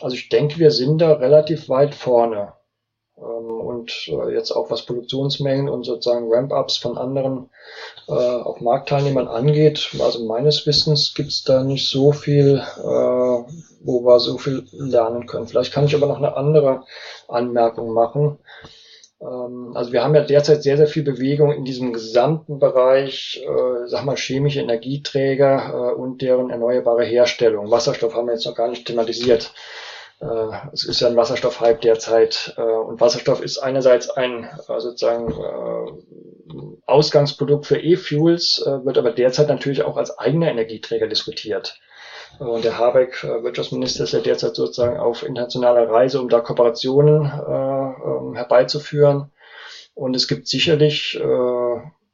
Also 0.00 0.14
ich 0.14 0.28
denke, 0.28 0.58
wir 0.58 0.70
sind 0.70 0.98
da 0.98 1.12
relativ 1.14 1.68
weit 1.68 1.94
vorne. 1.94 2.52
Ähm, 3.18 3.60
und 3.60 4.08
äh, 4.08 4.34
jetzt 4.34 4.50
auch 4.50 4.70
was 4.70 4.84
Produktionsmengen 4.84 5.68
und 5.68 5.84
sozusagen 5.84 6.32
Ramp-ups 6.32 6.76
von 6.76 6.98
anderen 6.98 7.48
äh, 8.08 8.12
auch 8.12 8.60
Marktteilnehmern 8.60 9.28
angeht. 9.28 9.90
Also 9.98 10.24
meines 10.24 10.66
Wissens 10.66 11.14
gibt 11.14 11.30
es 11.30 11.42
da 11.42 11.62
nicht 11.64 11.88
so 11.88 12.12
viel, 12.12 12.58
äh, 12.58 12.82
wo 12.82 14.04
wir 14.04 14.20
so 14.20 14.36
viel 14.38 14.66
lernen 14.72 15.26
können. 15.26 15.48
Vielleicht 15.48 15.72
kann 15.72 15.86
ich 15.86 15.94
aber 15.94 16.06
noch 16.06 16.18
eine 16.18 16.36
andere 16.36 16.84
Anmerkung 17.28 17.92
machen. 17.92 18.38
Ähm, 19.20 19.72
also 19.74 19.92
wir 19.92 20.02
haben 20.02 20.14
ja 20.14 20.22
derzeit 20.22 20.62
sehr, 20.62 20.76
sehr 20.76 20.86
viel 20.86 21.02
Bewegung 21.02 21.52
in 21.52 21.64
diesem 21.64 21.92
gesamten 21.92 22.58
Bereich, 22.58 23.42
äh, 23.44 23.86
sag 23.86 24.04
mal, 24.04 24.16
chemische 24.16 24.60
Energieträger 24.60 25.92
äh, 25.92 25.94
und 25.94 26.22
deren 26.22 26.50
erneuerbare 26.50 27.04
Herstellung. 27.04 27.70
Wasserstoff 27.70 28.14
haben 28.14 28.26
wir 28.26 28.34
jetzt 28.34 28.46
noch 28.46 28.54
gar 28.54 28.68
nicht 28.68 28.86
thematisiert. 28.86 29.52
Äh, 30.20 30.26
es 30.72 30.84
ist 30.84 31.00
ja 31.00 31.08
ein 31.08 31.16
Wasserstoffhype 31.16 31.80
derzeit 31.80 32.54
äh, 32.56 32.62
und 32.62 33.00
Wasserstoff 33.00 33.42
ist 33.42 33.58
einerseits 33.58 34.08
ein 34.08 34.44
äh, 34.44 34.80
sozusagen 34.80 35.34
Ausgangsprodukt 36.86 37.66
für 37.66 37.78
E-Fuels, 37.78 38.64
wird 38.84 38.98
aber 38.98 39.10
derzeit 39.10 39.48
natürlich 39.48 39.82
auch 39.82 39.96
als 39.96 40.16
eigener 40.18 40.48
Energieträger 40.48 41.08
diskutiert. 41.08 41.80
Und 42.38 42.64
der 42.64 42.78
Habeck, 42.78 43.22
Wirtschaftsminister, 43.22 44.04
ist 44.04 44.12
ja 44.12 44.20
derzeit 44.20 44.54
sozusagen 44.56 44.98
auf 44.98 45.22
internationaler 45.22 45.88
Reise, 45.88 46.20
um 46.20 46.28
da 46.28 46.40
Kooperationen 46.40 47.22
ähm, 47.22 48.34
herbeizuführen. 48.34 49.32
Und 49.94 50.14
es 50.14 50.28
gibt 50.28 50.46
sicherlich 50.46 51.18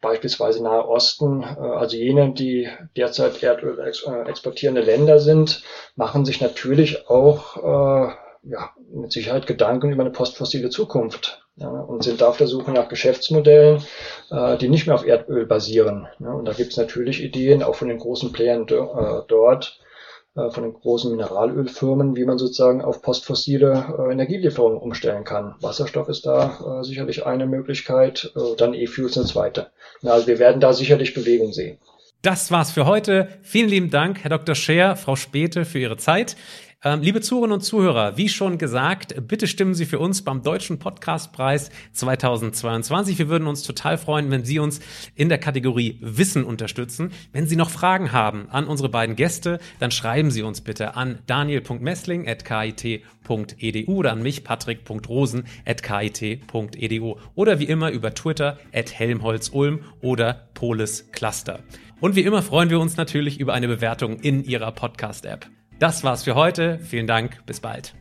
beispielsweise 0.02 0.62
Nahe 0.62 0.86
Osten, 0.86 1.42
äh, 1.42 1.60
also 1.60 1.96
jene, 1.96 2.34
die 2.34 2.68
derzeit 2.96 3.42
Erdöl 3.42 3.78
äh, 3.78 4.28
exportierende 4.28 4.82
Länder 4.82 5.18
sind, 5.18 5.62
machen 5.96 6.26
sich 6.26 6.42
natürlich 6.42 7.08
auch 7.08 7.56
äh, 7.56 8.12
ja, 8.44 8.70
mit 8.92 9.12
Sicherheit 9.12 9.46
Gedanken 9.46 9.92
über 9.92 10.02
eine 10.02 10.10
postfossile 10.10 10.68
Zukunft 10.68 11.46
ja, 11.56 11.68
und 11.68 12.02
sind 12.02 12.20
da 12.20 12.28
auf 12.28 12.36
der 12.36 12.48
Suche 12.48 12.72
nach 12.72 12.88
Geschäftsmodellen, 12.88 13.82
äh, 14.30 14.58
die 14.58 14.68
nicht 14.68 14.86
mehr 14.86 14.96
auf 14.96 15.06
Erdöl 15.06 15.46
basieren. 15.46 16.08
Ja, 16.18 16.32
und 16.32 16.44
da 16.44 16.52
gibt 16.52 16.72
es 16.72 16.76
natürlich 16.76 17.22
Ideen, 17.22 17.62
auch 17.62 17.76
von 17.76 17.88
den 17.88 17.98
großen 17.98 18.32
Playern 18.32 18.62
äh, 18.62 19.22
dort, 19.28 19.78
äh, 19.80 19.91
von 20.34 20.62
den 20.62 20.72
großen 20.72 21.10
Mineralölfirmen, 21.10 22.16
wie 22.16 22.24
man 22.24 22.38
sozusagen 22.38 22.82
auf 22.82 23.02
postfossile 23.02 23.84
äh, 23.98 24.12
Energielieferungen 24.12 24.78
umstellen 24.78 25.24
kann. 25.24 25.56
Wasserstoff 25.60 26.08
ist 26.08 26.24
da 26.24 26.80
äh, 26.80 26.84
sicherlich 26.84 27.26
eine 27.26 27.46
Möglichkeit, 27.46 28.32
äh, 28.34 28.56
dann 28.56 28.72
E-Fuels 28.72 29.18
eine 29.18 29.26
zweite. 29.26 29.66
Also 30.02 30.26
wir 30.26 30.38
werden 30.38 30.60
da 30.60 30.72
sicherlich 30.72 31.12
Bewegung 31.12 31.52
sehen. 31.52 31.78
Das 32.22 32.50
war's 32.52 32.70
für 32.70 32.86
heute. 32.86 33.28
Vielen 33.42 33.68
lieben 33.68 33.90
Dank, 33.90 34.22
Herr 34.22 34.30
Dr. 34.30 34.54
Scher, 34.54 34.94
Frau 34.94 35.16
Späte, 35.16 35.64
für 35.64 35.80
Ihre 35.80 35.96
Zeit. 35.96 36.36
Ähm, 36.84 37.00
liebe 37.00 37.20
Zuhörerinnen 37.20 37.54
und 37.54 37.62
Zuhörer, 37.62 38.16
wie 38.16 38.28
schon 38.28 38.58
gesagt, 38.58 39.26
bitte 39.26 39.48
stimmen 39.48 39.74
Sie 39.74 39.86
für 39.86 39.98
uns 39.98 40.22
beim 40.22 40.44
Deutschen 40.44 40.78
Podcastpreis 40.78 41.70
2022. 41.90 43.18
Wir 43.18 43.28
würden 43.28 43.48
uns 43.48 43.64
total 43.64 43.98
freuen, 43.98 44.30
wenn 44.30 44.44
Sie 44.44 44.60
uns 44.60 44.78
in 45.16 45.28
der 45.28 45.38
Kategorie 45.38 45.98
Wissen 46.00 46.44
unterstützen. 46.44 47.10
Wenn 47.32 47.48
Sie 47.48 47.56
noch 47.56 47.70
Fragen 47.70 48.12
haben 48.12 48.48
an 48.50 48.68
unsere 48.68 48.88
beiden 48.88 49.16
Gäste, 49.16 49.58
dann 49.80 49.90
schreiben 49.90 50.30
Sie 50.30 50.42
uns 50.42 50.60
bitte 50.60 50.94
an 50.94 51.18
daniel.messling.kit.edu 51.26 53.92
oder 53.92 54.12
an 54.12 54.22
mich, 54.22 54.44
patrick.rosen.kit.edu 54.44 57.16
oder 57.34 57.58
wie 57.58 57.66
immer 57.66 57.90
über 57.90 58.14
Twitter 58.14 58.58
at 58.72 58.96
helmholtz-ulm 58.96 59.80
oder 60.00 60.46
Polis 60.54 61.10
Cluster. 61.10 61.58
Und 62.02 62.16
wie 62.16 62.22
immer 62.22 62.42
freuen 62.42 62.68
wir 62.68 62.80
uns 62.80 62.96
natürlich 62.96 63.38
über 63.38 63.54
eine 63.54 63.68
Bewertung 63.68 64.18
in 64.18 64.42
Ihrer 64.42 64.72
Podcast-App. 64.72 65.46
Das 65.78 66.02
war's 66.02 66.24
für 66.24 66.34
heute. 66.34 66.80
Vielen 66.80 67.06
Dank. 67.06 67.46
Bis 67.46 67.60
bald. 67.60 67.94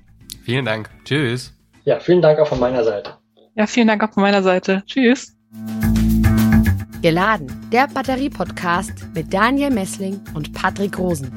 Vielen 0.44 0.66
Dank. 0.66 0.90
Tschüss. 1.06 1.56
Ja, 1.84 2.00
vielen 2.00 2.20
Dank 2.20 2.40
auch 2.40 2.48
von 2.48 2.60
meiner 2.60 2.84
Seite. 2.84 3.20
Ja, 3.54 3.68
vielen 3.68 3.88
Dank 3.88 4.04
auch 4.04 4.12
von 4.12 4.24
meiner 4.24 4.42
Seite. 4.42 4.82
Tschüss. 4.88 5.38
Geladen, 7.04 7.70
der 7.72 7.90
Batterie-Podcast 7.90 9.06
mit 9.14 9.32
Daniel 9.32 9.70
Messling 9.70 10.20
und 10.34 10.52
Patrick 10.54 10.98
Rosen. 10.98 11.32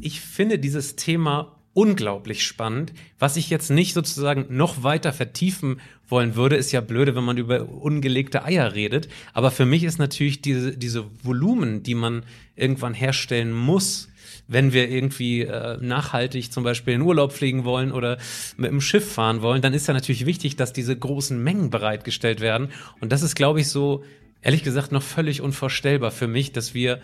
Ich 0.00 0.20
finde 0.20 0.60
dieses 0.60 0.94
Thema 0.94 1.63
unglaublich 1.74 2.44
spannend. 2.44 2.92
Was 3.18 3.36
ich 3.36 3.50
jetzt 3.50 3.70
nicht 3.70 3.94
sozusagen 3.94 4.46
noch 4.48 4.82
weiter 4.82 5.12
vertiefen 5.12 5.80
wollen 6.08 6.36
würde, 6.36 6.56
ist 6.56 6.72
ja 6.72 6.80
blöde, 6.80 7.14
wenn 7.16 7.24
man 7.24 7.36
über 7.36 7.68
ungelegte 7.68 8.44
Eier 8.44 8.74
redet. 8.74 9.08
Aber 9.32 9.50
für 9.50 9.66
mich 9.66 9.84
ist 9.84 9.98
natürlich 9.98 10.40
diese, 10.40 10.76
diese 10.76 11.04
Volumen, 11.22 11.82
die 11.82 11.94
man 11.94 12.22
irgendwann 12.56 12.94
herstellen 12.94 13.52
muss, 13.52 14.08
wenn 14.46 14.72
wir 14.72 14.90
irgendwie 14.90 15.42
äh, 15.42 15.78
nachhaltig 15.80 16.52
zum 16.52 16.64
Beispiel 16.64 16.94
in 16.94 17.00
Urlaub 17.00 17.32
fliegen 17.32 17.64
wollen 17.64 17.92
oder 17.92 18.18
mit 18.56 18.70
dem 18.70 18.80
Schiff 18.80 19.12
fahren 19.12 19.42
wollen, 19.42 19.62
dann 19.62 19.72
ist 19.72 19.88
ja 19.88 19.94
natürlich 19.94 20.26
wichtig, 20.26 20.56
dass 20.56 20.72
diese 20.72 20.96
großen 20.96 21.42
Mengen 21.42 21.70
bereitgestellt 21.70 22.40
werden. 22.40 22.68
Und 23.00 23.10
das 23.10 23.22
ist, 23.22 23.34
glaube 23.34 23.60
ich, 23.60 23.68
so, 23.68 24.04
ehrlich 24.42 24.62
gesagt, 24.62 24.92
noch 24.92 25.02
völlig 25.02 25.40
unvorstellbar 25.40 26.10
für 26.10 26.28
mich, 26.28 26.52
dass 26.52 26.74
wir 26.74 27.00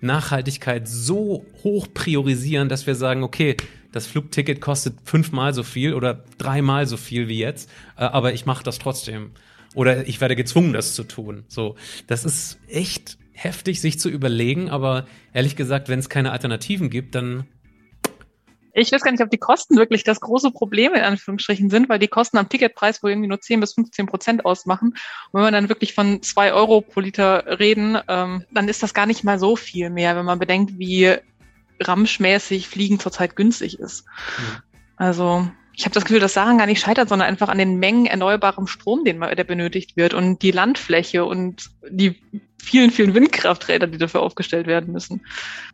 Nachhaltigkeit 0.00 0.88
so 0.88 1.44
hoch 1.62 1.86
priorisieren, 1.92 2.68
dass 2.68 2.86
wir 2.86 2.94
sagen, 2.94 3.22
okay, 3.22 3.56
das 3.92 4.06
Flugticket 4.06 4.60
kostet 4.60 4.96
fünfmal 5.04 5.54
so 5.54 5.62
viel 5.62 5.94
oder 5.94 6.24
dreimal 6.38 6.86
so 6.86 6.96
viel 6.96 7.28
wie 7.28 7.38
jetzt, 7.38 7.70
äh, 7.96 8.04
aber 8.04 8.32
ich 8.32 8.46
mache 8.46 8.64
das 8.64 8.78
trotzdem. 8.78 9.32
Oder 9.74 10.08
ich 10.08 10.20
werde 10.20 10.36
gezwungen, 10.36 10.72
das 10.72 10.94
zu 10.94 11.04
tun. 11.04 11.44
So, 11.48 11.76
das 12.06 12.24
ist 12.24 12.58
echt 12.68 13.18
heftig, 13.32 13.80
sich 13.80 13.98
zu 14.00 14.08
überlegen, 14.08 14.68
aber 14.68 15.06
ehrlich 15.32 15.56
gesagt, 15.56 15.88
wenn 15.88 15.98
es 15.98 16.08
keine 16.08 16.32
Alternativen 16.32 16.90
gibt, 16.90 17.14
dann 17.14 17.46
ich 18.72 18.92
weiß 18.92 19.02
gar 19.02 19.10
nicht, 19.10 19.22
ob 19.22 19.30
die 19.30 19.38
Kosten 19.38 19.76
wirklich 19.76 20.04
das 20.04 20.20
große 20.20 20.52
Problem 20.52 20.94
in 20.94 21.02
Anführungsstrichen 21.02 21.70
sind, 21.70 21.88
weil 21.88 21.98
die 21.98 22.08
Kosten 22.08 22.38
am 22.38 22.48
Ticketpreis 22.48 23.02
wohl 23.02 23.10
irgendwie 23.10 23.28
nur 23.28 23.40
10 23.40 23.60
bis 23.60 23.74
15 23.74 24.06
Prozent 24.06 24.44
ausmachen. 24.44 24.90
Und 25.32 25.40
wenn 25.40 25.42
wir 25.42 25.50
dann 25.50 25.68
wirklich 25.68 25.92
von 25.92 26.22
zwei 26.22 26.52
Euro 26.52 26.80
pro 26.80 27.00
Liter 27.00 27.58
reden, 27.58 27.98
ähm, 28.08 28.44
dann 28.52 28.68
ist 28.68 28.82
das 28.82 28.94
gar 28.94 29.06
nicht 29.06 29.24
mal 29.24 29.38
so 29.38 29.56
viel 29.56 29.90
mehr, 29.90 30.16
wenn 30.16 30.24
man 30.24 30.38
bedenkt, 30.38 30.78
wie 30.78 31.16
ramschmäßig 31.80 32.68
Fliegen 32.68 33.00
zurzeit 33.00 33.36
günstig 33.36 33.78
ist. 33.78 34.04
Mhm. 34.04 34.62
Also 34.96 35.50
ich 35.72 35.84
habe 35.84 35.94
das 35.94 36.04
Gefühl, 36.04 36.20
dass 36.20 36.34
Sachen 36.34 36.58
gar 36.58 36.66
nicht 36.66 36.80
scheitert, 36.80 37.08
sondern 37.08 37.28
einfach 37.28 37.48
an 37.48 37.58
den 37.58 37.78
Mengen 37.78 38.06
erneuerbarem 38.06 38.66
Strom, 38.66 39.04
den 39.04 39.20
der 39.20 39.44
benötigt 39.44 39.96
wird 39.96 40.12
und 40.12 40.42
die 40.42 40.50
Landfläche 40.50 41.24
und 41.24 41.70
die 41.88 42.20
vielen, 42.62 42.90
vielen 42.90 43.14
Windkrafträder, 43.14 43.86
die 43.86 43.98
dafür 43.98 44.20
aufgestellt 44.20 44.66
werden 44.66 44.92
müssen. 44.92 45.22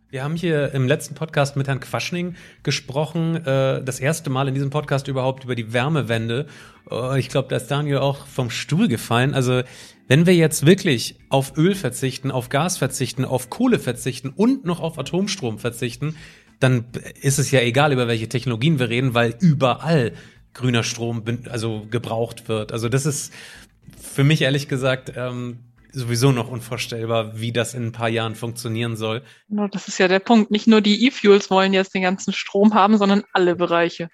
Wir 0.08 0.22
haben 0.22 0.36
hier 0.36 0.72
im 0.72 0.86
letzten 0.86 1.16
Podcast 1.16 1.56
mit 1.56 1.66
Herrn 1.66 1.80
Quaschning 1.80 2.36
gesprochen, 2.62 3.44
äh, 3.44 3.82
das 3.82 3.98
erste 3.98 4.30
Mal 4.30 4.46
in 4.46 4.54
diesem 4.54 4.70
Podcast 4.70 5.08
überhaupt 5.08 5.42
über 5.42 5.56
die 5.56 5.72
Wärmewende. 5.72 6.46
Äh, 6.88 7.18
ich 7.18 7.28
glaube, 7.28 7.48
da 7.48 7.56
ist 7.56 7.66
Daniel 7.66 7.98
auch 7.98 8.26
vom 8.26 8.50
Stuhl 8.50 8.86
gefallen. 8.86 9.34
Also 9.34 9.62
wenn 10.08 10.26
wir 10.26 10.34
jetzt 10.34 10.66
wirklich 10.66 11.16
auf 11.28 11.56
Öl 11.56 11.74
verzichten, 11.74 12.30
auf 12.30 12.48
Gas 12.48 12.78
verzichten, 12.78 13.24
auf 13.24 13.50
Kohle 13.50 13.78
verzichten 13.78 14.30
und 14.30 14.64
noch 14.64 14.80
auf 14.80 14.98
Atomstrom 14.98 15.58
verzichten, 15.58 16.16
dann 16.60 16.86
ist 17.20 17.38
es 17.38 17.50
ja 17.50 17.60
egal, 17.60 17.92
über 17.92 18.08
welche 18.08 18.28
Technologien 18.28 18.78
wir 18.78 18.88
reden, 18.88 19.14
weil 19.14 19.34
überall 19.40 20.12
grüner 20.54 20.82
Strom 20.82 21.22
also 21.50 21.86
gebraucht 21.90 22.48
wird. 22.48 22.72
Also 22.72 22.88
das 22.88 23.04
ist 23.04 23.32
für 24.00 24.24
mich 24.24 24.42
ehrlich 24.42 24.68
gesagt 24.68 25.12
ähm, 25.16 25.58
sowieso 25.92 26.32
noch 26.32 26.48
unvorstellbar, 26.48 27.38
wie 27.38 27.52
das 27.52 27.74
in 27.74 27.86
ein 27.86 27.92
paar 27.92 28.08
Jahren 28.08 28.34
funktionieren 28.34 28.96
soll. 28.96 29.22
Das 29.48 29.88
ist 29.88 29.98
ja 29.98 30.08
der 30.08 30.20
Punkt. 30.20 30.50
Nicht 30.50 30.66
nur 30.66 30.80
die 30.80 31.06
E-Fuels 31.06 31.50
wollen 31.50 31.72
jetzt 31.72 31.94
den 31.94 32.02
ganzen 32.02 32.32
Strom 32.32 32.74
haben, 32.74 32.96
sondern 32.96 33.24
alle 33.32 33.54
Bereiche. 33.54 34.08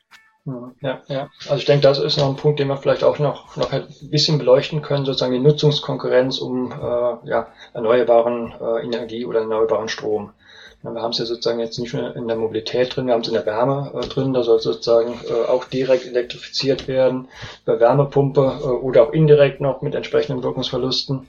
Ja, 0.44 1.02
ja. 1.06 1.30
Also 1.44 1.56
ich 1.56 1.66
denke, 1.66 1.82
das 1.82 2.00
ist 2.00 2.18
noch 2.18 2.28
ein 2.28 2.36
Punkt, 2.36 2.58
den 2.58 2.66
wir 2.66 2.76
vielleicht 2.76 3.04
auch 3.04 3.20
noch, 3.20 3.56
noch 3.56 3.72
ein 3.72 3.86
bisschen 4.02 4.38
beleuchten 4.38 4.82
können, 4.82 5.04
sozusagen 5.04 5.32
die 5.32 5.38
Nutzungskonkurrenz 5.38 6.38
um 6.38 6.72
äh, 6.72 7.28
ja, 7.28 7.48
erneuerbaren 7.74 8.52
äh, 8.60 8.84
Energie 8.84 9.24
oder 9.24 9.40
erneuerbaren 9.40 9.88
Strom. 9.88 10.32
Wir 10.82 11.00
haben 11.00 11.12
es 11.12 11.18
ja 11.18 11.26
sozusagen 11.26 11.60
jetzt 11.60 11.78
nicht 11.78 11.94
nur 11.94 12.16
in 12.16 12.26
der 12.26 12.36
Mobilität 12.36 12.96
drin, 12.96 13.06
wir 13.06 13.14
haben 13.14 13.20
es 13.20 13.28
in 13.28 13.34
der 13.34 13.46
Wärme 13.46 13.92
äh, 13.94 14.08
drin, 14.08 14.32
da 14.32 14.42
soll 14.42 14.58
sozusagen 14.58 15.14
äh, 15.30 15.48
auch 15.48 15.64
direkt 15.66 16.06
elektrifiziert 16.06 16.88
werden, 16.88 17.28
bei 17.64 17.78
Wärmepumpe 17.78 18.40
äh, 18.40 18.66
oder 18.66 19.04
auch 19.04 19.12
indirekt 19.12 19.60
noch 19.60 19.80
mit 19.80 19.94
entsprechenden 19.94 20.42
Wirkungsverlusten. 20.42 21.28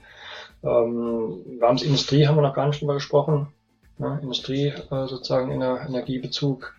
Ähm, 0.64 1.44
wir 1.46 1.68
haben 1.68 1.76
es 1.76 1.84
Industrie, 1.84 2.26
haben 2.26 2.36
wir 2.36 2.42
noch 2.42 2.54
gar 2.54 2.66
nicht 2.66 2.80
drüber 2.80 2.94
gesprochen. 2.94 3.46
Ne? 3.98 4.18
Industrie 4.22 4.72
äh, 4.90 5.06
sozusagen 5.06 5.52
in 5.52 5.60
der 5.60 5.86
Energiebezug. 5.88 6.74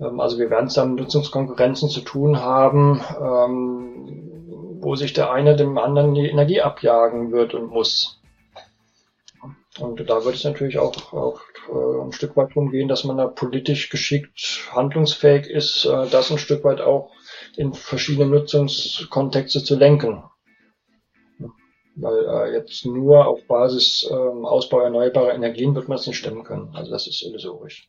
Ähm, 0.00 0.20
also 0.20 0.38
wir 0.38 0.50
werden 0.50 0.66
es 0.66 0.74
dann 0.74 0.94
mit 0.94 1.00
Nutzungskonkurrenzen 1.04 1.88
zu 1.88 2.00
tun 2.00 2.40
haben, 2.40 3.00
ähm, 3.20 4.78
wo 4.80 4.94
sich 4.94 5.12
der 5.12 5.32
eine 5.32 5.56
dem 5.56 5.76
anderen 5.78 6.14
die 6.14 6.28
Energie 6.28 6.60
abjagen 6.60 7.32
wird 7.32 7.54
und 7.54 7.70
muss. 7.70 8.20
Und 9.78 10.08
da 10.08 10.24
wird 10.24 10.34
es 10.34 10.44
natürlich 10.44 10.78
auch, 10.78 11.12
auch 11.12 11.40
äh, 11.68 12.02
ein 12.04 12.12
Stück 12.12 12.36
weit 12.36 12.50
darum 12.50 12.70
gehen, 12.70 12.88
dass 12.88 13.04
man 13.04 13.16
da 13.16 13.26
politisch 13.26 13.90
geschickt 13.90 14.68
handlungsfähig 14.72 15.46
ist, 15.46 15.84
äh, 15.84 16.08
das 16.10 16.30
ein 16.30 16.38
Stück 16.38 16.64
weit 16.64 16.80
auch 16.80 17.12
in 17.56 17.74
verschiedene 17.74 18.26
Nutzungskontexte 18.26 19.62
zu 19.62 19.76
lenken. 19.76 20.24
Weil 21.94 22.26
äh, 22.26 22.54
jetzt 22.54 22.86
nur 22.86 23.26
auf 23.26 23.46
Basis 23.46 24.08
äh, 24.08 24.14
Ausbau 24.14 24.80
erneuerbarer 24.80 25.34
Energien 25.34 25.74
wird 25.74 25.88
man 25.88 25.98
es 25.98 26.06
nicht 26.06 26.18
stemmen 26.18 26.44
können. 26.44 26.70
Also 26.74 26.90
das 26.90 27.06
ist 27.06 27.22
illusorisch. 27.22 27.88